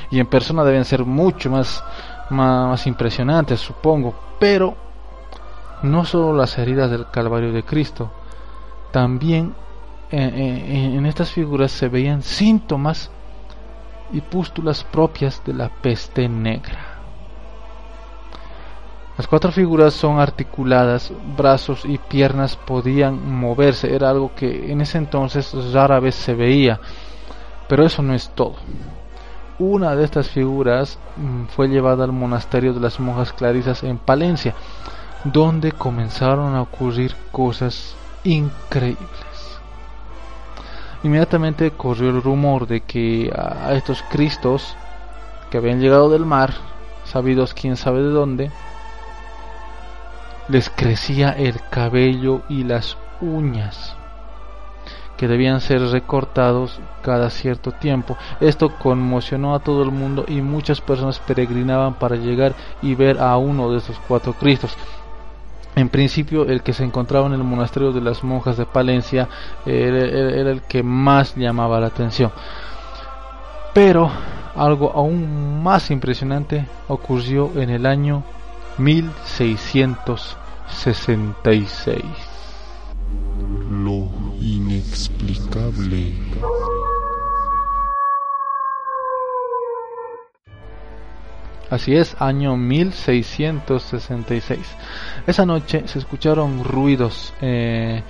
Y 0.09 0.19
en 0.19 0.25
persona 0.25 0.63
deben 0.63 0.85
ser 0.85 1.05
mucho 1.05 1.51
más, 1.51 1.83
más, 2.31 2.87
impresionantes, 2.87 3.59
supongo. 3.59 4.15
Pero 4.39 4.75
no 5.83 6.03
solo 6.03 6.35
las 6.35 6.57
heridas 6.57 6.89
del 6.89 7.05
Calvario 7.11 7.53
de 7.53 7.61
Cristo, 7.61 8.09
también 8.89 9.53
en 10.09 11.05
estas 11.05 11.29
figuras 11.29 11.71
se 11.71 11.89
veían 11.89 12.23
síntomas 12.23 13.11
y 14.11 14.21
pústulas 14.21 14.83
propias 14.83 15.43
de 15.45 15.53
la 15.53 15.69
peste 15.69 16.27
negra. 16.27 16.88
Las 19.19 19.27
cuatro 19.27 19.51
figuras 19.51 19.93
son 19.93 20.21
articuladas, 20.21 21.11
brazos 21.35 21.83
y 21.83 21.97
piernas 21.97 22.55
podían 22.55 23.29
moverse, 23.29 23.93
era 23.93 24.09
algo 24.09 24.31
que 24.33 24.71
en 24.71 24.79
ese 24.79 24.97
entonces 24.97 25.53
rara 25.73 25.99
vez 25.99 26.15
se 26.15 26.33
veía, 26.33 26.79
pero 27.67 27.85
eso 27.85 28.01
no 28.01 28.13
es 28.13 28.29
todo. 28.29 28.55
Una 29.59 29.93
de 29.93 30.05
estas 30.05 30.29
figuras 30.29 30.97
mm, 31.17 31.47
fue 31.47 31.67
llevada 31.67 32.05
al 32.05 32.13
monasterio 32.13 32.73
de 32.73 32.79
las 32.79 33.01
monjas 33.01 33.33
clarisas 33.33 33.83
en 33.83 33.97
Palencia, 33.97 34.55
donde 35.25 35.73
comenzaron 35.73 36.55
a 36.55 36.61
ocurrir 36.61 37.13
cosas 37.33 37.97
increíbles. 38.23 39.59
Inmediatamente 41.03 41.71
corrió 41.71 42.11
el 42.11 42.21
rumor 42.21 42.67
de 42.67 42.79
que 42.79 43.29
a 43.35 43.73
estos 43.73 44.01
cristos 44.01 44.77
que 45.51 45.57
habían 45.57 45.81
llegado 45.81 46.09
del 46.09 46.25
mar, 46.25 46.53
sabidos 47.03 47.53
quién 47.53 47.75
sabe 47.75 48.01
de 48.01 48.11
dónde, 48.11 48.51
les 50.49 50.69
crecía 50.69 51.29
el 51.31 51.55
cabello 51.69 52.41
y 52.49 52.63
las 52.63 52.97
uñas 53.21 53.95
que 55.19 55.27
debían 55.27 55.59
ser 55.59 55.81
recortados 55.81 56.79
cada 57.01 57.29
cierto 57.29 57.73
tiempo. 57.73 58.17
Esto 58.39 58.69
conmocionó 58.79 59.53
a 59.53 59.59
todo 59.59 59.83
el 59.83 59.91
mundo 59.91 60.23
y 60.27 60.41
muchas 60.41 60.79
personas 60.79 61.19
peregrinaban 61.19 61.95
para 61.95 62.15
llegar 62.15 62.53
y 62.81 62.95
ver 62.95 63.19
a 63.19 63.35
uno 63.35 63.69
de 63.69 63.79
esos 63.79 63.99
cuatro 64.07 64.31
Cristos. 64.33 64.77
En 65.75 65.89
principio, 65.89 66.45
el 66.45 66.63
que 66.63 66.71
se 66.71 66.85
encontraba 66.85 67.27
en 67.27 67.33
el 67.33 67.43
monasterio 67.43 67.91
de 67.91 67.99
las 67.99 68.23
monjas 68.23 68.55
de 68.55 68.65
Palencia 68.65 69.27
era, 69.65 70.05
era 70.05 70.51
el 70.51 70.61
que 70.61 70.83
más 70.83 71.35
llamaba 71.35 71.81
la 71.81 71.87
atención. 71.87 72.31
Pero 73.73 74.09
algo 74.55 74.91
aún 74.95 75.61
más 75.61 75.91
impresionante 75.91 76.65
ocurrió 76.87 77.51
en 77.55 77.69
el 77.69 77.85
año 77.85 78.23
1666. 80.69 82.03
Lo 83.69 84.09
inexplicable. 84.39 86.13
Así 91.69 91.95
es, 91.95 92.15
año 92.19 92.57
1666. 92.57 94.59
Esa 95.27 95.45
noche 95.45 95.87
se 95.87 95.99
escucharon 95.99 96.63
ruidos 96.63 97.31
eh, 97.41 98.01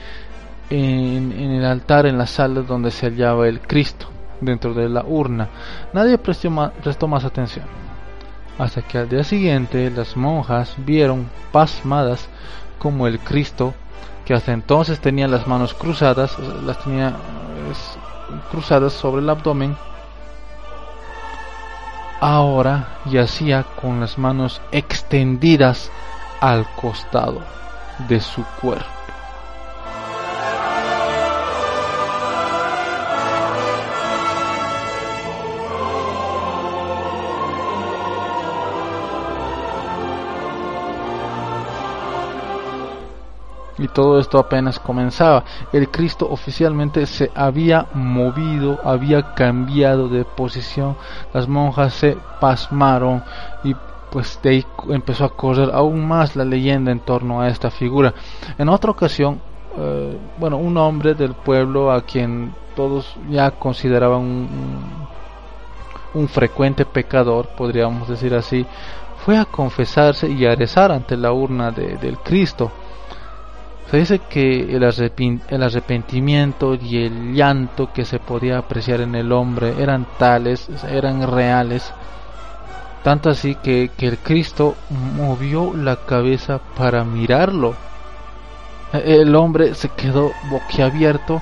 en, 0.70 1.34
el 1.34 1.66
altar, 1.66 2.06
en 2.06 2.18
la 2.18 2.28
sala 2.28 2.62
donde 2.62 2.92
se 2.92 3.08
hallaba 3.08 3.50
el 3.50 3.60
Cristo, 3.60 4.08
dentro 4.40 4.74
de 4.74 4.88
la 4.88 5.04
urna. 5.04 5.50
Nadie 5.94 6.18
prestó 6.18 6.50
más 6.52 7.26
atención 7.26 7.89
hasta 8.60 8.82
que 8.82 8.98
al 8.98 9.10
día 9.10 9.24
siguiente 9.24 9.90
las 9.90 10.18
monjas 10.18 10.76
vieron 10.78 11.30
pasmadas 11.52 12.28
como 12.78 13.08
el 13.08 13.18
Cristo, 13.20 13.74
que 14.26 14.34
hasta 14.34 14.52
entonces 14.52 15.00
tenía 15.00 15.28
las 15.28 15.48
manos 15.48 15.74
cruzadas, 15.74 16.38
las 16.66 16.78
tenía 16.84 17.16
cruzadas 18.52 18.94
sobre 18.94 19.22
el 19.22 19.30
abdomen, 19.30 19.78
ahora 22.20 23.00
yacía 23.06 23.64
con 23.82 24.02
las 24.02 24.18
manos 24.18 24.62
extendidas 24.74 25.90
al 26.42 26.68
costado 26.76 27.42
de 28.10 28.20
su 28.20 28.44
cuerpo. 28.62 28.99
Todo 43.90 44.20
esto 44.20 44.40
apenas 44.40 44.80
comenzaba. 44.80 45.44
El 45.74 45.90
Cristo 45.90 46.28
oficialmente 46.30 47.06
se 47.06 47.32
había 47.36 47.88
movido, 47.94 48.80
había 48.84 49.34
cambiado 49.34 50.08
de 50.08 50.26
posición. 50.26 50.96
Las 51.34 51.48
monjas 51.48 51.94
se 51.94 52.18
pasmaron 52.40 53.24
y 53.64 53.76
pues 54.12 54.40
de 54.42 54.50
ahí 54.50 54.66
empezó 54.90 55.26
a 55.26 55.30
correr 55.30 55.70
aún 55.74 56.08
más 56.08 56.36
la 56.36 56.46
leyenda 56.46 56.92
en 56.92 57.00
torno 57.00 57.42
a 57.42 57.50
esta 57.50 57.70
figura. 57.70 58.14
En 58.58 58.70
otra 58.70 58.92
ocasión, 58.92 59.40
eh, 59.78 60.18
bueno, 60.38 60.58
un 60.58 60.78
hombre 60.78 61.14
del 61.14 61.34
pueblo 61.34 61.92
a 61.92 62.02
quien 62.02 62.54
todos 62.76 63.16
ya 63.30 63.52
consideraban 63.52 64.22
un, 64.22 64.80
un 66.14 66.28
frecuente 66.28 66.86
pecador, 66.86 67.50
podríamos 67.50 68.08
decir 68.08 68.34
así, 68.34 68.66
fue 69.26 69.38
a 69.38 69.46
confesarse 69.46 70.30
y 70.30 70.46
a 70.46 70.56
rezar 70.56 70.92
ante 70.92 71.16
la 71.18 71.32
urna 71.32 71.72
de, 71.72 71.98
del 71.98 72.18
Cristo. 72.20 72.72
Se 73.90 73.98
dice 73.98 74.20
que 74.30 74.76
el, 74.76 74.84
arrepentimiento 75.64 76.76
y 76.76 77.06
el 77.06 77.34
llanto 77.34 77.92
que 77.92 78.06
se 78.06 78.20
podía 78.20 78.60
apreciar 78.60 79.02
en 79.02 79.16
el 79.16 79.32
hombre 79.32 79.82
eran 79.82 80.06
tales, 80.20 80.70
eran 80.88 81.28
reales, 81.28 81.92
tanto 83.04 83.32
así 83.32 83.56
que, 83.56 83.90
que 83.98 84.08
el 84.08 84.20
Cristo 84.20 84.76
movió 84.92 85.74
la 85.74 85.96
cabeza 85.96 86.60
para 86.78 87.04
mirarlo. 87.04 87.74
El 88.94 89.36
hombre 89.36 89.74
se 89.74 89.90
quedó 89.90 90.34
boquiabierto 90.52 91.42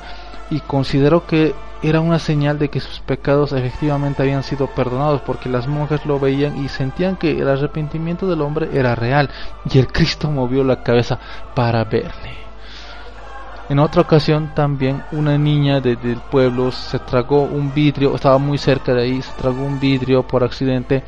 y 0.49 0.59
consideró 0.61 1.25
que 1.25 1.53
era 1.83 2.01
una 2.01 2.17
señal 2.19 2.57
de 2.57 2.69
que 2.69 2.79
sus 2.79 2.99
pecados 3.01 3.51
efectivamente 3.51 4.23
habían 4.23 4.43
sido 4.43 4.67
perdonados 4.67 5.21
porque 5.21 5.49
las 5.49 5.67
monjas 5.67 6.05
lo 6.05 6.19
veían 6.19 6.63
y 6.63 6.69
sentían 6.69 7.15
que 7.17 7.39
el 7.39 7.47
arrepentimiento 7.47 8.27
del 8.27 8.41
hombre 8.41 8.69
era 8.73 8.95
real 8.95 9.29
y 9.71 9.77
el 9.77 9.87
Cristo 9.87 10.31
movió 10.31 10.63
la 10.63 10.81
cabeza 10.81 11.19
para 11.53 11.83
verle. 11.83 12.47
En 13.69 13.79
otra 13.79 14.01
ocasión 14.01 14.53
también 14.55 15.03
una 15.11 15.37
niña 15.37 15.81
del 15.81 16.21
pueblo 16.31 16.71
se 16.71 16.99
tragó 16.99 17.41
un 17.41 17.73
vidrio, 17.73 18.15
estaba 18.15 18.37
muy 18.37 18.57
cerca 18.57 18.93
de 18.93 19.03
ahí, 19.03 19.21
se 19.21 19.33
tragó 19.33 19.61
un 19.61 19.79
vidrio 19.79 20.23
por 20.25 20.43
accidente. 20.43 21.03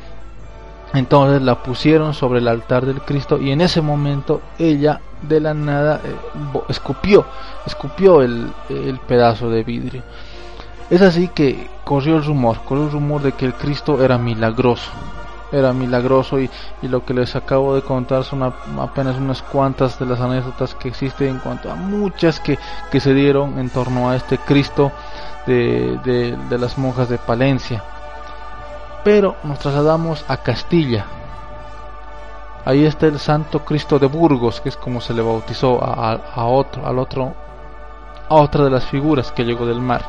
Entonces 0.92 1.40
la 1.40 1.62
pusieron 1.62 2.12
sobre 2.12 2.40
el 2.40 2.48
altar 2.48 2.84
del 2.84 3.00
Cristo 3.00 3.40
y 3.40 3.50
en 3.50 3.62
ese 3.62 3.80
momento 3.80 4.42
ella 4.58 5.00
de 5.22 5.40
la 5.40 5.54
nada 5.54 6.00
eh, 6.04 6.14
escupió, 6.68 7.24
escupió 7.66 8.22
el, 8.22 8.52
el 8.68 8.98
pedazo 9.00 9.50
de 9.50 9.62
vidrio. 9.64 10.02
Es 10.90 11.02
así 11.02 11.28
que 11.28 11.68
corrió 11.84 12.16
el 12.16 12.24
rumor, 12.24 12.58
corrió 12.64 12.84
el 12.84 12.90
rumor 12.90 13.22
de 13.22 13.32
que 13.32 13.46
el 13.46 13.54
Cristo 13.54 14.02
era 14.02 14.18
milagroso, 14.18 14.90
era 15.52 15.72
milagroso 15.72 16.40
y, 16.40 16.50
y, 16.82 16.88
lo 16.88 17.04
que 17.04 17.14
les 17.14 17.36
acabo 17.36 17.76
de 17.76 17.82
contar 17.82 18.24
son 18.24 18.42
apenas 18.42 19.16
unas 19.16 19.40
cuantas 19.42 19.98
de 20.00 20.06
las 20.06 20.20
anécdotas 20.20 20.74
que 20.74 20.88
existen 20.88 21.28
en 21.28 21.38
cuanto 21.38 21.70
a 21.70 21.76
muchas 21.76 22.40
que, 22.40 22.58
que 22.90 23.00
se 23.00 23.14
dieron 23.14 23.58
en 23.60 23.70
torno 23.70 24.10
a 24.10 24.16
este 24.16 24.38
Cristo 24.38 24.90
de, 25.46 25.98
de, 26.04 26.36
de, 26.36 26.58
las 26.58 26.76
monjas 26.76 27.08
de 27.08 27.18
Palencia. 27.18 27.82
Pero 29.04 29.36
nos 29.44 29.60
trasladamos 29.60 30.24
a 30.26 30.38
Castilla. 30.38 31.06
Ahí 32.64 32.84
está 32.84 33.06
el 33.06 33.18
Santo 33.18 33.64
Cristo 33.64 33.98
de 33.98 34.06
Burgos, 34.06 34.60
que 34.60 34.68
es 34.68 34.76
como 34.76 35.00
se 35.00 35.14
le 35.14 35.22
bautizó 35.22 35.82
a, 35.82 36.12
a, 36.12 36.20
a 36.34 36.44
otro, 36.44 36.86
al 36.86 36.98
otro, 36.98 37.34
a 38.30 38.36
otra 38.36 38.64
de 38.64 38.70
las 38.70 38.86
figuras 38.86 39.32
que 39.32 39.44
llegó 39.44 39.66
del 39.66 39.80
mar. 39.80 40.02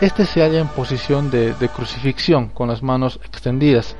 Este 0.00 0.24
se 0.26 0.42
halla 0.42 0.58
en 0.58 0.68
posición 0.68 1.30
de, 1.30 1.54
crucifixión 1.74 2.48
con 2.48 2.68
las 2.68 2.82
manos 2.82 3.20
extendidas. 3.24 3.94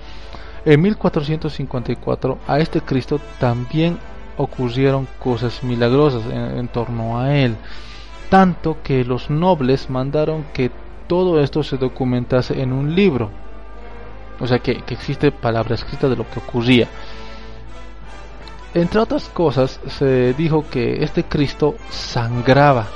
En 0.64 0.82
1454 0.82 2.38
a 2.48 2.59
este 2.59 2.80
Cristo 2.80 3.20
también 3.38 3.98
ocurrieron 4.36 5.07
cosas 5.18 5.62
milagrosas 5.62 6.22
en, 6.30 6.68
torno 6.68 7.20
a 7.20 7.34
él, 7.34 7.57
tanto 8.30 8.78
que 8.82 9.04
los 9.04 9.30
nobles 9.30 9.88
mandaron 9.88 10.44
que 10.52 10.70
todo 11.07 11.40
esto 11.40 11.62
se 11.62 11.76
documentase 11.76 12.61
en 12.61 12.72
un 12.72 12.94
libro, 12.94 13.30
o 14.40 14.46
sea 14.46 14.59
que, 14.59 14.82
que 14.82 14.94
existe 14.94 15.30
palabra 15.30 15.76
escrita 15.76 16.09
de 16.09 16.16
lo 16.16 16.28
que 16.28 16.40
ocurría. 16.40 16.88
Entre 18.77 19.01
otras 19.01 19.29
cosas, 19.31 19.81
se 19.87 20.35
dijo 20.35 20.66
que 20.70 21.03
este 21.03 21.24
Cristo 21.24 21.77
sangraba 21.89 22.87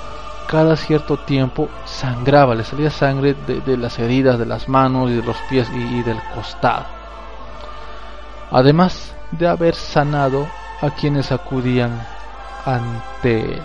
cada 0.47 0.77
cierto 0.77 1.17
tiempo 1.17 1.69
sangraba, 1.87 2.57
le 2.57 2.65
salía 2.65 2.91
sangre 2.91 3.35
de, 3.35 3.77
las 3.77 4.01
heridas 4.01 4.37
de 4.37 4.47
las 4.47 4.69
manos 4.69 5.09
y 5.11 5.15
de 5.15 5.23
los 5.23 5.37
pies 5.49 5.69
y, 5.73 6.03
del 6.03 6.21
costado. 6.35 6.87
Además 8.51 9.15
de 9.31 9.47
haber 9.47 9.77
sanado 9.77 10.49
a 10.83 10.91
quienes 10.91 11.31
acudían 11.31 12.05
ante 12.67 13.55
él. 13.55 13.63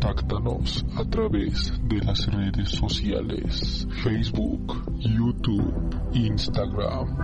Contáctanos 0.00 0.82
a 0.96 1.04
través 1.04 1.74
de 1.82 1.98
las 1.98 2.26
redes 2.32 2.70
sociales 2.70 3.86
Facebook, 4.02 4.82
YouTube, 4.98 5.94
Instagram. 6.14 7.18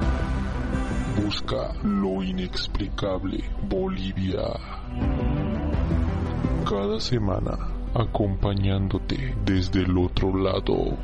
Busca 1.16 1.72
lo 1.83 2.22
inexplicable 2.22 3.43
Bolivia. 3.66 4.43
Cada 6.68 7.01
semana 7.01 7.57
acompañándote 7.95 9.35
desde 9.47 9.81
el 9.81 9.97
otro 9.97 10.37
lado. 10.37 10.99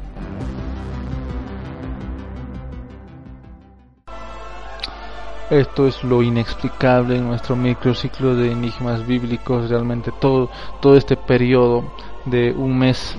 Esto 5.53 5.87
es 5.87 6.03
lo 6.03 6.23
inexplicable 6.23 7.19
en 7.19 7.27
nuestro 7.27 7.57
microciclo 7.57 8.35
de 8.35 8.51
enigmas 8.51 9.07
bíblicos. 9.07 9.69
Realmente 9.69 10.11
todo, 10.19 10.49
todo 10.81 10.97
este 10.97 11.15
periodo 11.15 11.85
de 12.25 12.53
un 12.53 12.79
mes 12.79 13.15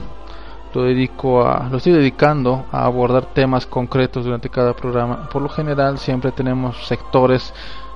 lo 0.73 0.81
dedico 0.81 1.45
a, 1.45 1.69
lo 1.69 1.77
estoy 1.77 1.93
dedicando 1.93 2.65
a 2.71 2.85
abordar 2.85 3.25
temas 3.35 3.67
concretos 3.67 4.25
durante 4.25 4.49
cada 4.49 4.73
programa. 4.73 5.29
Por 5.29 5.43
lo 5.43 5.49
general 5.49 5.99
siempre 5.99 6.31
tenemos 6.31 6.87
sectores, 6.87 7.53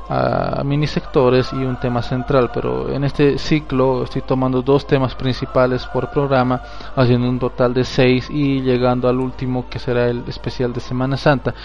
uh, 0.07 0.63
mini 0.63 0.85
sectores 0.85 1.51
y 1.53 1.55
un 1.55 1.79
tema 1.79 2.03
central, 2.03 2.51
pero 2.53 2.93
en 2.93 3.05
este 3.05 3.39
ciclo 3.39 4.03
estoy 4.03 4.21
tomando 4.21 4.61
dos 4.61 4.85
temas 4.85 5.15
principales 5.15 5.83
por 5.87 6.11
programa, 6.11 6.61
haciendo 6.95 7.27
un 7.27 7.39
total 7.39 7.73
de 7.73 7.83
seis 7.83 8.29
y 8.29 8.61
llegando 8.61 9.09
al 9.09 9.19
último 9.19 9.67
que 9.67 9.79
será 9.79 10.05
el 10.05 10.25
especial 10.27 10.73
de 10.73 10.79
Semana 10.79 11.17
Santa 11.17 11.55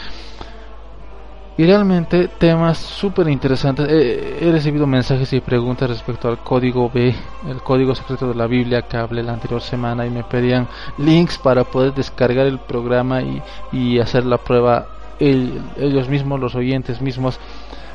y 1.57 1.67
realmente 1.67 2.29
temas 2.29 2.79
súper 2.79 3.29
interesantes. 3.29 3.87
he 3.89 4.51
recibido 4.51 4.87
mensajes 4.87 5.33
y 5.33 5.41
preguntas 5.41 5.91
respecto 5.91 6.29
al 6.29 6.39
código 6.39 6.91
B, 6.93 7.15
el 7.49 7.63
código 7.63 7.95
secreto 7.95 8.29
de 8.29 8.35
la 8.35 8.47
Biblia 8.47 8.83
que 8.83 8.97
hablé 8.97 9.23
la 9.23 9.35
anterior 9.35 9.61
semana 9.61 10.07
y 10.07 10.11
me 10.11 10.25
pedían 10.25 10.67
links 10.99 11.39
para 11.39 11.65
poder 11.65 11.93
descargar 11.95 12.47
el 12.47 12.59
programa 12.59 13.23
y, 13.23 13.43
y 13.73 13.99
hacer 13.99 14.25
la 14.25 14.39
prueba 14.39 14.87
ellos 15.21 16.09
mismos, 16.09 16.41
los 16.41 16.55
oyentes 16.55 17.01
mismos. 17.01 17.39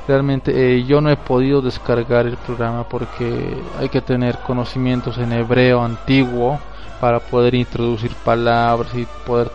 Realmente 0.07 0.51
eh, 0.77 0.85
yo 0.85 1.01
no 1.01 1.09
he 1.09 1.17
podido 1.17 1.61
descargar 1.61 2.27
el 2.27 2.37
programa 2.37 2.87
porque 2.87 3.57
hay 3.77 3.89
que 3.89 4.01
tener 4.01 4.37
conocimientos 4.39 5.17
en 5.17 5.33
hebreo 5.33 5.83
antiguo 5.83 6.59
para 6.99 7.19
poder 7.19 7.55
introducir 7.55 8.11
palabras 8.23 8.93
y 8.95 9.05
poder 9.25 9.51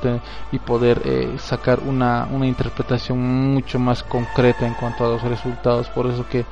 y 0.51 0.59
poder 0.59 1.03
eh, 1.05 1.35
sacar 1.39 1.81
una, 1.81 2.27
una 2.31 2.47
interpretación 2.47 3.19
mucho 3.53 3.79
más 3.79 4.03
concreta 4.03 4.67
en 4.67 4.75
cuanto 4.75 5.05
a 5.05 5.09
los 5.09 5.23
resultados. 5.23 5.89
Por 5.89 6.07
eso 6.07 6.27
que 6.29 6.45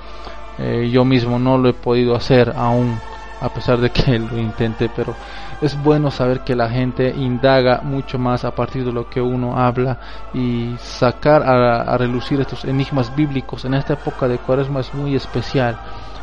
eh, 0.58 0.90
yo 0.92 1.04
mismo 1.04 1.38
no 1.38 1.58
lo 1.58 1.68
he 1.68 1.74
podido 1.74 2.14
hacer 2.14 2.52
aún 2.56 2.98
a 3.40 3.48
pesar 3.48 3.78
de 3.80 3.90
que 3.90 4.18
lo 4.18 4.38
intente 4.38 4.90
pero 4.94 5.14
es 5.62 5.80
bueno 5.82 6.10
saber 6.10 6.40
que 6.40 6.54
la 6.54 6.68
gente 6.68 7.08
indaga 7.08 7.80
mucho 7.82 8.18
más 8.18 8.44
a 8.44 8.54
partir 8.54 8.84
de 8.84 8.92
lo 8.92 9.08
que 9.08 9.20
uno 9.20 9.58
habla 9.58 9.98
y 10.34 10.74
sacar 10.78 11.42
a, 11.42 11.82
a 11.82 11.96
relucir 11.96 12.40
estos 12.40 12.64
enigmas 12.64 13.14
bíblicos 13.14 13.64
en 13.64 13.74
esta 13.74 13.94
época 13.94 14.28
de 14.28 14.38
cuaresma 14.38 14.80
es 14.80 14.92
muy 14.94 15.14
especial. 15.14 15.78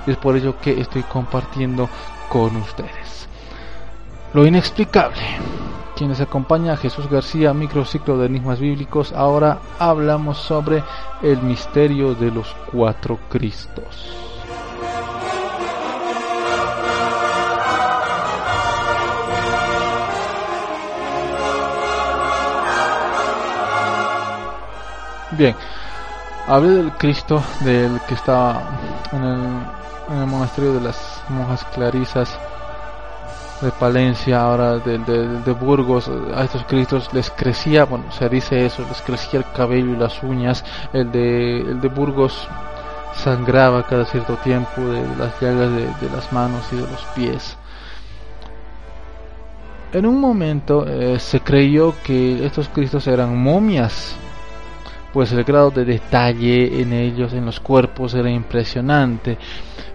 Es 0.05 0.15
por 0.18 0.38
ello 0.38 0.55
que 0.61 0.80
estoy 0.80 1.03
compartiendo 1.03 1.89
con 2.30 2.55
ustedes 2.57 3.26
lo 4.34 4.45
inexplicable. 4.45 5.21
Quienes 5.95 6.21
acompaña 6.21 6.73
a 6.73 6.78
Jesús 6.78 7.09
García, 7.09 7.53
microciclo 7.53 8.17
de 8.17 8.28
enigmas 8.28 8.59
bíblicos, 8.59 9.11
ahora 9.13 9.59
hablamos 9.80 10.38
sobre 10.38 10.84
el 11.23 11.41
misterio 11.41 12.13
de 12.13 12.30
los 12.32 12.55
cuatro 12.71 13.17
Cristos. 13.30 14.13
Bien, 25.32 25.55
hablé 26.47 26.69
del 26.69 26.91
Cristo 26.93 27.41
del 27.61 27.99
que 28.07 28.13
estaba 28.13 28.61
en 29.11 29.23
el, 29.23 29.39
en 30.09 30.17
el 30.21 30.28
monasterio 30.28 30.73
de 30.73 30.82
las 30.82 31.23
monjas 31.30 31.63
clarisas 31.65 32.39
de 33.62 33.72
Palencia, 33.72 34.41
ahora 34.41 34.78
de, 34.78 34.99
de, 34.99 35.51
Burgos, 35.53 36.10
a 36.36 36.43
estos 36.43 36.64
cristos 36.66 37.12
les 37.14 37.30
crecía, 37.32 37.86
bueno, 37.86 38.12
se 38.12 38.30
dice 38.30 38.66
eso, 38.66 38.86
les 38.88 39.01
crecía 39.01 39.39
el 39.39 39.45
cabello 39.51 39.93
y 39.93 39.97
las 39.97 40.22
uñas, 40.22 40.64
el 40.93 41.12
de, 41.12 41.62
el 41.62 41.82
de 41.82 41.88
Burgos 41.88 42.47
sangraba 43.16 43.84
cada 43.84 44.05
cierto 44.05 44.36
tiempo 44.38 44.82
de, 44.82 45.01
las 45.18 45.39
llagas 45.41 45.72
de, 45.72 45.86
de, 45.86 46.16
las 46.16 46.32
manos 46.32 46.62
y 46.72 46.76
de 46.76 46.82
los 46.82 47.03
pies. 47.16 47.58
En 49.93 50.05
un 50.05 50.20
momento 50.20 50.86
eh, 50.86 51.18
se 51.20 51.39
creyó 51.39 51.95
que 52.03 52.45
estos 52.45 52.70
cristos 52.70 53.08
eran 53.08 53.36
momias, 53.38 54.16
pues 55.18 55.32
el 55.32 55.43
grado 55.43 55.72
de 55.72 55.84
detalle 55.84 56.80
en 56.80 56.93
ellos, 56.93 57.34
en 57.34 57.43
los 57.43 57.59
cuerpos, 57.59 58.13
era 58.13 58.30
impresionante. 58.30 59.39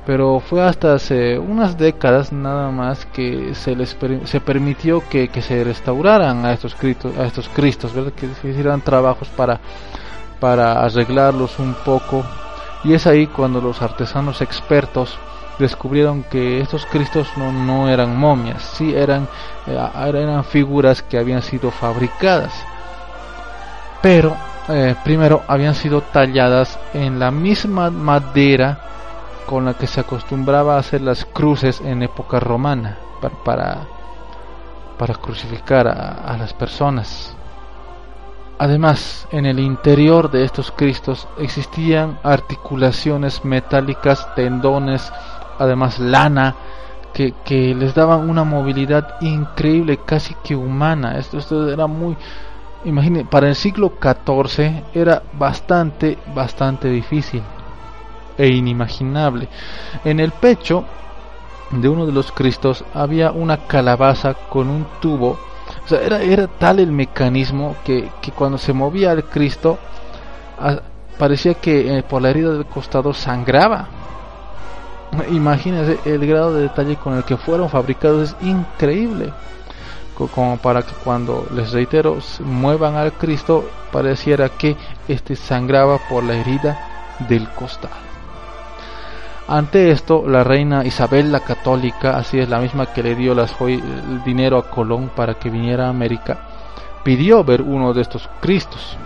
Pero 0.05 0.41
fue 0.41 0.65
hasta 0.65 0.95
hace 0.95 1.39
unas 1.39 1.79
décadas 1.79 2.33
nada 2.33 2.73
más 2.73 3.07
que 3.07 3.55
se 3.55 3.77
les 3.77 3.97
se 4.25 4.41
permitió 4.41 5.01
que, 5.09 5.29
que, 5.29 5.41
se 5.41 5.63
restauraran 5.63 6.45
a 6.45 6.53
estos 6.53 6.75
cristos, 6.75 7.17
a 7.17 7.25
estos 7.25 7.49
cristos, 7.49 7.95
¿verdad? 7.95 8.11
que 8.15 8.27
se 8.35 8.49
hicieran 8.49 8.81
trabajos 8.81 9.29
para, 9.29 9.61
para 10.41 10.83
arreglarlos 10.83 11.57
un 11.61 11.75
poco. 11.85 12.25
Y 12.83 12.95
es 12.95 13.07
ahí 13.07 13.29
cuando 13.29 13.61
los 13.61 13.81
artesanos 13.81 14.41
expertos 14.41 15.17
descubrieron 15.57 16.25
que 16.25 16.61
estos 16.61 16.85
cristos 16.87 17.29
no, 17.37 17.53
no 17.53 17.89
eran 17.89 18.19
momias, 18.19 18.61
sí 18.77 18.93
eran, 18.93 19.29
eh, 19.69 19.79
eran 20.05 20.43
figuras 20.43 21.01
que 21.01 21.17
habían 21.17 21.43
sido 21.43 21.71
fabricadas, 21.71 22.53
pero 24.03 24.37
eh, 24.69 24.95
primero 25.03 25.43
habían 25.49 25.75
sido 25.75 26.03
talladas 26.03 26.79
en 26.95 27.19
la 27.19 27.31
misma 27.31 27.91
madera 27.91 28.79
con 29.47 29.65
la 29.65 29.75
que 29.75 29.89
se 29.89 30.01
acostumbraba 30.01 30.77
a 30.77 30.79
hacer 30.79 31.01
las 31.01 31.25
cruces 31.25 31.81
en 31.81 32.03
época 32.03 32.39
romana 32.39 32.97
para, 33.21 33.87
para, 34.97 35.15
crucificar 35.15 35.89
a, 35.89 36.37
las 36.39 36.55
personas. 36.55 37.37
Además, 38.59 39.27
en 39.33 39.47
el 39.47 39.59
interior 39.59 40.31
de 40.31 40.45
estos 40.45 40.71
cristos 40.71 41.27
existían 41.39 42.21
articulaciones 42.23 43.45
metálicas, 43.45 44.33
tendones, 44.37 45.13
además 45.59 45.99
lana, 45.99 46.55
que, 47.13 47.35
que, 47.45 47.75
les 47.75 47.95
daban 47.95 48.31
una 48.31 48.45
movilidad 48.45 49.21
increíble, 49.21 49.99
casi 50.07 50.35
que 50.45 50.55
humana. 50.55 51.19
Esto, 51.19 51.39
esto 51.39 51.69
era 51.69 51.89
muy, 51.89 52.17
imagine, 52.85 53.25
para 53.25 53.49
el 53.49 53.55
siglo 53.55 53.93
XIV 54.01 54.83
era 54.95 55.23
bastante, 55.33 56.19
bastante 56.35 56.89
difícil 56.89 57.43
e 58.37 58.49
inimaginable. 58.49 59.49
En 60.05 60.21
el 60.21 60.33
pecho 60.33 60.85
de 61.71 61.89
uno 61.89 62.07
de 62.07 62.13
los 62.13 62.33
Cristos 62.33 62.85
había 62.95 63.33
una 63.33 63.67
calabaza 63.67 64.35
con 64.35 64.69
un 64.69 64.87
tubo. 65.01 65.39
O 65.85 65.89
sea, 65.89 66.01
era, 66.03 66.21
era 66.21 66.47
tal 66.47 66.81
el 66.81 66.93
mecanismo 66.93 67.77
que, 67.85 68.11
que 68.21 68.31
cuando 68.33 68.59
se 68.59 68.73
movía 68.73 69.13
el 69.13 69.25
Cristo 69.25 69.79
parecía 71.19 71.55
que 71.55 71.99
eh, 71.99 72.03
por 72.03 72.23
la 72.23 72.31
herida 72.31 72.53
del 72.53 72.67
costado 72.67 73.13
sangraba. 73.13 73.89
Imagínense 75.31 75.99
el 76.05 76.27
grado 76.27 76.55
de 76.55 76.63
detalle 76.63 76.97
con 76.97 77.17
el 77.17 77.25
que 77.25 77.37
fueron 77.37 77.69
fabricados, 77.69 78.31
es 78.31 78.47
increíble. 78.47 79.33
Como 80.29 80.59
para 80.59 80.83
que 80.83 80.93
cuando, 81.05 81.47
les 81.53 81.73
reitero, 81.73 82.19
muevan 82.41 82.97
al 82.97 83.13
Cristo, 83.13 83.69
pareciera 83.91 84.49
que 84.51 84.77
este 85.09 85.37
sangraba 85.37 85.99
por 86.09 86.25
la 86.25 86.35
herida 86.35 87.17
del 87.29 87.49
costado. 87.51 87.95
Ante 89.49 89.91
esto, 89.91 90.25
la 90.27 90.45
reina 90.45 90.85
Isabel 90.85 91.33
la 91.33 91.41
Católica, 91.41 92.17
así 92.17 92.39
es 92.39 92.49
la 92.49 92.59
misma 92.59 92.87
que 92.87 93.03
le 93.03 93.15
dio 93.15 93.35
las 93.35 93.55
el 93.61 94.23
dinero 94.25 94.57
a 94.57 94.71
Colón 94.71 95.11
para 95.15 95.35
que 95.35 95.51
viniera 95.51 95.87
a 95.87 95.91
América, 95.91 96.39
pidió 97.03 97.43
ver 97.45 97.61
uno 97.61 97.93
de 97.93 98.03
estos 98.03 98.29
Cristos 98.41 98.97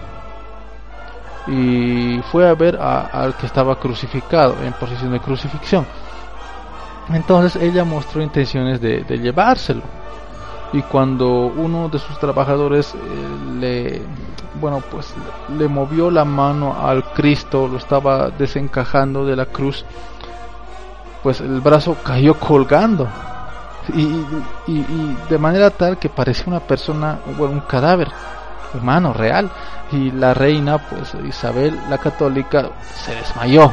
y 1.46 2.20
fue 2.30 2.48
a 2.48 2.54
ver 2.54 2.76
al 2.76 3.34
que 3.36 3.46
estaba 3.46 3.78
crucificado 3.78 4.56
en 4.62 4.72
posición 4.74 5.12
de 5.12 5.20
crucifixión. 5.20 5.86
Entonces 7.12 7.60
ella 7.62 7.84
mostró 7.84 8.20
intenciones 8.20 8.80
de, 8.80 9.04
llevárselo 9.18 9.82
y 10.76 10.82
cuando 10.82 11.46
uno 11.46 11.88
de 11.88 11.98
sus 11.98 12.18
trabajadores 12.18 12.94
eh, 12.94 12.98
le 13.58 14.02
bueno 14.60 14.82
pues 14.90 15.14
le 15.56 15.68
movió 15.68 16.10
la 16.10 16.24
mano 16.24 16.76
al 16.78 17.02
Cristo, 17.14 17.66
lo 17.66 17.78
estaba 17.78 18.28
desencajando 18.28 19.24
de 19.24 19.36
la 19.36 19.46
cruz 19.46 19.86
pues 21.22 21.40
el 21.40 21.60
brazo 21.62 21.96
cayó 22.04 22.38
colgando 22.38 23.08
y, 23.94 25.16
de 25.30 25.38
manera 25.38 25.70
tal 25.70 25.96
que 25.96 26.08
parecía 26.08 26.46
una 26.48 26.58
persona, 26.58 27.20
bueno, 27.38 27.54
un 27.54 27.60
cadáver. 27.60 28.08
humano 28.74 29.12
real 29.12 29.48
y 29.92 30.10
la 30.10 30.34
reina 30.34 30.76
pues 30.76 31.14
Isabel 31.24 31.78
la 31.88 31.96
católica 31.96 32.68
se 32.94 33.14
desmayó 33.14 33.72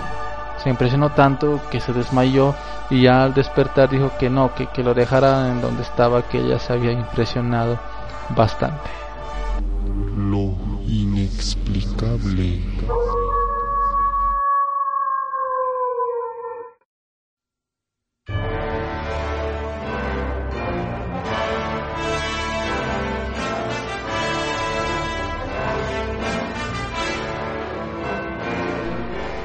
se 0.57 0.69
impresionó 0.69 1.11
tanto 1.11 1.61
que 1.71 1.79
se 1.79 1.93
desmayó 1.93 2.55
y 2.89 3.03
ya 3.03 3.23
al 3.23 3.33
despertar 3.33 3.89
dijo 3.89 4.11
que 4.19 4.29
no 4.29 4.53
que, 4.53 4.67
que 4.67 4.83
lo 4.83 4.93
dejara 4.93 5.49
en 5.49 5.61
donde 5.61 5.83
estaba 5.83 6.21
que 6.23 6.39
ella 6.39 6.59
se 6.59 6.73
había 6.73 6.91
impresionado 6.91 7.79
bastante. 8.35 8.89
Lo 10.15 10.55
inexplicable 10.87 12.61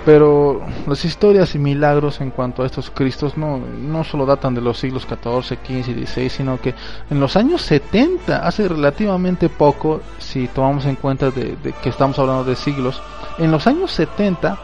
Pero 0.09 0.63
las 0.87 1.05
historias 1.05 1.55
y 1.55 1.59
milagros 1.59 2.23
en 2.23 2.31
cuanto 2.31 2.63
a 2.63 2.67
estos 2.67 2.89
Cristos 2.89 3.37
no, 3.37 3.59
no 3.59 4.05
solo 4.05 4.25
datan 4.25 4.55
de 4.55 4.63
los 4.63 4.79
siglos 4.79 5.07
XIV, 5.07 5.59
XV 5.59 5.91
y 5.91 6.07
XVI, 6.07 6.31
sino 6.31 6.59
que 6.59 6.75
en 7.11 7.21
los 7.21 7.37
años 7.37 7.61
70, 7.61 8.39
hace 8.39 8.67
relativamente 8.69 9.51
poco, 9.51 10.01
si 10.17 10.49
tomamos 10.49 10.87
en 10.87 10.97
cuenta 10.97 11.31
de, 11.31 11.59
que 11.83 11.91
estamos 11.91 12.19
hablando 12.19 12.43
de 12.43 12.57
siglos, 12.57 13.03
en 13.37 13.51
los 13.51 13.67
años 13.67 13.91
70 13.91 14.59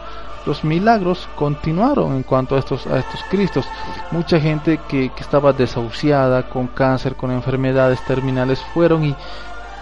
los 0.47 0.63
milagros 0.63 1.29
continuaron 1.35 2.15
en 2.15 2.23
cuanto 2.23 2.55
a 2.55 2.59
estos, 2.59 2.87
a 2.87 2.97
estos 2.97 3.19
Cristos. 3.29 3.67
Mucha 4.09 4.39
gente 4.39 4.79
que, 4.89 5.09
que 5.09 5.21
estaba 5.21 5.53
desahuciada, 5.53 6.49
con 6.49 6.65
cáncer, 6.65 7.13
con 7.13 7.29
enfermedades 7.29 8.03
terminales, 8.05 8.59
fueron 8.73 9.05
y, 9.05 9.15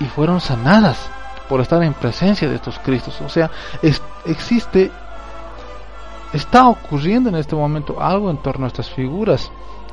y 0.02 0.06
fueron 0.08 0.42
sanadas 0.42 1.10
por 1.48 1.62
estar 1.62 1.82
en 1.84 1.94
presencia 1.94 2.50
de 2.50 2.56
estos 2.56 2.80
Cristos. 2.80 3.22
O 3.22 3.30
sea, 3.30 3.50
existe 4.26 4.92
Está 6.34 6.68
ocurriendo 6.68 7.30
en 7.30 7.36
este 7.36 7.56
momento 7.56 8.02
algo 8.02 8.32
en 8.32 8.38
torno 8.38 8.66
a 8.66 8.68
estas 8.68 8.90
figuras. 8.90 9.52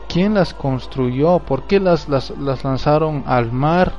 ¿Quién 0.09 0.35
las 0.35 0.55
construyó? 0.55 1.39
¿Por 1.39 1.65
qué 1.65 1.79
las, 1.79 2.09
las, 2.09 2.31
lanzaron 2.39 3.25
al 3.27 3.53
mar? 3.53 3.93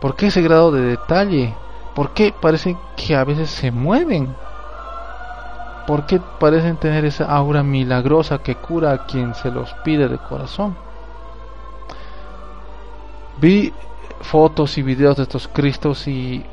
¿Por 0.00 0.16
qué 0.16 0.26
ese 0.26 0.42
grado 0.42 0.72
de 0.72 0.82
detalle? 0.82 1.54
¿Por 1.94 2.10
qué 2.10 2.34
parecen 2.38 2.76
que 2.96 3.14
a 3.14 3.22
veces 3.22 3.48
se 3.48 3.70
mueven? 3.70 4.34
¿Por 5.86 6.06
qué 6.06 6.20
parecen 6.40 6.76
tener 6.76 7.04
esa 7.04 7.26
aura 7.26 7.62
milagrosa 7.62 8.38
que 8.38 8.56
cura 8.56 8.90
a 8.90 9.06
quien 9.06 9.36
se 9.36 9.52
los 9.52 9.72
pide 9.84 10.08
de 10.08 10.18
corazón? 10.18 10.76
Vi 13.40 13.72
fotos 14.20 14.78
y 14.78 14.82
videos 14.82 15.16
de 15.16 15.22
estos 15.22 15.48
Cristos 15.48 16.08
y 16.08 16.44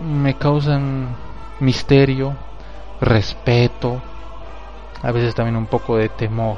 me 0.00 0.34
causan 0.34 1.08
misterio, 1.60 2.34
respeto, 3.02 4.00
a 5.02 5.10
veces 5.10 5.34
también 5.34 5.56
un 5.56 5.66
poco 5.66 5.96
de 5.96 6.08
temor. 6.08 6.56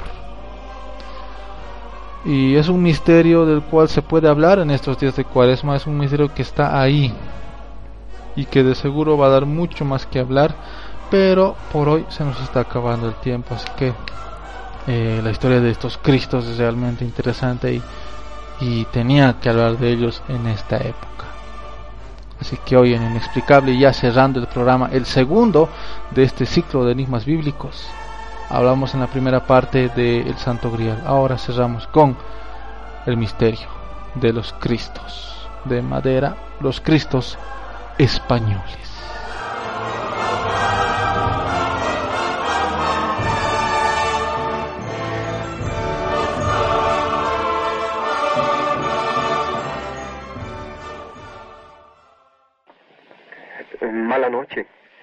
Y 2.23 2.55
es 2.55 2.69
un 2.69 2.81
misterio 2.81 3.45
del 3.45 3.61
cual 3.61 3.89
se 3.89 4.01
puede 4.01 4.29
hablar 4.29 4.59
en 4.59 4.71
estos 4.71 4.97
días 4.99 5.15
de 5.15 5.25
cuaresma, 5.25 5.75
es 5.75 5.85
un 5.85 5.97
misterio 5.97 6.33
que 6.33 6.43
está 6.43 6.79
ahí 6.79 7.13
y 8.35 8.45
que 8.45 8.63
de 8.63 8.75
seguro 8.75 9.17
va 9.17 9.27
a 9.27 9.31
dar 9.31 9.45
mucho 9.45 9.85
más 9.85 10.05
que 10.05 10.19
hablar, 10.19 10.55
pero 11.09 11.55
por 11.71 11.89
hoy 11.89 12.05
se 12.09 12.23
nos 12.23 12.39
está 12.41 12.61
acabando 12.61 13.07
el 13.07 13.15
tiempo, 13.15 13.55
así 13.55 13.67
que 13.77 13.93
eh, 14.87 15.21
la 15.23 15.31
historia 15.31 15.61
de 15.61 15.71
estos 15.71 15.97
Cristos 15.97 16.45
es 16.45 16.57
realmente 16.57 17.05
interesante 17.05 17.73
y, 17.73 17.81
y 18.59 18.85
tenía 18.85 19.39
que 19.39 19.49
hablar 19.49 19.77
de 19.77 19.91
ellos 19.91 20.21
en 20.27 20.47
esta 20.47 20.77
época. 20.77 21.04
Así 22.45 22.57
que 22.57 22.77
hoy 22.77 22.93
en 22.93 23.01
Inexplicable, 23.01 23.75
ya 23.75 23.91
cerrando 23.91 24.39
el 24.39 24.45
programa, 24.45 24.89
el 24.91 25.07
segundo 25.07 25.67
de 26.11 26.21
este 26.21 26.45
ciclo 26.45 26.85
de 26.85 26.91
enigmas 26.91 27.25
bíblicos, 27.25 27.87
hablamos 28.51 28.93
en 28.93 28.99
la 28.99 29.07
primera 29.07 29.47
parte 29.47 29.89
del 29.89 30.37
Santo 30.37 30.69
Grial. 30.69 31.01
Ahora 31.07 31.39
cerramos 31.39 31.87
con 31.87 32.15
el 33.07 33.17
misterio 33.17 33.67
de 34.13 34.31
los 34.31 34.53
Cristos 34.53 35.49
de 35.63 35.81
madera, 35.81 36.35
los 36.59 36.81
Cristos 36.81 37.35
españoles. 37.97 38.94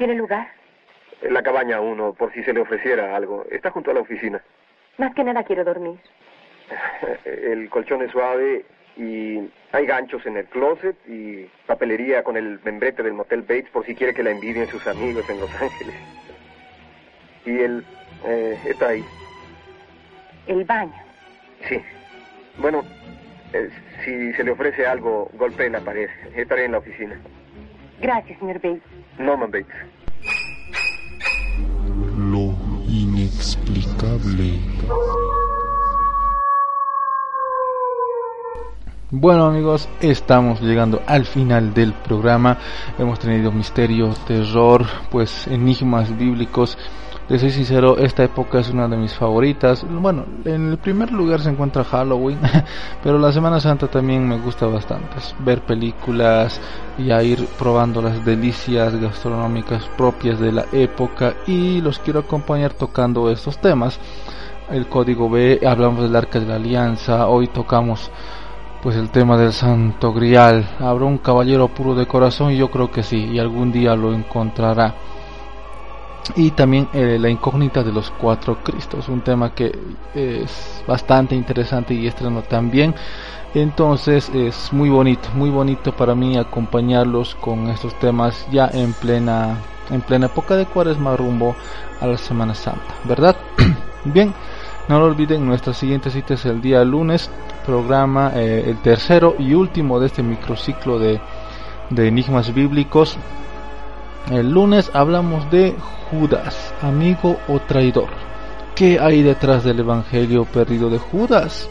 ¿Tiene 0.02 0.16
lugar? 0.16 0.48
En 1.20 1.32
la 1.32 1.44
cabaña 1.44 1.80
uno, 1.80 2.12
por 2.12 2.32
si 2.32 2.42
se 2.42 2.52
le 2.52 2.58
ofreciera 2.58 3.14
algo. 3.14 3.46
Está 3.52 3.70
junto 3.70 3.92
a 3.92 3.94
la 3.94 4.00
oficina. 4.00 4.42
Más 4.98 5.14
que 5.14 5.22
nada 5.22 5.44
quiero 5.44 5.62
dormir. 5.62 5.96
El 7.24 7.70
colchón 7.70 8.02
es 8.02 8.10
suave 8.10 8.64
y 8.96 9.48
hay 9.70 9.86
ganchos 9.86 10.26
en 10.26 10.38
el 10.38 10.46
closet 10.46 10.96
y 11.06 11.44
papelería 11.66 12.24
con 12.24 12.36
el 12.36 12.58
membrete 12.64 13.04
del 13.04 13.12
motel 13.12 13.42
Bates 13.42 13.70
por 13.70 13.86
si 13.86 13.94
quiere 13.94 14.12
que 14.12 14.24
la 14.24 14.32
envidien 14.32 14.66
sus 14.66 14.84
amigos 14.88 15.30
en 15.30 15.38
Los 15.38 15.54
Ángeles. 15.62 15.94
Y 17.46 17.60
él 17.60 17.84
eh, 18.26 18.58
está 18.66 18.88
ahí. 18.88 19.04
¿El 20.48 20.64
baño? 20.64 21.00
Sí. 21.68 21.80
Bueno, 22.58 22.82
eh, 23.52 23.70
si 24.04 24.32
se 24.32 24.42
le 24.42 24.50
ofrece 24.50 24.84
algo, 24.84 25.30
golpee 25.34 25.70
la 25.70 25.78
pared. 25.78 26.10
Estaré 26.34 26.64
en 26.64 26.72
la 26.72 26.78
oficina. 26.78 27.16
Gracias, 28.00 28.36
señor 28.40 28.56
Bates. 28.56 29.01
Norman 29.18 29.50
Bates. 29.50 29.74
Lo 32.16 32.54
inexplicable. 32.88 34.60
Bueno 39.10 39.44
amigos, 39.44 39.90
estamos 40.00 40.62
llegando 40.62 41.02
al 41.06 41.26
final 41.26 41.74
del 41.74 41.92
programa. 41.92 42.56
Hemos 42.98 43.18
tenido 43.18 43.52
misterio, 43.52 44.14
terror, 44.26 44.86
pues 45.10 45.46
enigmas 45.48 46.16
bíblicos 46.16 46.78
de 47.28 47.38
soy 47.38 47.50
sincero, 47.50 47.98
esta 47.98 48.24
época 48.24 48.58
es 48.58 48.70
una 48.70 48.88
de 48.88 48.96
mis 48.96 49.14
favoritas. 49.14 49.86
Bueno, 49.88 50.24
en 50.44 50.70
el 50.72 50.78
primer 50.78 51.12
lugar 51.12 51.40
se 51.40 51.50
encuentra 51.50 51.84
Halloween, 51.84 52.40
pero 53.02 53.18
la 53.18 53.32
Semana 53.32 53.60
Santa 53.60 53.86
también 53.86 54.28
me 54.28 54.38
gusta 54.38 54.66
bastante. 54.66 55.16
Ver 55.38 55.62
películas 55.62 56.60
y 56.98 57.10
a 57.10 57.22
ir 57.22 57.46
probando 57.58 58.02
las 58.02 58.24
delicias 58.24 58.94
gastronómicas 58.96 59.84
propias 59.96 60.40
de 60.40 60.52
la 60.52 60.66
época 60.72 61.34
y 61.46 61.80
los 61.80 62.00
quiero 62.00 62.20
acompañar 62.20 62.74
tocando 62.74 63.30
estos 63.30 63.58
temas. 63.58 63.98
El 64.70 64.88
código 64.88 65.30
B, 65.30 65.60
hablamos 65.66 66.02
del 66.02 66.16
arca 66.16 66.40
de 66.40 66.46
la 66.46 66.56
alianza, 66.56 67.28
hoy 67.28 67.46
tocamos 67.48 68.10
pues 68.82 68.96
el 68.96 69.10
tema 69.10 69.36
del 69.36 69.52
santo 69.52 70.12
grial. 70.12 70.68
Habrá 70.80 71.04
un 71.04 71.18
caballero 71.18 71.68
puro 71.68 71.94
de 71.94 72.06
corazón 72.06 72.50
y 72.50 72.56
yo 72.56 72.68
creo 72.68 72.90
que 72.90 73.04
sí, 73.04 73.30
y 73.32 73.38
algún 73.38 73.70
día 73.70 73.94
lo 73.94 74.12
encontrará 74.12 74.94
y 76.36 76.52
también 76.52 76.88
eh, 76.92 77.18
la 77.20 77.28
incógnita 77.28 77.82
de 77.82 77.92
los 77.92 78.10
cuatro 78.10 78.58
Cristos, 78.62 79.08
un 79.08 79.22
tema 79.22 79.54
que 79.54 79.76
es 80.14 80.82
bastante 80.86 81.34
interesante 81.34 81.94
y 81.94 82.06
estreno 82.06 82.42
también. 82.42 82.94
Entonces 83.54 84.30
es 84.34 84.72
muy 84.72 84.88
bonito, 84.88 85.28
muy 85.34 85.50
bonito 85.50 85.94
para 85.94 86.14
mí 86.14 86.38
acompañarlos 86.38 87.34
con 87.34 87.68
estos 87.68 87.98
temas 87.98 88.46
ya 88.50 88.70
en 88.72 88.94
plena 88.94 89.58
en 89.90 90.00
plena 90.00 90.26
época 90.26 90.56
de 90.56 90.64
Cuaresma 90.64 91.16
rumbo 91.16 91.54
a 92.00 92.06
la 92.06 92.16
Semana 92.16 92.54
Santa, 92.54 92.94
¿verdad? 93.04 93.36
Bien, 94.04 94.32
no 94.88 94.98
lo 94.98 95.06
olviden, 95.06 95.46
nuestra 95.46 95.74
siguiente 95.74 96.10
cita 96.10 96.34
es 96.34 96.46
el 96.46 96.62
día 96.62 96.82
lunes, 96.84 97.30
programa 97.66 98.32
eh, 98.34 98.64
el 98.66 98.78
tercero 98.78 99.34
y 99.38 99.54
último 99.54 100.00
de 100.00 100.06
este 100.06 100.22
microciclo 100.22 100.98
de, 100.98 101.20
de 101.90 102.08
enigmas 102.08 102.54
bíblicos. 102.54 103.18
El 104.30 104.50
lunes 104.52 104.90
hablamos 104.94 105.50
de 105.50 105.74
Judas, 106.10 106.72
amigo 106.80 107.38
o 107.48 107.58
traidor. 107.58 108.08
¿Qué 108.74 108.98
hay 108.98 109.22
detrás 109.22 109.64
del 109.64 109.80
Evangelio 109.80 110.44
perdido 110.44 110.88
de 110.88 110.98
Judas? 110.98 111.68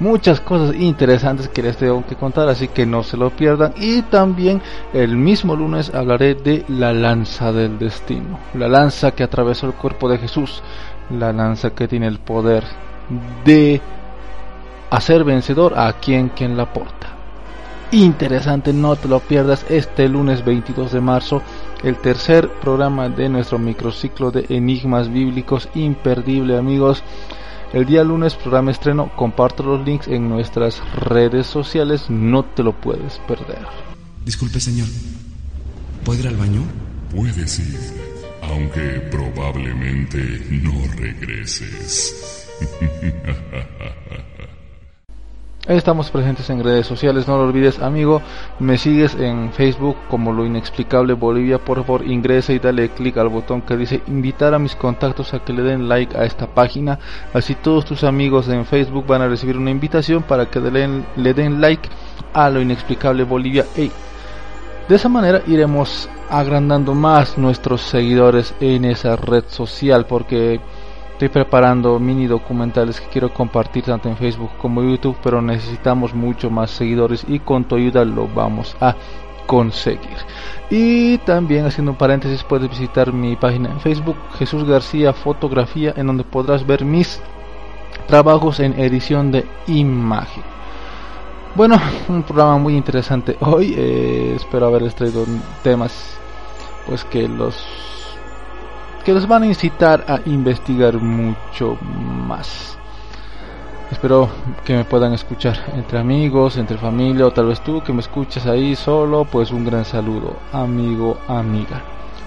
Muchas 0.00 0.40
cosas 0.40 0.76
interesantes 0.76 1.48
que 1.48 1.62
les 1.62 1.76
tengo 1.76 2.04
que 2.06 2.14
contar, 2.14 2.48
así 2.48 2.68
que 2.68 2.84
no 2.84 3.02
se 3.02 3.16
lo 3.16 3.30
pierdan. 3.30 3.72
Y 3.76 4.02
también 4.02 4.60
el 4.92 5.16
mismo 5.16 5.56
lunes 5.56 5.94
hablaré 5.94 6.34
de 6.34 6.64
la 6.68 6.92
lanza 6.92 7.52
del 7.52 7.78
destino, 7.78 8.38
la 8.54 8.68
lanza 8.68 9.12
que 9.12 9.22
atravesó 9.22 9.66
el 9.66 9.74
cuerpo 9.74 10.08
de 10.08 10.18
Jesús, 10.18 10.62
la 11.10 11.32
lanza 11.32 11.70
que 11.70 11.88
tiene 11.88 12.06
el 12.06 12.18
poder 12.18 12.64
de 13.44 13.80
hacer 14.90 15.24
vencedor 15.24 15.78
a 15.78 15.92
quien 15.94 16.28
quien 16.28 16.56
la 16.56 16.72
porta. 16.72 17.08
Interesante, 17.92 18.72
no 18.72 18.96
te 18.96 19.08
lo 19.08 19.20
pierdas 19.20 19.64
este 19.68 20.08
lunes 20.08 20.44
22 20.44 20.92
de 20.92 21.00
marzo 21.00 21.42
el 21.84 21.98
tercer 21.98 22.50
programa 22.60 23.10
de 23.10 23.28
nuestro 23.28 23.58
microciclo 23.58 24.30
de 24.30 24.46
enigmas 24.48 25.12
bíblicos 25.12 25.68
imperdible 25.74 26.56
amigos. 26.56 27.02
El 27.74 27.84
día 27.84 28.02
lunes 28.02 28.34
programa 28.34 28.70
estreno, 28.70 29.14
comparto 29.14 29.62
los 29.62 29.84
links 29.84 30.08
en 30.08 30.28
nuestras 30.28 30.80
redes 30.94 31.46
sociales, 31.46 32.08
no 32.08 32.42
te 32.44 32.62
lo 32.62 32.72
puedes 32.72 33.18
perder. 33.28 33.66
Disculpe, 34.24 34.60
señor. 34.60 34.88
¿Puedo 36.04 36.20
ir 36.20 36.28
al 36.28 36.36
baño? 36.36 36.62
Puedes 37.14 37.58
ir, 37.58 37.78
aunque 38.42 39.00
probablemente 39.10 40.46
no 40.50 40.72
regreses. 40.96 42.48
Estamos 45.66 46.10
presentes 46.10 46.50
en 46.50 46.62
redes 46.62 46.86
sociales, 46.86 47.26
no 47.26 47.38
lo 47.38 47.44
olvides 47.44 47.80
amigo, 47.80 48.20
me 48.58 48.76
sigues 48.76 49.14
en 49.14 49.50
Facebook 49.50 49.96
como 50.10 50.30
lo 50.30 50.44
inexplicable 50.44 51.14
Bolivia, 51.14 51.56
por 51.56 51.78
favor 51.78 52.06
ingresa 52.06 52.52
y 52.52 52.58
dale 52.58 52.90
clic 52.90 53.16
al 53.16 53.30
botón 53.30 53.62
que 53.62 53.74
dice 53.78 54.02
invitar 54.06 54.52
a 54.52 54.58
mis 54.58 54.76
contactos 54.76 55.32
a 55.32 55.38
que 55.38 55.54
le 55.54 55.62
den 55.62 55.88
like 55.88 56.14
a 56.18 56.26
esta 56.26 56.46
página, 56.46 56.98
así 57.32 57.54
todos 57.54 57.86
tus 57.86 58.04
amigos 58.04 58.46
en 58.48 58.66
Facebook 58.66 59.06
van 59.06 59.22
a 59.22 59.28
recibir 59.28 59.56
una 59.56 59.70
invitación 59.70 60.22
para 60.22 60.50
que 60.50 60.60
le 60.60 61.32
den, 61.32 61.60
like 61.62 61.88
a 62.34 62.50
lo 62.50 62.60
inexplicable 62.60 63.24
Bolivia. 63.24 63.64
de 63.74 64.94
esa 64.94 65.08
manera 65.08 65.40
iremos 65.46 66.10
agrandando 66.28 66.94
más 66.94 67.38
nuestros 67.38 67.80
seguidores 67.80 68.54
en 68.60 68.84
esa 68.84 69.16
red 69.16 69.44
social 69.48 70.04
porque 70.04 70.60
Estoy 71.14 71.28
preparando 71.28 72.00
mini 72.00 72.26
documentales 72.26 73.00
que 73.00 73.06
quiero 73.06 73.32
compartir 73.32 73.84
tanto 73.84 74.08
en 74.08 74.16
Facebook 74.16 74.50
como 74.58 74.82
YouTube, 74.82 75.16
pero 75.22 75.40
necesitamos 75.40 76.12
mucho 76.12 76.50
más 76.50 76.72
seguidores 76.72 77.24
y 77.28 77.38
con 77.38 77.62
tu 77.62 77.76
ayuda 77.76 78.04
lo 78.04 78.26
vamos 78.26 78.76
a 78.80 78.96
conseguir. 79.46 80.16
Y 80.70 81.18
también 81.18 81.66
haciendo 81.66 81.92
un 81.92 81.98
paréntesis 81.98 82.42
puedes 82.42 82.68
visitar 82.68 83.12
mi 83.12 83.36
página 83.36 83.70
en 83.70 83.78
Facebook 83.78 84.16
Jesús 84.38 84.64
García 84.64 85.12
Fotografía 85.12 85.94
en 85.96 86.08
donde 86.08 86.24
podrás 86.24 86.66
ver 86.66 86.84
mis 86.84 87.20
trabajos 88.08 88.58
en 88.58 88.76
edición 88.80 89.30
de 89.30 89.46
imagen. 89.68 90.42
Bueno, 91.54 91.80
un 92.08 92.24
programa 92.24 92.58
muy 92.58 92.76
interesante 92.76 93.36
hoy. 93.38 93.72
Eh, 93.78 94.32
espero 94.34 94.66
haberles 94.66 94.96
traído 94.96 95.24
temas 95.62 96.18
pues 96.88 97.04
que 97.04 97.28
los 97.28 97.64
que 99.04 99.12
los 99.12 99.28
van 99.28 99.42
a 99.42 99.46
incitar 99.46 100.04
a 100.08 100.20
investigar 100.26 100.94
mucho 100.98 101.76
más. 101.80 102.78
Espero 103.90 104.30
que 104.64 104.74
me 104.74 104.84
puedan 104.84 105.12
escuchar 105.12 105.72
entre 105.74 105.98
amigos, 105.98 106.56
entre 106.56 106.78
familia 106.78 107.26
o 107.26 107.32
tal 107.32 107.46
vez 107.46 107.62
tú 107.62 107.82
que 107.82 107.92
me 107.92 108.00
escuches 108.00 108.46
ahí 108.46 108.74
solo, 108.74 109.26
pues 109.30 109.50
un 109.50 109.64
gran 109.64 109.84
saludo, 109.84 110.38
amigo, 110.52 111.18
amiga. 111.28 111.82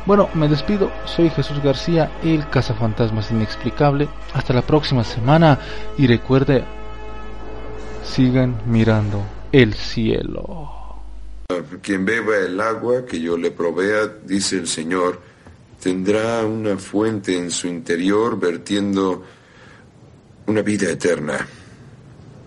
Bueno, 0.05 0.29
me 0.35 0.47
despido, 0.47 0.89
soy 1.03 1.29
Jesús 1.29 1.61
García, 1.61 2.11
el 2.23 2.47
cazafantasmas 2.47 3.31
inexplicable. 3.31 4.07
Hasta 4.33 4.53
la 4.53 4.61
próxima 4.61 5.03
semana 5.03 5.59
y 5.97 6.07
recuerde, 6.07 6.63
sigan 8.05 8.61
mirando 8.65 9.21
el 9.51 9.73
cielo. 9.73 10.69
Quien 11.81 12.05
beba 12.05 12.37
el 12.37 12.61
agua 12.61 13.05
que 13.05 13.19
yo 13.19 13.35
le 13.35 13.51
provea, 13.51 14.07
dice 14.23 14.57
el 14.57 14.67
Señor, 14.67 15.19
tendrá 15.81 16.45
una 16.45 16.77
fuente 16.77 17.37
en 17.37 17.51
su 17.51 17.67
interior 17.67 18.39
vertiendo 18.39 19.23
una 20.47 20.61
vida 20.61 20.89
eterna. 20.89 21.47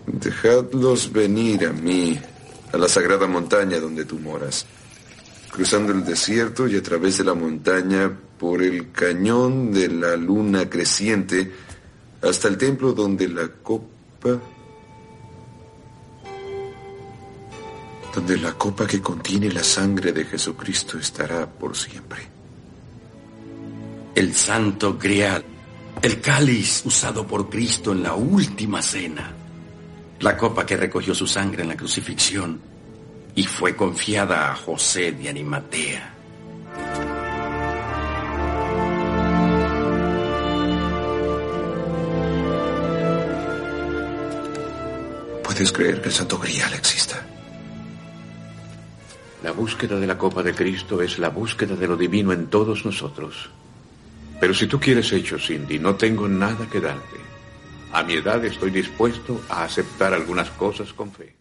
Dejadlos 0.05 1.11
venir 1.11 1.65
a 1.65 1.71
mí, 1.71 2.19
a 2.71 2.77
la 2.77 2.87
sagrada 2.87 3.27
montaña 3.27 3.79
donde 3.79 4.05
tú 4.05 4.19
moras, 4.19 4.65
cruzando 5.51 5.93
el 5.93 6.03
desierto 6.03 6.67
y 6.67 6.75
a 6.75 6.83
través 6.83 7.17
de 7.17 7.23
la 7.23 7.33
montaña 7.33 8.11
por 8.37 8.63
el 8.63 8.91
cañón 8.91 9.71
de 9.71 9.87
la 9.87 10.15
luna 10.15 10.69
creciente 10.69 11.51
hasta 12.21 12.47
el 12.47 12.57
templo 12.57 12.93
donde 12.93 13.27
la 13.27 13.47
copa 13.47 14.39
donde 18.13 18.37
la 18.37 18.53
copa 18.53 18.85
que 18.85 18.99
contiene 18.99 19.49
la 19.51 19.63
sangre 19.63 20.11
de 20.11 20.25
Jesucristo 20.25 20.97
estará 20.97 21.47
por 21.47 21.77
siempre 21.77 22.40
el 24.15 24.35
santo 24.35 24.97
grial, 24.97 25.43
el 26.01 26.19
cáliz 26.19 26.85
usado 26.85 27.25
por 27.25 27.49
Cristo 27.49 27.91
en 27.91 28.03
la 28.03 28.13
última 28.13 28.81
cena, 28.81 29.33
la 30.19 30.37
copa 30.37 30.65
que 30.65 30.77
recogió 30.77 31.15
su 31.15 31.27
sangre 31.27 31.63
en 31.63 31.69
la 31.69 31.77
crucifixión 31.77 32.59
y 33.35 33.43
fue 33.43 33.75
confiada 33.75 34.51
a 34.51 34.55
José 34.55 35.13
de 35.13 35.29
Animatea. 35.29 36.15
¿Puedes 45.43 45.71
creer 45.71 46.01
que 46.01 46.09
el 46.09 46.13
santo 46.13 46.37
grial 46.37 46.73
exista? 46.73 47.25
La 49.43 49.51
búsqueda 49.51 49.99
de 49.99 50.07
la 50.07 50.17
copa 50.17 50.43
de 50.43 50.53
Cristo 50.53 51.01
es 51.01 51.17
la 51.17 51.29
búsqueda 51.29 51.75
de 51.75 51.87
lo 51.87 51.97
divino 51.97 52.31
en 52.31 52.47
todos 52.47 52.85
nosotros. 52.85 53.49
Pero 54.41 54.55
si 54.55 54.65
tú 54.65 54.79
quieres 54.79 55.13
hechos, 55.13 55.45
Cindy, 55.45 55.77
no 55.77 55.93
tengo 55.95 56.27
nada 56.27 56.67
que 56.67 56.81
darte. 56.81 57.17
A 57.93 58.01
mi 58.01 58.13
edad 58.15 58.43
estoy 58.43 58.71
dispuesto 58.71 59.39
a 59.47 59.63
aceptar 59.63 60.15
algunas 60.15 60.49
cosas 60.49 60.91
con 60.93 61.11
fe. 61.11 61.40